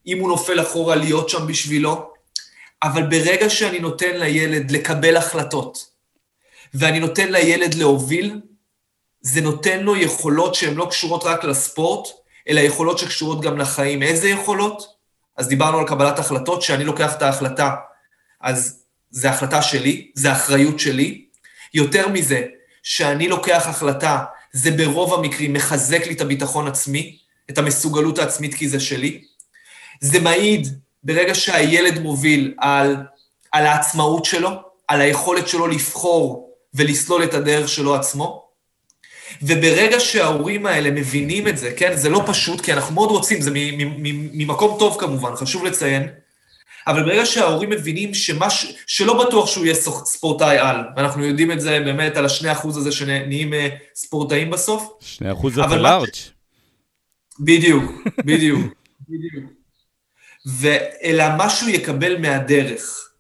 אם 0.07 0.19
הוא 0.21 0.29
נופל 0.29 0.61
אחורה, 0.61 0.97
להיות 0.97 1.29
שם 1.29 1.47
בשבילו, 1.47 2.13
אבל 2.83 3.03
ברגע 3.03 3.51
שאני 3.51 3.79
נותן 3.79 4.17
לילד 4.17 4.71
לקבל 4.71 5.17
החלטות, 5.17 5.91
ואני 6.75 7.01
נותן 7.01 7.33
לילד 7.33 7.75
להוביל, 7.75 8.41
זה 9.21 9.41
נותן 9.41 9.81
לו 9.81 9.97
יכולות 9.97 10.55
שהן 10.55 10.75
לא 10.75 10.87
קשורות 10.91 11.25
רק 11.25 11.45
לספורט, 11.45 12.09
אלא 12.49 12.61
יכולות 12.61 12.99
שקשורות 12.99 13.41
גם 13.41 13.59
לחיים. 13.59 14.03
איזה 14.03 14.29
יכולות? 14.29 14.83
אז 15.37 15.49
דיברנו 15.49 15.79
על 15.79 15.87
קבלת 15.87 16.19
החלטות, 16.19 16.63
שאני 16.63 16.85
לוקח 16.85 17.17
את 17.17 17.23
ההחלטה, 17.23 17.75
אז 18.41 18.83
זה 19.11 19.31
החלטה 19.31 19.63
שלי, 19.63 20.11
זה 20.15 20.33
אחריות 20.33 20.81
שלי. 20.81 21.25
יותר 21.75 22.09
מזה, 22.09 22.47
שאני 22.91 23.29
לוקח 23.29 23.67
החלטה, 23.67 24.19
זה 24.53 24.71
ברוב 24.71 25.15
המקרים 25.15 25.53
מחזק 25.53 26.07
לי 26.07 26.15
את 26.15 26.21
הביטחון 26.21 26.69
עצמי, 26.69 27.17
את 27.51 27.59
המסוגלות 27.59 28.19
העצמית 28.19 28.55
כי 28.55 28.69
זה 28.69 28.81
שלי. 28.81 29.25
זה 30.01 30.21
מעיד 30.21 30.69
ברגע 31.03 31.35
שהילד 31.35 31.99
מוביל 31.99 32.55
על, 32.59 32.97
על 33.53 33.67
העצמאות 33.67 34.25
שלו, 34.25 34.51
על 34.89 35.01
היכולת 35.01 35.49
שלו 35.49 35.67
לבחור 35.67 36.51
ולסלול 36.75 37.25
את 37.25 37.35
הדרך 37.35 37.69
שלו 37.69 37.95
עצמו. 37.95 38.49
וברגע 39.43 40.01
שההורים 40.01 40.67
האלה 40.67 40.91
מבינים 40.91 41.49
את 41.49 41.59
זה, 41.59 41.73
כן, 41.77 41.97
זה 41.97 42.09
לא 42.09 42.23
פשוט, 42.27 42.61
כי 42.61 42.73
אנחנו 42.73 42.95
מאוד 42.95 43.11
רוצים, 43.11 43.41
זה 43.41 43.51
ממקום 44.33 44.77
טוב 44.79 44.97
כמובן, 45.01 45.37
חשוב 45.37 45.65
לציין, 45.65 46.09
אבל 46.91 47.03
ברגע 47.03 47.27
שההורים 47.27 47.71
מבינים 47.71 48.15
שמש, 48.15 48.75
שלא 48.87 49.27
בטוח 49.27 49.47
שהוא 49.47 49.65
יהיה 49.65 49.75
ספורטאי 50.05 50.59
על, 50.59 50.77
ואנחנו 50.97 51.25
יודעים 51.25 51.53
את 51.53 51.61
זה 51.61 51.81
באמת 51.85 52.17
על 52.17 52.25
השני 52.25 52.53
אחוז 52.53 52.77
הזה 52.77 52.93
שנהיים 52.93 53.55
אה, 53.55 53.69
ספורטאים 53.95 54.51
בסוף. 54.51 54.93
שני 55.01 55.33
אחוז 55.33 55.55
זה 55.55 55.63
לארג'. 55.63 56.09
בדיוק, 57.41 57.85
בדיוק, 58.19 58.61
בדיוק. 59.09 59.51
אלא 61.03 61.25
מה 61.37 61.51
שהוא 61.51 61.71
יקבל 61.71 62.19
מהדרך. 62.19 63.11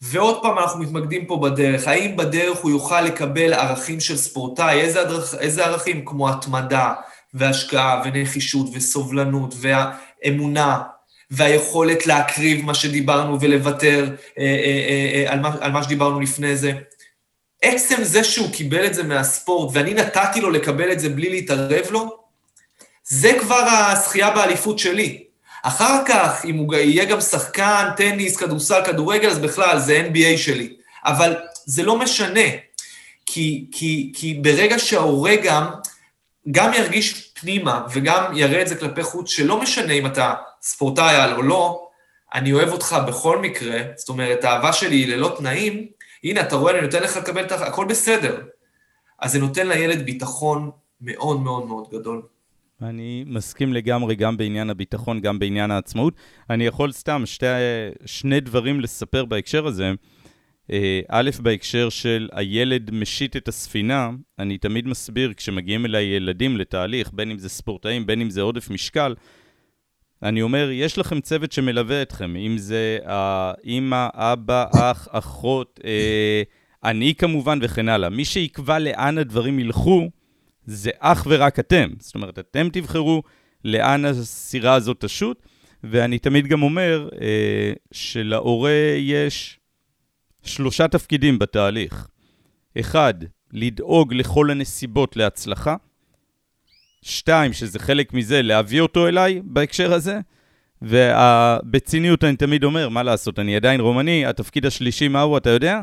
ועוד 0.00 0.42
פעם 0.42 0.58
אנחנו 0.58 0.80
מתמקדים 0.80 1.26
פה 1.26 1.36
בדרך. 1.42 1.88
האם 1.88 2.16
בדרך 2.16 2.58
הוא 2.58 2.70
יוכל 2.70 3.00
לקבל 3.00 3.52
ערכים 3.54 4.00
של 4.00 4.16
ספורטאי? 4.16 4.80
איזה, 4.80 5.00
הדרך, 5.00 5.34
איזה 5.34 5.66
ערכים? 5.66 6.04
כמו 6.04 6.30
התמדה, 6.30 6.92
והשקעה, 7.34 8.02
ונחישות, 8.04 8.66
וסובלנות, 8.72 9.54
והאמונה, 9.56 10.82
והיכולת 11.30 12.06
להקריב 12.06 12.64
מה 12.64 12.74
שדיברנו 12.74 13.40
ולוותר 13.40 14.14
אה, 14.38 14.44
אה, 14.44 15.24
אה, 15.24 15.32
על, 15.32 15.40
מה, 15.40 15.56
על 15.60 15.72
מה 15.72 15.82
שדיברנו 15.82 16.20
לפני 16.20 16.56
זה. 16.56 16.72
עצם 17.62 18.04
זה 18.04 18.24
שהוא 18.24 18.52
קיבל 18.52 18.86
את 18.86 18.94
זה 18.94 19.02
מהספורט, 19.02 19.70
ואני 19.74 19.94
נתתי 19.94 20.40
לו 20.40 20.50
לקבל 20.50 20.92
את 20.92 21.00
זה 21.00 21.08
בלי 21.08 21.30
להתערב 21.30 21.86
לו, 21.90 22.16
זה 23.04 23.32
כבר 23.40 23.68
הזכייה 23.68 24.30
באליפות 24.30 24.78
שלי. 24.78 25.22
אחר 25.62 26.02
כך, 26.06 26.44
אם 26.44 26.56
הוא 26.56 26.74
יהיה 26.74 27.04
גם 27.04 27.20
שחקן, 27.20 27.88
טניס, 27.96 28.36
כדורסל, 28.36 28.80
כדורגל, 28.84 29.28
אז 29.28 29.38
בכלל, 29.38 29.78
זה 29.78 30.08
NBA 30.10 30.38
שלי. 30.38 30.76
אבל 31.04 31.36
זה 31.64 31.82
לא 31.82 31.98
משנה, 31.98 32.40
כי, 33.26 33.66
כי, 33.72 34.12
כי 34.14 34.34
ברגע 34.34 34.78
שההורה 34.78 35.36
גם, 35.36 35.66
גם 36.50 36.72
ירגיש 36.74 37.30
פנימה 37.40 37.86
וגם 37.92 38.36
יראה 38.36 38.62
את 38.62 38.68
זה 38.68 38.76
כלפי 38.76 39.02
חוץ, 39.02 39.30
שלא 39.30 39.60
משנה 39.60 39.92
אם 39.92 40.06
אתה 40.06 40.34
ספורטאי 40.66 41.16
על 41.16 41.32
או 41.32 41.42
לא, 41.42 41.88
אני 42.34 42.52
אוהב 42.52 42.68
אותך 42.68 42.96
בכל 43.08 43.38
מקרה, 43.38 43.82
זאת 43.96 44.08
אומרת, 44.08 44.44
האהבה 44.44 44.72
שלי 44.72 44.96
היא 44.96 45.16
ללא 45.16 45.34
תנאים, 45.38 45.86
הנה, 46.24 46.40
אתה 46.40 46.56
רואה, 46.56 46.72
אני 46.72 46.80
נותן 46.80 47.02
לך 47.02 47.16
לקבל 47.16 47.44
את 47.44 47.52
הכל 47.52 47.84
בסדר. 47.84 48.40
אז 49.18 49.32
זה 49.32 49.38
נותן 49.38 49.68
לילד 49.68 50.06
ביטחון 50.06 50.70
מאוד 51.00 51.40
מאוד 51.40 51.66
מאוד 51.66 51.86
גדול. 51.92 52.22
אני 52.82 53.24
מסכים 53.26 53.72
לגמרי 53.72 54.14
גם 54.14 54.36
בעניין 54.36 54.70
הביטחון, 54.70 55.20
גם 55.20 55.38
בעניין 55.38 55.70
העצמאות. 55.70 56.14
אני 56.50 56.66
יכול 56.66 56.92
סתם 56.92 57.22
שתי, 57.26 57.46
שני 58.06 58.40
דברים 58.40 58.80
לספר 58.80 59.24
בהקשר 59.24 59.66
הזה. 59.66 59.92
אה, 60.72 61.00
א', 61.08 61.30
בהקשר 61.42 61.88
של 61.88 62.28
הילד 62.32 62.90
משיט 62.90 63.36
את 63.36 63.48
הספינה, 63.48 64.10
אני 64.38 64.58
תמיד 64.58 64.88
מסביר 64.88 65.32
כשמגיעים 65.36 65.86
אליי 65.86 66.04
ילדים 66.04 66.56
לתהליך, 66.56 67.10
בין 67.12 67.30
אם 67.30 67.38
זה 67.38 67.48
ספורטאים, 67.48 68.06
בין 68.06 68.20
אם 68.20 68.30
זה 68.30 68.42
עודף 68.42 68.70
משקל, 68.70 69.14
אני 70.22 70.42
אומר, 70.42 70.68
יש 70.72 70.98
לכם 70.98 71.20
צוות 71.20 71.52
שמלווה 71.52 72.02
אתכם, 72.02 72.36
אם 72.36 72.58
זה 72.58 72.98
האימא, 73.04 74.08
אבא, 74.14 74.64
אח, 74.74 75.08
אחות, 75.10 75.80
אה, 75.84 76.42
אני 76.84 77.14
כמובן 77.14 77.58
וכן 77.62 77.88
הלאה. 77.88 78.08
מי 78.08 78.24
שיקבע 78.24 78.78
לאן 78.78 79.18
הדברים 79.18 79.58
ילכו, 79.58 80.10
זה 80.64 80.90
אך 80.98 81.26
ורק 81.30 81.58
אתם. 81.58 81.88
זאת 81.98 82.14
אומרת, 82.14 82.38
אתם 82.38 82.68
תבחרו 82.72 83.22
לאן 83.64 84.04
הסירה 84.04 84.74
הזאת 84.74 85.04
תשוט, 85.04 85.46
ואני 85.84 86.18
תמיד 86.18 86.46
גם 86.46 86.62
אומר 86.62 87.08
אה, 87.20 87.72
שלהורה 87.92 88.94
יש 88.98 89.58
שלושה 90.44 90.88
תפקידים 90.88 91.38
בתהליך. 91.38 92.08
אחד, 92.80 93.14
לדאוג 93.52 94.14
לכל 94.14 94.50
הנסיבות 94.50 95.16
להצלחה. 95.16 95.76
שתיים, 97.06 97.52
שזה 97.52 97.78
חלק 97.78 98.12
מזה, 98.12 98.42
להביא 98.42 98.80
אותו 98.80 99.08
אליי 99.08 99.40
בהקשר 99.44 99.92
הזה. 99.92 100.18
ובציניות 100.82 102.24
אני 102.24 102.36
תמיד 102.36 102.64
אומר, 102.64 102.88
מה 102.88 103.02
לעשות, 103.02 103.38
אני 103.38 103.56
עדיין 103.56 103.80
רומני, 103.80 104.26
התפקיד 104.26 104.66
השלישי 104.66 105.08
מהו, 105.08 105.36
אתה 105.36 105.50
יודע? 105.50 105.80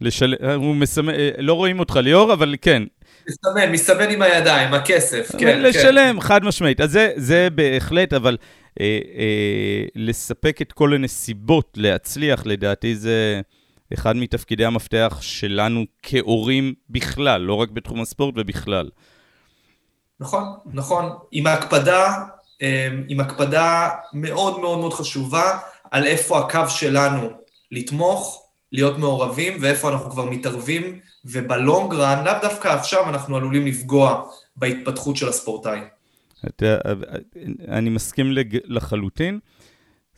לשל... 0.00 0.34
הוא 0.54 0.76
מסמן, 0.76 1.12
לא 1.38 1.52
רואים 1.54 1.78
אותך 1.78 1.96
ליאור, 1.96 2.32
אבל 2.32 2.54
כן. 2.62 2.82
מסמן, 3.28 3.72
מסמן 3.72 4.10
עם 4.10 4.22
הידיים, 4.22 4.74
הכסף, 4.74 5.32
כן. 5.32 5.38
כן. 5.38 5.62
לשלם, 5.62 6.14
כן. 6.14 6.20
חד 6.20 6.44
משמעית. 6.44 6.80
אז 6.80 6.90
זה, 6.90 7.12
זה 7.16 7.48
בהחלט, 7.54 8.12
אבל 8.12 8.36
אה, 8.80 8.98
אה, 9.16 9.84
לספק 9.94 10.62
את 10.62 10.72
כל 10.72 10.94
הנסיבות 10.94 11.72
להצליח, 11.76 12.46
לדעתי 12.46 12.96
זה 12.96 13.40
אחד 13.94 14.16
מתפקידי 14.16 14.64
המפתח 14.64 15.18
שלנו 15.20 15.84
כהורים 16.02 16.74
בכלל, 16.90 17.40
לא 17.40 17.54
רק 17.54 17.70
בתחום 17.70 18.00
הספורט 18.00 18.34
ובכלל. 18.36 18.88
נכון, 20.22 20.44
נכון. 20.72 21.12
עם 21.32 21.46
ההקפדה, 21.46 22.24
אה, 22.62 22.88
עם 23.08 23.20
הקפדה 23.20 23.88
מאוד 24.12 24.60
מאוד 24.60 24.78
מאוד 24.78 24.92
חשובה 24.92 25.58
על 25.90 26.04
איפה 26.04 26.38
הקו 26.38 26.68
שלנו 26.68 27.30
לתמוך, 27.70 28.42
להיות 28.72 28.98
מעורבים, 28.98 29.56
ואיפה 29.60 29.88
אנחנו 29.88 30.10
כבר 30.10 30.24
מתערבים, 30.24 30.98
ובלונג 31.24 31.94
רן, 31.94 32.24
לאו 32.24 32.32
דווקא 32.42 32.68
עכשיו 32.68 33.08
אנחנו 33.08 33.36
עלולים 33.36 33.66
לפגוע 33.66 34.22
בהתפתחות 34.56 35.16
של 35.16 35.28
הספורטאי. 35.28 35.80
אתה, 36.46 36.76
אני 37.68 37.90
מסכים 37.90 38.32
לחלוטין. 38.64 39.38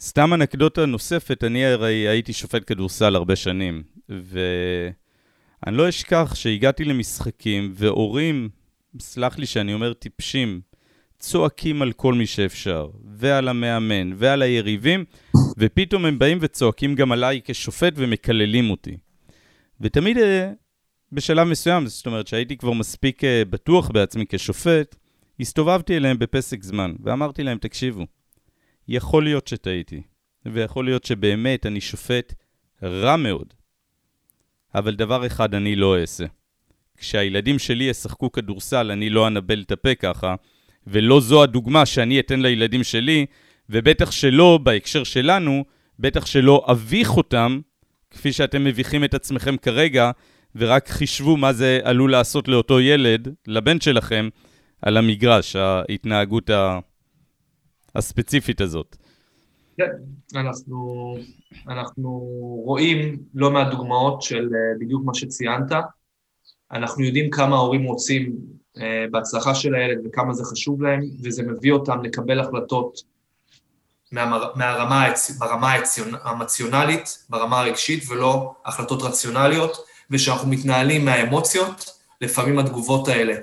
סתם 0.01 0.35
אנקדוטה 0.35 0.87
נוספת, 0.87 1.45
אני 1.45 1.67
הרי 1.67 1.95
הייתי 2.09 2.33
שופט 2.33 2.63
כדורסל 2.67 3.17
הרבה 3.17 3.37
שנים, 3.37 3.83
ואני 4.09 5.77
לא 5.77 5.89
אשכח 5.89 6.35
שהגעתי 6.35 6.85
למשחקים, 6.85 7.73
והורים, 7.75 8.49
סלח 9.01 9.39
לי 9.39 9.47
שאני 9.47 9.75
אומר 9.75 9.93
טיפשים, 9.93 10.61
צועקים 11.19 11.83
על 11.83 11.93
כל 11.93 12.15
מי 12.15 12.27
שאפשר, 12.27 12.89
ועל 13.17 13.49
המאמן, 13.49 14.13
ועל 14.17 14.43
היריבים, 14.43 15.05
ופתאום 15.59 16.05
הם 16.05 16.19
באים 16.19 16.39
וצועקים 16.41 16.95
גם 16.95 17.13
עליי 17.13 17.41
כשופט 17.45 17.93
ומקללים 17.97 18.71
אותי. 18.71 18.97
ותמיד 19.81 20.19
אה, 20.19 20.53
בשלב 21.13 21.49
מסוים, 21.49 21.87
זאת 21.87 22.07
אומרת 22.07 22.27
שהייתי 22.27 22.57
כבר 22.57 22.73
מספיק 22.73 23.25
אה, 23.25 23.43
בטוח 23.51 23.91
בעצמי 23.91 24.25
כשופט, 24.29 24.97
הסתובבתי 25.41 25.97
אליהם 25.97 26.19
בפסק 26.19 26.63
זמן, 26.63 26.95
ואמרתי 27.05 27.43
להם, 27.43 27.59
תקשיבו, 27.59 28.07
יכול 28.89 29.25
להיות 29.25 29.49
שטעיתי, 29.49 30.03
ויכול 30.47 30.85
להיות 30.85 31.05
שבאמת 31.05 31.67
אני 31.67 31.81
שופט 31.81 32.35
רע 32.83 33.17
מאוד, 33.17 33.55
אבל 34.75 34.95
דבר 34.95 35.27
אחד 35.27 35.55
אני 35.55 35.77
לא 35.77 36.01
אעשה. 36.01 36.25
כשהילדים 36.99 37.59
שלי 37.59 37.85
ישחקו 37.85 38.33
כדורסל, 38.33 38.91
אני 38.91 39.11
לא 39.11 39.27
אנבל 39.27 39.63
את 39.67 39.73
הפה 39.73 39.95
ככה, 39.95 40.35
ולא 40.87 41.21
זו 41.21 41.43
הדוגמה 41.43 41.87
שאני 41.87 42.21
אתן 42.21 42.41
לילדים 42.41 42.85
שלי, 42.85 43.27
ובטח 43.71 44.11
שלא, 44.11 44.59
בהקשר 44.63 45.05
שלנו, 45.05 45.65
בטח 45.99 46.27
שלא 46.27 46.65
אביך 46.71 47.17
אותם, 47.17 47.61
כפי 48.11 48.33
שאתם 48.33 48.65
מביכים 48.65 49.05
את 49.05 49.15
עצמכם 49.15 49.57
כרגע, 49.57 50.11
ורק 50.57 50.89
חישבו 50.89 51.37
מה 51.37 51.53
זה 51.53 51.81
עלול 51.85 52.13
לעשות 52.13 52.49
לאותו 52.49 52.81
ילד, 52.81 53.35
לבן 53.47 53.81
שלכם, 53.81 54.29
על 54.83 54.97
המגרש, 54.97 55.57
ההתנהגות 55.57 56.51
הספציפית 57.95 58.61
הזאת. 58.61 58.97
כן, 59.77 59.91
אנחנו, 60.35 61.15
אנחנו 61.69 62.11
רואים 62.65 63.19
לא 63.35 63.51
מעט 63.51 63.71
דוגמאות 63.71 64.23
של 64.23 64.49
אה, 64.55 64.79
בדיוק 64.81 65.05
מה 65.05 65.15
שציינת. 65.15 65.73
אנחנו 66.75 67.05
יודעים 67.05 67.31
כמה 67.31 67.57
ההורים 67.57 67.85
רוצים 67.85 68.33
אה, 68.79 69.05
בהצלחה 69.11 69.55
של 69.55 69.75
הילד 69.75 69.99
וכמה 70.07 70.35
זה 70.35 70.45
חשוב 70.45 70.83
להם, 70.83 71.01
וזה 71.23 71.43
מביא 71.43 71.73
אותם 71.73 72.03
לקבל 72.03 72.41
החלטות 72.41 73.01
מהרמה, 74.13 75.07
ברמה 75.39 75.77
האמציונלית, 76.23 77.25
ברמה 77.29 77.61
הרגשית, 77.61 78.05
ולא 78.09 78.55
החלטות 78.65 79.03
רציונליות, 79.03 79.77
ושאנחנו 80.11 80.49
מתנהלים 80.49 81.05
מהאמוציות, 81.05 81.91
לפעמים 82.21 82.59
התגובות 82.59 83.09
האלה 83.09 83.35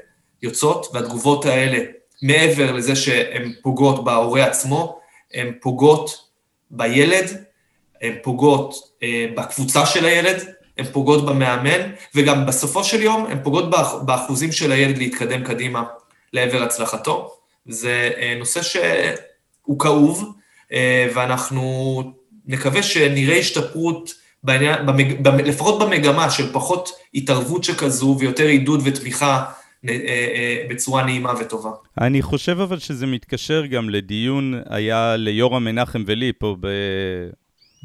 יוצאות, 0.41 0.87
והתגובות 0.93 1.45
האלה, 1.45 1.83
מעבר 2.21 2.71
לזה 2.71 2.95
שהן 2.95 3.53
פוגעות 3.61 4.03
בהורה 4.03 4.45
עצמו, 4.45 4.99
הן 5.33 5.51
פוגעות 5.61 6.29
בילד, 6.71 7.43
הן 8.01 8.13
פוגעות 8.23 8.75
אה, 9.03 9.25
בקבוצה 9.35 9.85
של 9.85 10.05
הילד, 10.05 10.53
הן 10.81 10.91
פוגעות 10.91 11.25
במאמן, 11.25 11.91
וגם 12.15 12.45
בסופו 12.45 12.83
של 12.83 13.01
יום 13.01 13.25
הן 13.25 13.37
פוגעות 13.43 13.69
באחוזים 14.05 14.51
של 14.51 14.71
הילד 14.71 14.97
להתקדם 14.97 15.43
קדימה 15.43 15.83
לעבר 16.33 16.63
הצלחתו. 16.63 17.31
זה 17.65 18.09
אה, 18.17 18.35
נושא 18.39 18.61
שהוא 18.61 19.79
כאוב, 19.79 20.33
אה, 20.73 21.07
ואנחנו 21.15 22.03
נקווה 22.45 22.83
שנראה 22.83 23.37
השתפרות 23.37 24.13
בעניין, 24.43 24.85
במג, 24.85 25.27
לפחות 25.47 25.79
במגמה 25.79 26.29
של 26.29 26.53
פחות 26.53 26.89
התערבות 27.13 27.63
שכזו 27.63 28.15
ויותר 28.19 28.45
עידוד 28.45 28.81
ותמיכה 28.85 29.45
אה, 29.89 30.65
בצורה 30.69 31.03
נעימה 31.03 31.33
וטובה. 31.39 31.71
אני 32.01 32.21
חושב 32.21 32.59
אבל 32.59 32.79
שזה 32.79 33.07
מתקשר 33.07 33.65
גם 33.65 33.89
לדיון, 33.89 34.61
היה 34.69 35.15
ליורם 35.17 35.63
מנחם 35.63 36.03
ולי 36.07 36.31
פה 36.39 36.55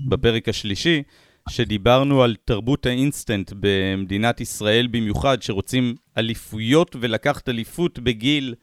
בפרק 0.09 0.49
השלישי, 0.49 1.03
שדיברנו 1.49 2.23
על 2.23 2.37
תרבות 2.45 2.87
האינסטנט 2.87 3.53
במדינת 3.61 4.41
ישראל 4.41 4.87
במיוחד, 4.87 5.43
שרוצים 5.43 5.95
אליפויות 6.19 6.97
ולקחת 7.01 7.49
אליפות 7.49 7.99
בגיל 7.99 8.55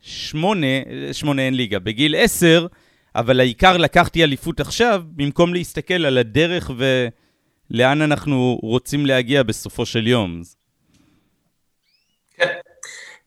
שמונה, 0.00 0.66
שמונה 1.12 1.42
אין 1.42 1.54
ליגה, 1.54 1.78
בגיל 1.78 2.14
עשר, 2.18 2.66
אבל 3.14 3.40
העיקר 3.40 3.76
לקחתי 3.76 4.24
אליפות 4.24 4.60
עכשיו, 4.60 5.02
במקום 5.06 5.54
להסתכל 5.54 6.06
על 6.06 6.18
הדרך 6.18 6.70
ולאן 7.70 8.02
אנחנו 8.02 8.58
רוצים 8.62 9.06
להגיע 9.06 9.42
בסופו 9.42 9.86
של 9.86 10.06
יום. 10.06 10.42
כן, 12.36 12.52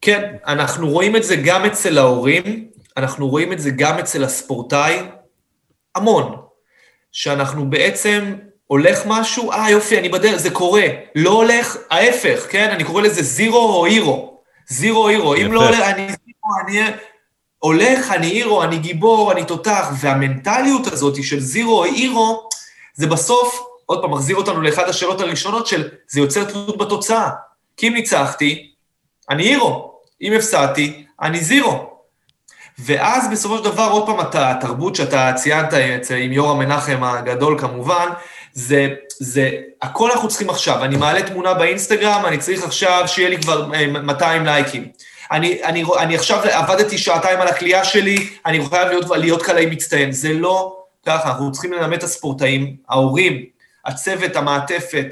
כן, 0.02 0.36
אנחנו 0.48 0.90
רואים 0.90 1.16
את 1.16 1.24
זה 1.24 1.36
גם 1.46 1.66
אצל 1.66 1.98
ההורים, 1.98 2.70
אנחנו 2.98 3.30
רואים 3.30 3.54
את 3.54 3.60
זה 3.60 3.70
גם 3.78 4.00
אצל 4.00 4.24
הספורטאי, 4.24 5.00
המון, 5.96 6.36
שאנחנו 7.12 7.70
בעצם 7.70 8.36
הולך 8.74 9.04
משהו, 9.06 9.52
אה 9.52 9.70
יופי, 9.70 10.00
אני 10.00 10.10
בדרך, 10.10 10.36
זה 10.36 10.50
קורה. 10.50 10.84
לא 11.16 11.30
הולך, 11.30 11.78
ההפך, 11.92 12.48
כן? 12.50 12.70
אני 12.70 12.84
קורא 12.84 13.02
לזה 13.02 13.22
זירו 13.24 13.60
או 13.60 13.86
הירו. 13.86 14.42
זירו 14.68 15.04
או 15.04 15.10
הירו. 15.10 15.36
אם 15.36 15.54
לא 15.54 15.66
הולך, 15.66 15.80
אני 15.80 16.08
זירו, 16.08 16.52
אני... 16.66 16.92
הולך, 17.60 18.12
אני 18.12 18.28
הירו, 18.28 18.64
אני 18.64 18.78
גיבור, 18.78 19.32
אני 19.32 19.46
תותח, 19.46 19.90
והמנטליות 20.00 20.88
הזאת 20.88 21.24
של 21.24 21.40
זירו 21.40 21.78
או 21.78 21.84
הירו, 21.84 22.50
זה 22.94 23.08
בסוף, 23.08 23.64
עוד 23.86 24.02
פעם, 24.02 24.12
מחזיר 24.12 24.36
אותנו 24.36 24.62
לאחת 24.62 24.88
השאלות 24.88 25.22
הראשונות 25.22 25.68
של, 25.68 25.90
זה 26.08 26.20
יוצר 26.20 26.44
תלות 26.44 26.78
בתוצאה. 26.78 27.30
כי 27.78 27.88
אם 27.88 27.94
ניצחתי, 27.94 28.72
אני 29.30 29.44
הירו. 29.44 29.94
אם 30.22 30.34
הפסדתי, 30.34 31.06
אני 31.22 31.40
זירו. 31.40 31.90
ואז 32.80 33.30
בסופו 33.32 33.58
של 33.58 33.64
דבר, 33.64 33.90
עוד 33.92 34.06
פעם, 34.06 34.20
התרבות 34.34 34.96
שאתה 34.96 35.32
ציינת 35.36 35.74
עם 36.18 36.32
יורם 36.32 36.60
מנחם 36.60 37.04
הגדול 37.04 37.60
כמובן, 37.60 38.08
זה, 38.54 38.88
זה, 39.10 39.52
הכל 39.82 40.12
אנחנו 40.12 40.28
צריכים 40.28 40.50
עכשיו. 40.50 40.84
אני 40.84 40.98
מעלה 40.98 41.24
תמונה 41.24 41.54
באינסטגרם, 41.54 42.26
אני 42.26 42.38
צריך 42.38 42.64
עכשיו 42.64 43.04
שיהיה 43.08 43.30
לי 43.30 43.42
כבר 43.42 43.68
200 43.88 44.48
אה, 44.48 44.54
לייקים. 44.54 44.92
אני, 45.32 45.64
אני, 45.64 45.84
אני 46.00 46.16
עכשיו 46.16 46.40
עבדתי 46.52 46.98
שעתיים 46.98 47.42
על 47.42 47.48
הכלייה 47.48 47.86
שלי, 47.86 48.30
אני 48.46 48.66
חייב 48.70 48.88
להיות, 48.88 49.10
להיות 49.10 49.42
קלעי 49.44 49.66
מצטיין. 49.66 50.12
זה 50.12 50.34
לא 50.34 50.84
ככה, 51.06 51.30
אנחנו 51.30 51.52
צריכים 51.52 51.74
ללמד 51.74 51.98
את 51.98 52.04
הספורטאים, 52.04 52.76
ההורים, 52.90 53.46
הצוות, 53.86 54.36
המעטפת, 54.36 55.06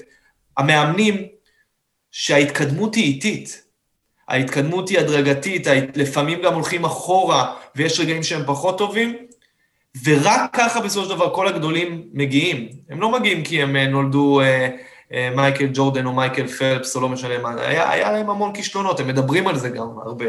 המאמנים, 0.57 1.27
שההתקדמות 2.11 2.95
היא 2.95 3.03
איטית. 3.03 3.63
ההתקדמות 4.27 4.89
היא 4.89 4.99
הדרגתית, 4.99 5.67
לפעמים 5.95 6.41
גם 6.41 6.53
הולכים 6.53 6.85
אחורה 6.85 7.55
ויש 7.75 7.99
רגעים 7.99 8.23
שהם 8.23 8.43
פחות 8.45 8.77
טובים, 8.77 9.15
ורק 10.05 10.49
ככה 10.53 10.81
בסופו 10.81 11.05
של 11.05 11.15
דבר 11.15 11.33
כל 11.33 11.47
הגדולים 11.47 12.03
מגיעים. 12.13 12.69
הם 12.89 13.01
לא 13.01 13.11
מגיעים 13.11 13.43
כי 13.43 13.61
הם 13.61 13.75
אה, 13.75 13.87
נולדו 13.87 14.41
אה, 14.41 14.69
אה, 15.13 15.29
מייקל 15.35 15.67
ג'ורדן 15.73 16.05
או 16.05 16.13
מייקל 16.13 16.47
פלפס 16.47 16.95
או 16.95 17.01
לא 17.01 17.09
משנה 17.09 17.37
מה, 17.37 17.53
היה, 17.61 17.91
היה 17.91 18.11
להם 18.11 18.29
המון 18.29 18.53
כישלונות, 18.53 18.99
הם 18.99 19.07
מדברים 19.07 19.47
על 19.47 19.57
זה 19.57 19.69
גם 19.69 19.87
הרבה. 20.05 20.25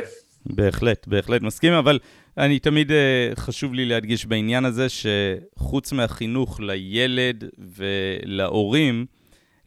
בהחלט, 0.47 1.07
בהחלט 1.07 1.43
מסכים, 1.43 1.73
אבל 1.73 1.99
אני 2.39 2.59
תמיד 2.59 2.93
חשוב 3.37 3.75
לי 3.75 3.85
להדגיש 3.85 4.27
בעניין 4.27 4.65
הזה 4.65 4.87
שחוץ 4.89 5.93
מהחינוך 5.93 6.61
לילד 6.61 7.45
ולהורים, 7.77 9.07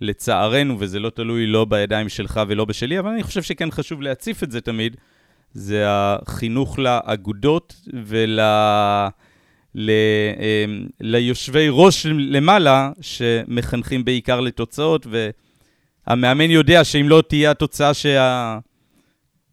לצערנו, 0.02 0.76
וזה 0.80 1.00
לא 1.00 1.10
תלוי 1.10 1.48
לא 1.48 1.66
בידיים 1.66 2.10
שלך 2.10 2.42
ולא 2.48 2.66
בשלי, 2.66 3.00
אבל 3.00 3.10
אני 3.10 3.24
חושב 3.24 3.42
שכן 3.42 3.72
חשוב 3.72 4.02
להציף 4.02 4.44
את 4.44 4.52
זה 4.52 4.62
תמיד, 4.62 4.98
זה 5.54 5.84
החינוך 5.88 6.80
לאגודות 6.80 7.76
ול... 8.06 8.40
ל, 9.76 9.92
אמ, 10.40 10.88
ליושבי 11.02 11.68
ראש 11.72 12.06
למעלה, 12.06 12.92
שמחנכים 13.02 14.06
בעיקר 14.06 14.40
לתוצאות, 14.40 15.08
והמאמן 16.08 16.52
יודע 16.52 16.84
שאם 16.84 17.10
לא 17.10 17.24
תהיה 17.28 17.52
התוצאה 17.52 17.94
שה... 17.94 18.58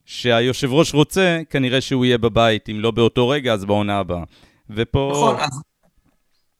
שהיושב 0.04 0.72
ראש 0.72 0.94
רוצה, 0.94 1.40
כנראה 1.50 1.80
שהוא 1.80 2.04
יהיה 2.04 2.18
בבית, 2.18 2.68
אם 2.68 2.80
לא 2.80 2.90
באותו 2.90 3.28
רגע, 3.28 3.52
אז 3.52 3.64
בעונה 3.64 3.98
הבאה. 3.98 4.22
ופה... 4.70 5.10
נכון, 5.12 5.36
אז... 5.40 5.62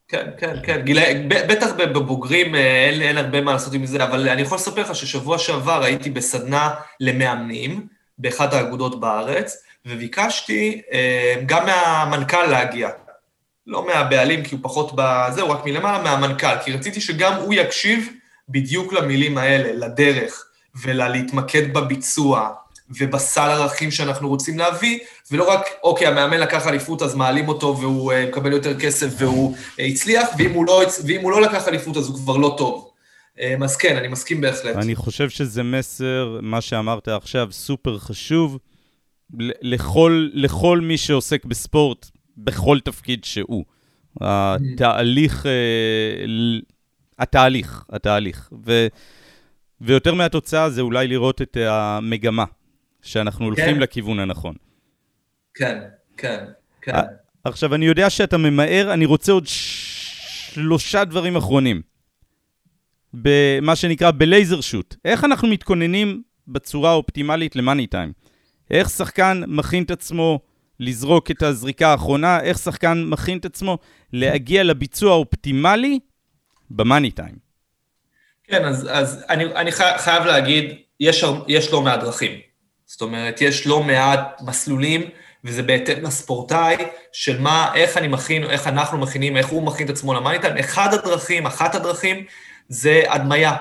כן, 0.08 0.30
כן, 0.38 0.56
כן. 0.62 0.80
גילי, 0.84 1.26
בטח 1.28 1.70
בבוגרים 1.78 2.54
אה, 2.54 2.88
אין, 2.88 3.02
אין 3.02 3.18
הרבה 3.18 3.40
מה 3.40 3.52
לעשות 3.52 3.74
עם 3.74 3.86
זה, 3.86 4.04
אבל 4.04 4.28
אני 4.28 4.42
יכול 4.42 4.56
לספר 4.56 4.80
לך 4.80 4.94
ששבוע 4.94 5.38
שעבר 5.38 5.82
הייתי 5.82 6.10
בסדנה 6.10 6.70
למאמנים 7.00 7.86
באחת 8.18 8.52
האגודות 8.52 9.00
בארץ, 9.00 9.62
וביקשתי 9.86 10.82
אה, 10.92 11.34
גם 11.46 11.66
מהמנכ"ל 11.66 12.46
להגיע. 12.46 12.88
לא 13.66 13.86
מהבעלים, 13.86 14.44
כי 14.44 14.54
הוא 14.54 14.62
פחות 14.62 14.92
בזה, 14.94 15.42
הוא 15.42 15.50
רק 15.50 15.64
מלמעלה, 15.64 16.02
מהמנכ"ל, 16.02 16.58
כי 16.64 16.72
רציתי 16.72 17.00
שגם 17.00 17.32
הוא 17.34 17.54
יקשיב 17.54 18.08
בדיוק 18.48 18.92
למילים 18.92 19.38
האלה, 19.38 19.86
לדרך, 19.86 20.44
ולהתמקד 20.82 21.74
בביצוע, 21.74 22.48
ובסל 22.98 23.50
ערכים 23.50 23.90
שאנחנו 23.90 24.28
רוצים 24.28 24.58
להביא, 24.58 24.98
ולא 25.30 25.50
רק, 25.50 25.66
אוקיי, 25.82 26.06
המאמן 26.06 26.40
לקח 26.40 26.66
אליפות, 26.66 27.02
אז 27.02 27.14
מעלים 27.14 27.48
אותו 27.48 27.78
והוא 27.80 28.12
uh, 28.12 28.16
מקבל 28.28 28.52
יותר 28.52 28.80
כסף 28.80 29.08
והוא 29.18 29.56
uh, 29.56 29.82
הצליח, 29.82 30.28
ואם 30.38 30.52
הוא, 30.52 30.66
לא, 30.66 30.82
ואם 31.06 31.20
הוא 31.20 31.30
לא 31.30 31.42
לקח 31.42 31.68
אליפות 31.68 31.96
אז 31.96 32.08
הוא 32.08 32.16
כבר 32.16 32.36
לא 32.36 32.54
טוב. 32.58 32.90
Uh, 33.36 33.64
אז 33.64 33.76
כן, 33.76 33.96
אני 33.96 34.08
מסכים 34.08 34.40
בהחלט. 34.40 34.76
אני 34.76 34.94
חושב 34.94 35.30
שזה 35.30 35.62
מסר, 35.62 36.38
מה 36.42 36.60
שאמרת 36.60 37.08
עכשיו, 37.08 37.48
סופר 37.50 37.98
חשוב 37.98 38.58
לכל, 39.62 40.28
לכל 40.32 40.80
מי 40.80 40.98
שעוסק 40.98 41.44
בספורט, 41.44 42.10
בכל 42.36 42.78
תפקיד 42.80 43.24
שהוא. 43.24 43.64
התהליך, 44.20 45.46
התהליך, 47.18 47.84
התהליך. 47.90 48.50
ו, 48.66 48.86
ויותר 49.80 50.14
מהתוצאה 50.14 50.70
זה 50.70 50.80
אולי 50.80 51.08
לראות 51.08 51.42
את 51.42 51.56
המגמה. 51.56 52.44
שאנחנו 53.02 53.44
הולכים 53.44 53.74
כן. 53.74 53.80
לכיוון 53.80 54.18
הנכון. 54.18 54.54
כן, 55.54 55.78
כן, 56.16 56.44
כן. 56.82 56.92
עכשיו, 57.44 57.74
אני 57.74 57.86
יודע 57.86 58.10
שאתה 58.10 58.38
ממהר, 58.38 58.92
אני 58.92 59.06
רוצה 59.06 59.32
עוד 59.32 59.46
שלושה 59.46 61.04
דברים 61.04 61.36
אחרונים. 61.36 61.82
במה 63.14 63.76
שנקרא 63.76 64.10
בלייזר 64.10 64.60
שוט. 64.60 64.96
איך 65.04 65.24
אנחנו 65.24 65.48
מתכוננים 65.48 66.22
בצורה 66.48 66.90
האופטימלית 66.90 67.56
למאני 67.56 67.86
טיים? 67.86 68.12
איך 68.70 68.90
שחקן 68.90 69.42
מכין 69.46 69.82
את 69.82 69.90
עצמו 69.90 70.40
לזרוק 70.80 71.30
את 71.30 71.42
הזריקה 71.42 71.88
האחרונה? 71.88 72.40
איך 72.40 72.58
שחקן 72.58 73.04
מכין 73.06 73.38
את 73.38 73.44
עצמו 73.44 73.78
להגיע 74.12 74.62
לביצוע 74.62 75.12
האופטימלי 75.12 75.98
במאני 76.70 77.10
טיים? 77.10 77.36
כן, 78.44 78.64
אז, 78.64 78.88
אז 78.90 79.24
אני, 79.28 79.44
אני 79.44 79.72
חייב 79.72 80.24
להגיד, 80.24 80.74
יש, 81.00 81.24
יש 81.48 81.72
לא 81.72 81.82
מעט 81.82 82.00
דרכים. 82.00 82.40
זאת 82.86 83.00
אומרת, 83.00 83.40
יש 83.40 83.66
לא 83.66 83.82
מעט 83.82 84.40
מסלולים, 84.42 85.02
וזה 85.44 85.62
בהתאם 85.62 86.02
לספורטאי, 86.02 86.76
של 87.12 87.40
מה, 87.40 87.72
איך 87.74 87.96
אני 87.96 88.08
מכין, 88.08 88.44
איך 88.44 88.66
אנחנו 88.66 88.98
מכינים, 88.98 89.36
איך 89.36 89.46
הוא 89.46 89.62
מכין 89.62 89.86
את 89.86 89.90
עצמו 89.90 90.14
למאניטיים. 90.14 90.56
אחד 90.58 90.94
הדרכים, 90.94 91.46
אחת 91.46 91.74
הדרכים, 91.74 92.24
זה 92.68 93.02
הדמיה. 93.08 93.56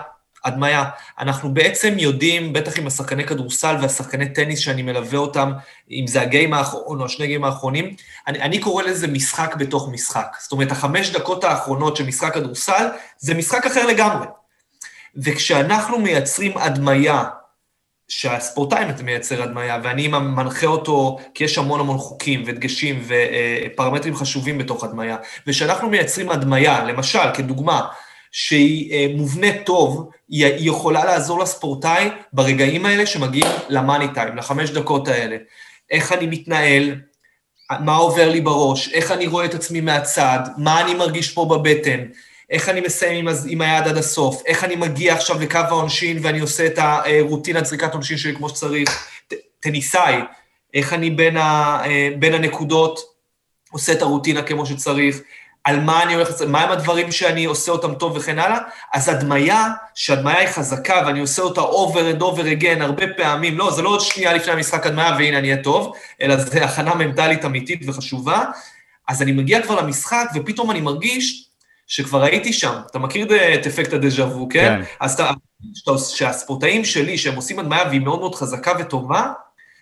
הדמיה. 0.46 0.86
אנחנו 1.20 1.54
בעצם 1.54 1.94
יודעים, 1.98 2.54
בטח 2.54 2.78
עם 2.78 2.88
השחקני 2.88 3.24
כדורסל 3.24 3.76
והשחקני 3.82 4.30
טניס 4.34 4.60
שאני 4.60 4.82
מלווה 4.82 5.20
אותם, 5.20 5.52
אם 5.92 6.08
זה 6.08 6.22
הגיים 6.22 6.54
האחרון 6.54 7.00
או 7.00 7.06
השני 7.06 7.28
גיים 7.28 7.44
האחרונים, 7.44 7.96
אני, 8.28 8.42
אני 8.42 8.60
קורא 8.60 8.84
לזה 8.84 9.08
משחק 9.08 9.56
בתוך 9.56 9.90
משחק. 9.92 10.38
זאת 10.42 10.52
אומרת, 10.52 10.72
החמש 10.72 11.10
דקות 11.10 11.44
האחרונות 11.44 11.98
של 11.98 12.06
משחק 12.06 12.34
כדורסל, 12.34 12.88
זה 13.18 13.34
משחק 13.34 13.66
אחר 13.66 13.86
לגמרי. 13.86 14.28
וכשאנחנו 15.16 16.00
מייצרים 16.00 16.58
הדמיה 16.58 17.24
שהספורטאי 18.08 18.86
מייצר 19.04 19.44
הדמיה, 19.44 19.80
ואני 19.84 20.08
מנחה 20.08 20.68
אותו, 20.68 21.20
כי 21.34 21.44
יש 21.44 21.58
המון 21.58 21.80
המון 21.80 21.98
חוקים 21.98 22.44
ודגשים 22.46 23.04
ופרמטרים 23.08 24.16
חשובים 24.16 24.58
בתוך 24.58 24.84
הדמיה, 24.84 25.18
ושאנחנו 25.48 25.90
מייצרים 25.90 26.30
הדמיה, 26.30 26.84
למשל, 26.84 27.34
כדוגמה, 27.34 27.88
שהיא 28.32 28.94
אה, 28.94 29.08
מובנית 29.16 29.66
טוב, 29.66 30.10
היא 30.30 30.70
יכולה 30.70 31.06
לעזור 31.06 31.40
לספורטאי 31.40 32.10
ברגעים 32.34 32.86
האלה 32.86 33.06
שמגיעים 33.06 33.52
למאני 33.70 34.08
טיים, 34.14 34.38
לחמש 34.38 34.70
דקות 34.70 35.08
האלה. 35.08 35.38
איך 35.92 36.12
אני 36.12 36.26
מתנהל, 36.26 36.96
מה 37.80 37.96
עובר 37.96 38.30
לי 38.30 38.42
בראש, 38.42 38.90
איך 38.94 39.12
אני 39.12 39.28
רואה 39.28 39.46
את 39.46 39.54
עצמי 39.54 39.82
מהצד, 39.82 40.40
מה 40.58 40.82
אני 40.82 40.94
מרגיש 40.94 41.32
פה 41.32 41.46
בבטן, 41.46 42.00
איך 42.50 42.70
אני 42.70 42.82
מסיים 42.82 43.28
עם, 43.28 43.36
עם 43.48 43.62
היד 43.62 43.88
עד 43.88 43.98
הסוף, 43.98 44.44
איך 44.46 44.64
אני 44.64 44.76
מגיע 44.76 45.14
עכשיו 45.14 45.40
לקו 45.42 45.58
העונשין 45.58 46.18
ואני 46.22 46.40
עושה 46.40 46.66
את 46.66 46.78
הרוטינת 46.78 47.66
זריקת 47.66 47.94
עונשין 47.94 48.18
שלי 48.18 48.36
כמו 48.36 48.50
שצריך, 48.50 49.08
טניסאי, 49.60 50.16
איך 50.74 50.94
אני 50.94 51.10
בין, 51.10 51.38
ה, 51.38 51.82
אה, 51.86 52.10
בין 52.20 52.34
הנקודות 52.34 53.00
עושה 53.72 53.92
את 53.92 54.02
הרוטינה 54.02 54.42
כמו 54.42 54.66
שצריך, 54.66 55.22
על 55.64 55.80
מה 55.80 56.04
אני 56.04 56.14
הולך, 56.14 56.42
מהם 56.48 56.72
הדברים 56.72 57.12
שאני 57.12 57.46
עושה 57.46 57.72
אותם 57.72 57.94
טוב 57.94 58.18
וכן 58.18 58.40
הלאה, 58.40 58.58
אז 58.94 59.10
הדמיה, 59.10 59.68
שהדמיה 59.96 60.38
היא 60.38 60.48
חזקה 60.48 61.04
ואני 61.06 61.20
עושה 61.20 61.42
אותה 61.42 61.62
over 61.62 62.18
and 62.18 62.22
over 62.22 62.62
again 62.62 62.84
הרבה 62.84 63.04
פעמים, 63.18 63.58
לא, 63.58 63.72
זה 63.72 63.82
לא 63.82 63.90
עוד 63.90 64.02
שנייה 64.02 64.34
לפני 64.34 64.54
המשחק 64.54 64.86
הדמיה 64.86 65.16
והנה 65.18 65.38
אני 65.38 65.52
אהיה 65.52 65.64
טוב, 65.64 65.96
אלא 66.22 66.36
זה 66.36 66.66
הכנה 66.66 66.96
מנטלית 66.96 67.46
אמיתית 67.46 67.82
וחשובה, 67.88 68.44
אז 69.08 69.22
אני 69.22 69.32
מגיע 69.32 69.62
כבר 69.62 69.82
למשחק 69.82 70.26
ופתאום 70.36 70.72
אני 70.72 70.82
מרגיש 70.82 71.46
שכבר 71.88 72.24
הייתי 72.24 72.54
שם, 72.54 72.74
אתה 72.92 73.00
מכיר 73.00 73.28
את 73.56 73.68
אפקט 73.68 73.94
הדז'ה 73.94 74.26
וו, 74.26 74.50
כן? 74.50 74.80
כן. 74.80 74.84
אז 75.00 75.14
אתה, 75.14 75.32
שהספורטאים 75.98 76.86
שלי, 76.86 77.18
שהם 77.18 77.36
עושים 77.36 77.60
הדמיה 77.60 77.84
והיא 77.88 78.02
מאוד 78.02 78.20
מאוד 78.20 78.36
חזקה 78.36 78.72
וטובה, 78.80 79.32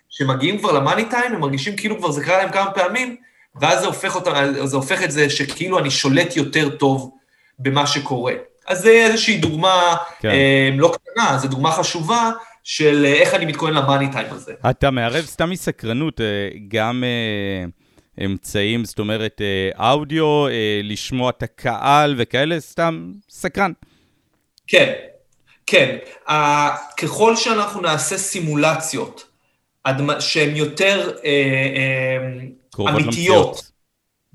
שמגיעים 0.08 0.58
כבר 0.58 0.72
למאני 0.72 1.04
טיים, 1.04 1.34
הם 1.34 1.40
מרגישים 1.40 1.76
כאילו 1.76 1.98
כבר 1.98 2.10
זה 2.10 2.24
קרה 2.24 2.38
להם 2.38 2.52
כמה 2.52 2.70
פעמים, 2.70 3.16
ואז 3.60 3.80
זה 3.80 3.86
הופך, 3.86 4.14
אותם, 4.14 4.32
זה 4.64 4.76
הופך 4.76 5.02
את 5.02 5.10
זה 5.10 5.30
שכאילו 5.30 5.78
אני 5.78 5.90
שולט 5.90 6.36
יותר 6.36 6.68
טוב 6.68 7.10
במה 7.58 7.86
שקורה. 7.86 8.32
אז 8.66 8.80
זה 8.80 8.90
איזושהי 8.90 9.36
דוגמה 9.36 9.96
כן. 10.20 10.28
אה, 10.28 10.70
לא 10.76 10.92
קטנה, 10.94 11.38
זו 11.38 11.48
דוגמה 11.48 11.72
חשובה 11.72 12.30
של 12.64 13.04
איך 13.04 13.34
אני 13.34 13.46
מתכונן 13.46 13.74
למאני 13.74 14.12
טיים 14.12 14.26
הזה. 14.30 14.52
אתה 14.70 14.90
מערב 14.90 15.24
סתם 15.24 15.50
מסקרנות, 15.50 16.20
אה, 16.20 16.48
גם... 16.68 17.04
אה... 17.04 17.64
אמצעים, 18.24 18.84
זאת 18.84 18.98
אומרת, 18.98 19.40
אה, 19.40 19.92
אודיו, 19.92 20.46
אה, 20.46 20.80
לשמוע 20.82 21.30
את 21.30 21.42
הקהל 21.42 22.14
וכאלה, 22.18 22.60
סתם 22.60 23.12
סקרן. 23.30 23.72
כן, 24.66 24.92
כן. 25.66 25.96
ככל 26.96 27.36
שאנחנו 27.36 27.80
נעשה 27.80 28.18
סימולציות 28.18 29.29
שהן 30.20 30.56
יותר 30.56 31.12
uh, 31.16 31.22
uh, 32.78 32.88
אמיתיות. 32.88 33.70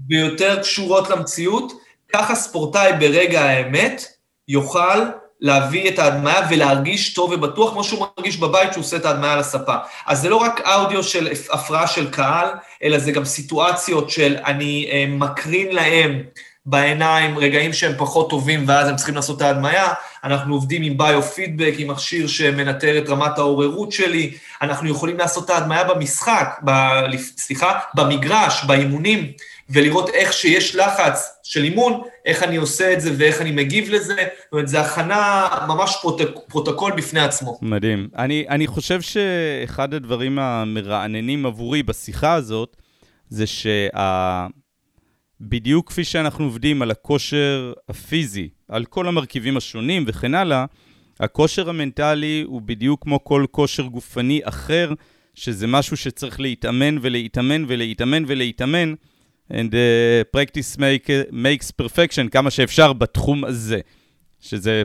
ויותר 0.10 0.62
קשורות 0.62 1.10
למציאות, 1.10 1.74
ככה 2.14 2.36
ספורטאי 2.36 2.92
ברגע 3.00 3.42
האמת 3.42 4.06
יוכל 4.48 5.00
להביא 5.40 5.90
את 5.90 6.00
ההדמיה 6.00 6.48
ולהרגיש 6.50 7.14
טוב 7.14 7.32
ובטוח, 7.32 7.72
כמו 7.72 7.84
שהוא 7.84 8.08
מרגיש 8.18 8.38
בבית 8.38 8.74
שהוא 8.74 8.82
עושה 8.82 8.98
את 8.98 9.06
ההדמיה 9.06 9.34
על 9.34 9.40
הספה. 9.40 9.76
אז 10.06 10.22
זה 10.22 10.30
לא 10.30 10.36
רק 10.36 10.62
אודיו 10.68 11.04
של 11.04 11.28
הפרעה 11.54 11.88
של 11.88 12.12
קהל, 12.12 12.50
אלא 12.84 12.98
זה 12.98 13.12
גם 13.12 13.26
סיטואציות 13.26 14.10
של 14.10 14.38
אני 14.46 14.90
אה, 14.92 15.06
מקרין 15.10 15.76
להם 15.76 16.24
בעיניים 16.66 17.38
רגעים 17.38 17.74
שהם 17.74 17.94
פחות 17.98 18.30
טובים 18.30 18.64
ואז 18.68 18.88
הם 18.88 18.96
צריכים 18.96 19.16
לעשות 19.16 19.38
את 19.38 19.42
ההדמיה. 19.42 19.88
אנחנו 20.24 20.54
עובדים 20.54 20.82
עם 20.82 20.98
ביו-פידבק, 20.98 21.74
עם 21.78 21.92
מכשיר 21.92 22.28
שמנטר 22.28 22.98
את 22.98 23.10
רמת 23.10 23.38
העוררות 23.38 23.92
שלי. 23.92 24.34
אנחנו 24.62 24.90
יכולים 24.90 25.18
לעשות 25.18 25.46
את 25.46 25.50
ההדמיה 25.50 25.84
במשחק, 25.84 26.60
ב, 26.66 26.72
סליחה, 27.38 27.80
במגרש, 27.94 28.64
באימונים. 28.64 29.32
ולראות 29.70 30.10
איך 30.10 30.34
שיש 30.34 30.76
לחץ 30.76 31.40
של 31.44 31.64
אימון, 31.64 32.02
איך 32.26 32.44
אני 32.44 32.56
עושה 32.56 32.94
את 32.94 33.02
זה 33.02 33.12
ואיך 33.18 33.42
אני 33.42 33.52
מגיב 33.52 33.90
לזה. 33.90 34.16
זאת 34.16 34.52
אומרת, 34.52 34.68
זו 34.68 34.78
הכנה, 34.78 35.48
ממש 35.68 35.98
פרוטק, 36.02 36.28
פרוטוקול 36.48 36.92
בפני 36.92 37.20
עצמו. 37.20 37.60
מדהים. 37.62 38.08
אני, 38.18 38.46
אני 38.50 38.68
חושב 38.68 39.02
שאחד 39.02 39.94
הדברים 39.94 40.40
המרעננים 40.40 41.46
עבורי 41.46 41.84
בשיחה 41.84 42.34
הזאת, 42.34 42.78
זה 43.30 43.48
שה... 43.48 44.48
בדיוק 45.42 45.90
כפי 45.90 46.04
שאנחנו 46.04 46.46
עובדים 46.46 46.82
על 46.82 46.92
הכושר 46.92 47.74
הפיזי, 47.90 48.50
על 48.68 48.86
כל 48.86 49.08
המרכיבים 49.08 49.58
השונים 49.58 50.04
וכן 50.08 50.36
הלאה, 50.36 50.66
הכושר 51.20 51.70
המנטלי 51.70 52.44
הוא 52.48 52.62
בדיוק 52.62 53.04
כמו 53.04 53.24
כל 53.24 53.46
כושר 53.52 53.84
גופני 53.84 54.42
אחר, 54.44 54.94
שזה 55.34 55.68
משהו 55.68 55.98
שצריך 55.98 56.40
להתאמן 56.40 56.98
ולהתאמן 57.02 57.66
ולהתאמן 57.68 58.24
ולהתאמן. 58.28 58.94
and 59.50 59.74
uh, 59.74 60.24
practice 60.32 60.78
make, 60.78 61.10
makes 61.32 61.72
perfection 61.72 62.30
כמה 62.32 62.52
שאפשר 62.52 62.94
בתחום 62.94 63.46
הזה, 63.46 63.80
שזה... 64.40 64.84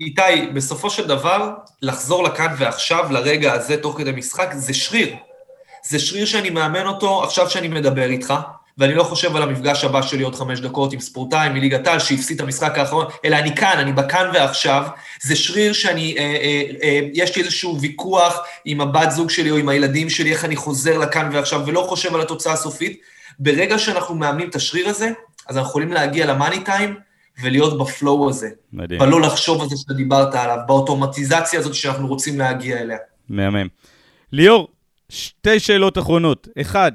איתי, 0.00 0.46
בסופו 0.54 0.90
של 0.90 1.06
דבר, 1.06 1.54
לחזור 1.82 2.24
לכאן 2.24 2.54
ועכשיו, 2.58 3.12
לרגע 3.12 3.52
הזה, 3.52 3.76
תוך 3.76 3.98
כדי 3.98 4.12
משחק, 4.12 4.52
זה 4.52 4.74
שריר. 4.74 5.16
זה 5.88 5.98
שריר 5.98 6.24
שאני 6.24 6.50
מאמן 6.50 6.86
אותו 6.86 7.24
עכשיו 7.24 7.50
שאני 7.50 7.68
מדבר 7.68 8.10
איתך, 8.10 8.34
ואני 8.78 8.94
לא 8.94 9.02
חושב 9.02 9.36
על 9.36 9.42
המפגש 9.42 9.84
הבא 9.84 10.02
שלי 10.02 10.22
עוד 10.22 10.34
חמש 10.34 10.60
דקות 10.60 10.92
עם 10.92 11.00
ספורטאי 11.00 11.48
מליגת 11.48 11.86
העל 11.86 11.98
שהפסיד 11.98 12.40
את 12.40 12.44
המשחק 12.46 12.78
האחרון, 12.78 13.06
אלא 13.24 13.36
אני 13.36 13.56
כאן, 13.56 13.78
אני 13.78 13.92
בכאן 13.92 14.30
ועכשיו. 14.34 14.86
זה 15.22 15.36
שריר 15.36 15.72
שאני, 15.72 16.14
אה, 16.18 16.22
אה, 16.22 16.62
אה, 16.82 17.00
יש 17.12 17.36
לי 17.36 17.42
איזשהו 17.42 17.80
ויכוח 17.80 18.38
עם 18.64 18.80
הבת 18.80 19.10
זוג 19.10 19.30
שלי 19.30 19.50
או 19.50 19.56
עם 19.56 19.68
הילדים 19.68 20.10
שלי, 20.10 20.32
איך 20.32 20.44
אני 20.44 20.56
חוזר 20.56 20.98
לכאן 20.98 21.30
ועכשיו, 21.32 21.62
ולא 21.66 21.86
חושב 21.88 22.14
על 22.14 22.20
התוצאה 22.20 22.52
הסופית. 22.52 23.00
ברגע 23.38 23.78
שאנחנו 23.78 24.14
מאמנים 24.14 24.48
את 24.48 24.54
השריר 24.54 24.88
הזה, 24.88 25.10
אז 25.48 25.56
אנחנו 25.56 25.70
יכולים 25.70 25.92
להגיע 25.92 26.26
למאני 26.26 26.64
טיים 26.64 26.94
ולהיות 27.42 27.78
בפלואו 27.78 28.28
הזה. 28.28 28.48
מדהים. 28.72 29.00
ולא 29.00 29.20
לחשוב 29.20 29.62
על 29.62 29.68
זה 29.68 29.76
שאתה 29.76 29.94
דיברת 29.94 30.34
עליו, 30.34 30.58
באוטומטיזציה 30.66 31.60
הזאת 31.60 31.74
שאנחנו 31.74 32.06
רוצים 32.06 32.38
להגיע 32.38 32.78
אליה. 32.78 32.98
מהמם. 33.28 33.66
ליאור, 34.32 34.68
שתי 35.08 35.60
שאלות 35.60 35.98
אחרונות. 35.98 36.48
אחד, 36.60 36.92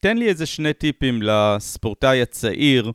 תן 0.00 0.16
לי 0.16 0.28
איזה 0.28 0.46
שני 0.46 0.72
טיפים 0.72 1.20
לספורטאי 1.22 2.22
הצעיר 2.22 2.92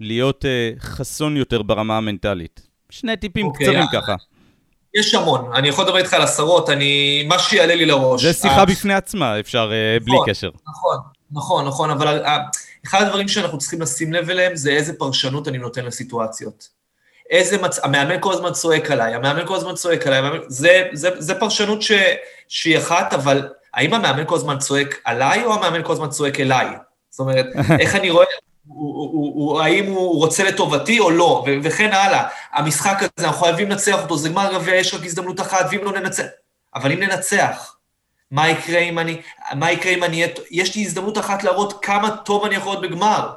להיות 0.00 0.44
uh, 0.44 0.80
חסון 0.80 1.36
יותר 1.36 1.62
ברמה 1.62 1.96
המנטלית. 1.96 2.60
שני 2.90 3.16
טיפים 3.16 3.46
okay, 3.46 3.48
אוקיי, 3.48 3.66
קצרים 3.66 3.82
uh, 3.82 3.92
ככה. 3.92 4.14
יש 4.94 5.14
המון, 5.14 5.50
אני 5.54 5.68
יכול 5.68 5.84
לדבר 5.84 5.98
איתך 5.98 6.14
על 6.14 6.22
עשרות, 6.22 6.70
אני... 6.70 7.24
מה 7.28 7.38
שיעלה 7.38 7.74
לי 7.74 7.86
לראש. 7.86 8.22
זה 8.22 8.32
שיחה 8.32 8.62
uh, 8.62 8.66
בפני 8.66 8.94
עצמה, 8.94 9.40
אפשר 9.40 9.66
נכון, 9.66 10.04
בלי 10.04 10.32
קשר. 10.32 10.50
נכון, 10.68 10.96
נכון, 11.30 11.66
נכון, 11.66 11.90
אבל 11.90 12.22
אחד 12.86 13.02
הדברים 13.02 13.28
שאנחנו 13.28 13.58
צריכים 13.58 13.82
לשים 13.82 14.12
לב 14.12 14.30
אליהם 14.30 14.56
זה 14.56 14.70
איזה 14.70 14.92
פרשנות 14.98 15.48
אני 15.48 15.58
נותן 15.58 15.84
לסיטואציות. 15.84 16.68
איזה 17.30 17.58
מצ... 17.62 17.78
המאמן 17.78 18.16
כל 18.20 18.32
הזמן 18.32 18.52
צועק 18.52 18.90
עליי, 18.90 19.14
המאמן 19.14 19.46
כל 19.46 19.56
הזמן 19.56 19.74
צועק 19.74 20.06
עליי, 20.06 20.18
המאמן... 20.18 20.38
זה, 20.48 20.82
זה, 20.92 21.10
זה 21.18 21.34
פרשנות 21.34 21.82
ש... 21.82 21.92
שהיא 22.48 22.78
אחת, 22.78 23.12
אבל 23.12 23.48
האם 23.74 23.94
המאמן 23.94 24.24
כל 24.26 24.34
הזמן 24.34 24.58
צועק 24.58 25.00
עליי, 25.04 25.44
או 25.44 25.54
המאמן 25.54 25.82
כל 25.82 25.92
הזמן 25.92 26.08
צועק 26.08 26.40
אליי? 26.40 26.66
זאת 27.10 27.20
אומרת, 27.20 27.46
איך 27.80 27.94
אני 27.94 28.10
רואה, 28.10 28.26
הוא, 28.66 28.94
הוא, 28.94 29.32
הוא, 29.34 29.60
האם 29.60 29.86
הוא 29.86 30.16
רוצה 30.16 30.44
לטובתי 30.44 31.00
או 31.00 31.10
לא, 31.10 31.44
ו- 31.46 31.56
וכן 31.62 31.92
הלאה. 31.92 32.28
המשחק 32.52 32.96
הזה, 32.98 33.26
אנחנו 33.28 33.44
חייבים 33.44 33.70
לנצח 33.70 34.02
אותו, 34.02 34.16
זה 34.16 34.28
גמר 34.28 34.52
גביע, 34.52 34.74
יש 34.74 34.94
רק 34.94 35.04
הזדמנות 35.04 35.40
אחת, 35.40 35.66
ואם 35.70 35.84
לא 35.84 35.92
ננצח... 35.92 36.24
אבל 36.74 36.92
אם 36.92 37.00
ננצח, 37.00 37.76
מה 38.30 38.48
יקרה 38.48 38.78
אם 38.78 38.98
אני... 38.98 39.20
מה 39.54 39.72
יקרה 39.72 39.92
אם 39.92 40.04
אני... 40.04 40.26
יש 40.50 40.76
לי 40.76 40.82
הזדמנות 40.82 41.18
אחת 41.18 41.44
להראות 41.44 41.84
כמה 41.84 42.16
טוב 42.16 42.44
אני 42.44 42.54
יכול 42.54 42.72
להיות 42.72 42.82
בגמר. 42.82 43.30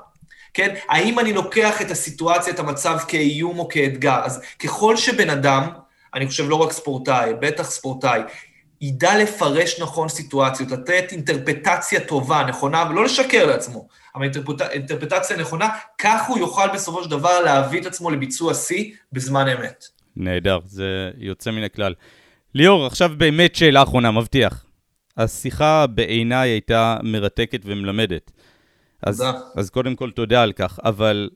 כן? 0.54 0.76
האם 0.90 1.20
אני 1.20 1.34
לוקח 1.34 1.82
את 1.82 1.92
הסיטואציה, 1.92 2.54
את 2.54 2.60
המצב 2.60 2.98
כאיום 3.08 3.60
או 3.60 3.68
כאתגר? 3.68 4.20
אז 4.24 4.42
ככל 4.60 4.98
שבן 4.98 5.30
אדם, 5.30 5.68
אני 6.14 6.28
חושב 6.28 6.50
לא 6.50 6.56
רק 6.56 6.72
ספורטאי, 6.72 7.34
בטח 7.40 7.72
ספורטאי, 7.72 8.22
ידע 8.82 9.18
לפרש 9.18 9.80
נכון 9.80 10.10
סיטואציות, 10.10 10.72
לתת 10.72 11.12
אינטרפטציה 11.12 12.00
טובה, 12.00 12.46
נכונה, 12.48 12.86
ולא 12.90 13.04
לשקר 13.06 13.46
לעצמו, 13.46 13.88
אבל 14.16 14.24
אינטרפט... 14.24 14.62
אינטרפטציה 14.62 15.38
נכונה, 15.38 15.70
כך 15.98 16.28
הוא 16.28 16.38
יוכל 16.38 16.68
בסופו 16.74 17.04
של 17.04 17.10
דבר 17.10 17.40
להביא 17.40 17.82
את 17.82 17.86
עצמו 17.86 18.10
לביצוע 18.10 18.54
שיא 18.54 18.94
בזמן 19.14 19.48
אמת. 19.48 19.86
נהדר, 20.16 20.60
זה 20.66 21.12
יוצא 21.18 21.52
מן 21.52 21.64
הכלל. 21.64 21.94
ליאור, 22.56 22.86
עכשיו 22.86 23.12
באמת 23.18 23.56
שאלה 23.56 23.84
אחרונה, 23.84 24.12
מבטיח. 24.12 24.66
השיחה 25.18 25.88
בעיניי 25.88 26.50
הייתה 26.50 26.98
מרתקת 27.04 27.62
ומלמדת. 27.66 28.32
אז, 29.04 29.24
אז 29.56 29.70
קודם 29.70 29.96
כל 29.96 30.12
תודה 30.12 30.44
על 30.44 30.52
כך, 30.52 30.80
אבל 30.86 31.30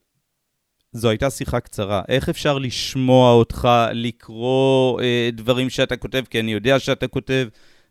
זו 0.95 1.09
הייתה 1.09 1.29
שיחה 1.29 1.59
קצרה. 1.59 2.01
איך 2.07 2.29
אפשר 2.29 2.57
לשמוע 2.57 3.31
אותך, 3.31 3.69
לקרוא 3.91 5.01
אה, 5.01 5.29
דברים 5.33 5.69
שאתה 5.69 5.95
כותב, 5.95 6.23
כי 6.29 6.39
אני 6.39 6.53
יודע 6.53 6.79
שאתה 6.79 7.07
כותב, 7.07 7.47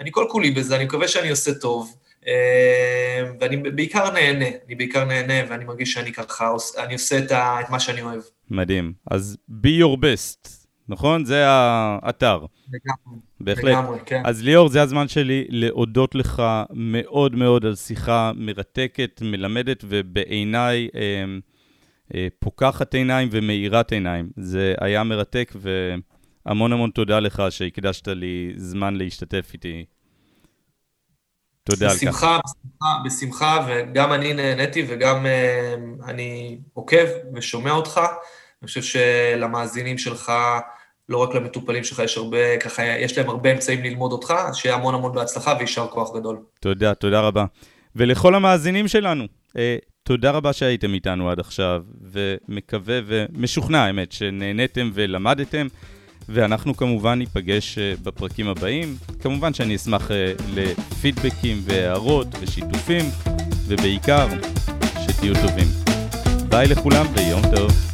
אני 0.00 0.10
כל 0.12 0.26
כולי 0.30 0.50
בזה, 0.50 0.76
אני 0.76 0.84
מקווה 0.84 1.08
שאני 1.08 1.30
עושה 1.30 1.54
טוב, 1.54 1.96
אה, 2.26 3.30
ואני 3.40 3.56
בעיקר 3.56 4.10
נהנה, 4.10 4.48
אני 4.66 4.74
בעיקר 4.74 5.04
נהנה, 5.04 5.34
ואני 5.50 5.64
מרגיש 5.64 5.92
שאני 5.92 6.12
ככה, 6.12 6.52
אני 6.78 6.92
עושה 6.92 7.18
את, 7.18 7.32
ה, 7.32 7.60
את 7.60 7.70
מה 7.70 7.80
שאני 7.80 8.02
אוהב. 8.02 8.20
מדהים. 8.50 8.92
אז 9.10 9.36
be 9.64 9.68
your 9.82 9.96
best, 9.96 10.48
נכון? 10.88 11.24
זה 11.24 11.44
האתר. 11.46 12.46
לגמרי. 12.68 13.20
בהחלט. 13.40 13.64
לגמרי, 13.64 13.98
כן. 14.06 14.22
אז 14.24 14.42
ליאור, 14.42 14.68
זה 14.68 14.82
הזמן 14.82 15.08
שלי 15.08 15.44
להודות 15.48 16.14
לך 16.14 16.42
מאוד 16.70 17.34
מאוד 17.34 17.66
על 17.66 17.74
שיחה 17.74 18.32
מרתקת, 18.36 19.22
מלמדת, 19.24 19.84
ובעיניי... 19.88 20.88
אה, 20.94 21.00
אה, 21.00 21.24
פוקחת 22.38 22.94
עיניים 22.94 23.28
ומאירת 23.32 23.92
עיניים. 23.92 24.30
זה 24.36 24.74
היה 24.80 25.04
מרתק, 25.04 25.52
והמון 26.46 26.72
המון 26.72 26.90
תודה 26.90 27.20
לך 27.20 27.42
שהקדשת 27.50 28.08
לי 28.08 28.52
זמן 28.56 28.94
להשתתף 28.96 29.50
איתי. 29.52 29.84
תודה 31.64 31.88
בשמחה, 31.88 32.34
על 32.34 32.40
כך. 32.42 32.52
בשמחה, 32.64 33.02
בשמחה, 33.04 33.66
וגם 33.68 34.12
אני 34.12 34.34
נהניתי 34.34 34.84
וגם 34.88 35.26
uh, 35.26 36.08
אני 36.10 36.58
עוקב 36.72 37.06
ושומע 37.34 37.70
אותך. 37.70 38.00
אני 38.62 38.66
חושב 38.66 38.82
שלמאזינים 38.82 39.98
שלך, 39.98 40.32
לא 41.08 41.18
רק 41.18 41.34
למטופלים 41.34 41.84
שלך, 41.84 41.98
יש 41.98 42.16
הרבה, 42.16 42.56
ככה, 42.60 42.84
יש 42.84 43.18
להם 43.18 43.28
הרבה 43.28 43.52
אמצעים 43.52 43.82
ללמוד 43.82 44.12
אותך, 44.12 44.34
אז 44.48 44.56
שיהיה 44.56 44.74
המון 44.74 44.94
המון 44.94 45.14
בהצלחה 45.14 45.54
ויישר 45.58 45.86
כוח 45.86 46.16
גדול. 46.16 46.42
תודה, 46.60 46.94
תודה 46.94 47.20
רבה. 47.20 47.44
ולכל 47.96 48.34
המאזינים 48.34 48.88
שלנו, 48.88 49.24
אה, 49.56 49.76
תודה 50.06 50.30
רבה 50.30 50.52
שהייתם 50.52 50.94
איתנו 50.94 51.30
עד 51.30 51.40
עכשיו, 51.40 51.82
ומקווה 52.12 53.00
ומשוכנע, 53.06 53.84
האמת, 53.84 54.12
שנהניתם 54.12 54.90
ולמדתם, 54.94 55.66
ואנחנו 56.28 56.76
כמובן 56.76 57.18
ניפגש 57.18 57.78
אה, 57.78 57.94
בפרקים 58.02 58.48
הבאים. 58.48 58.96
כמובן 59.22 59.54
שאני 59.54 59.76
אשמח 59.76 60.10
אה, 60.10 60.32
לפידבקים 60.54 61.56
והערות 61.64 62.26
ושיתופים, 62.40 63.04
ובעיקר, 63.66 64.28
שתהיו 65.02 65.34
טובים. 65.34 65.68
ביי 66.48 66.66
לכולם 66.66 67.06
ויום 67.14 67.42
טוב. 67.56 67.93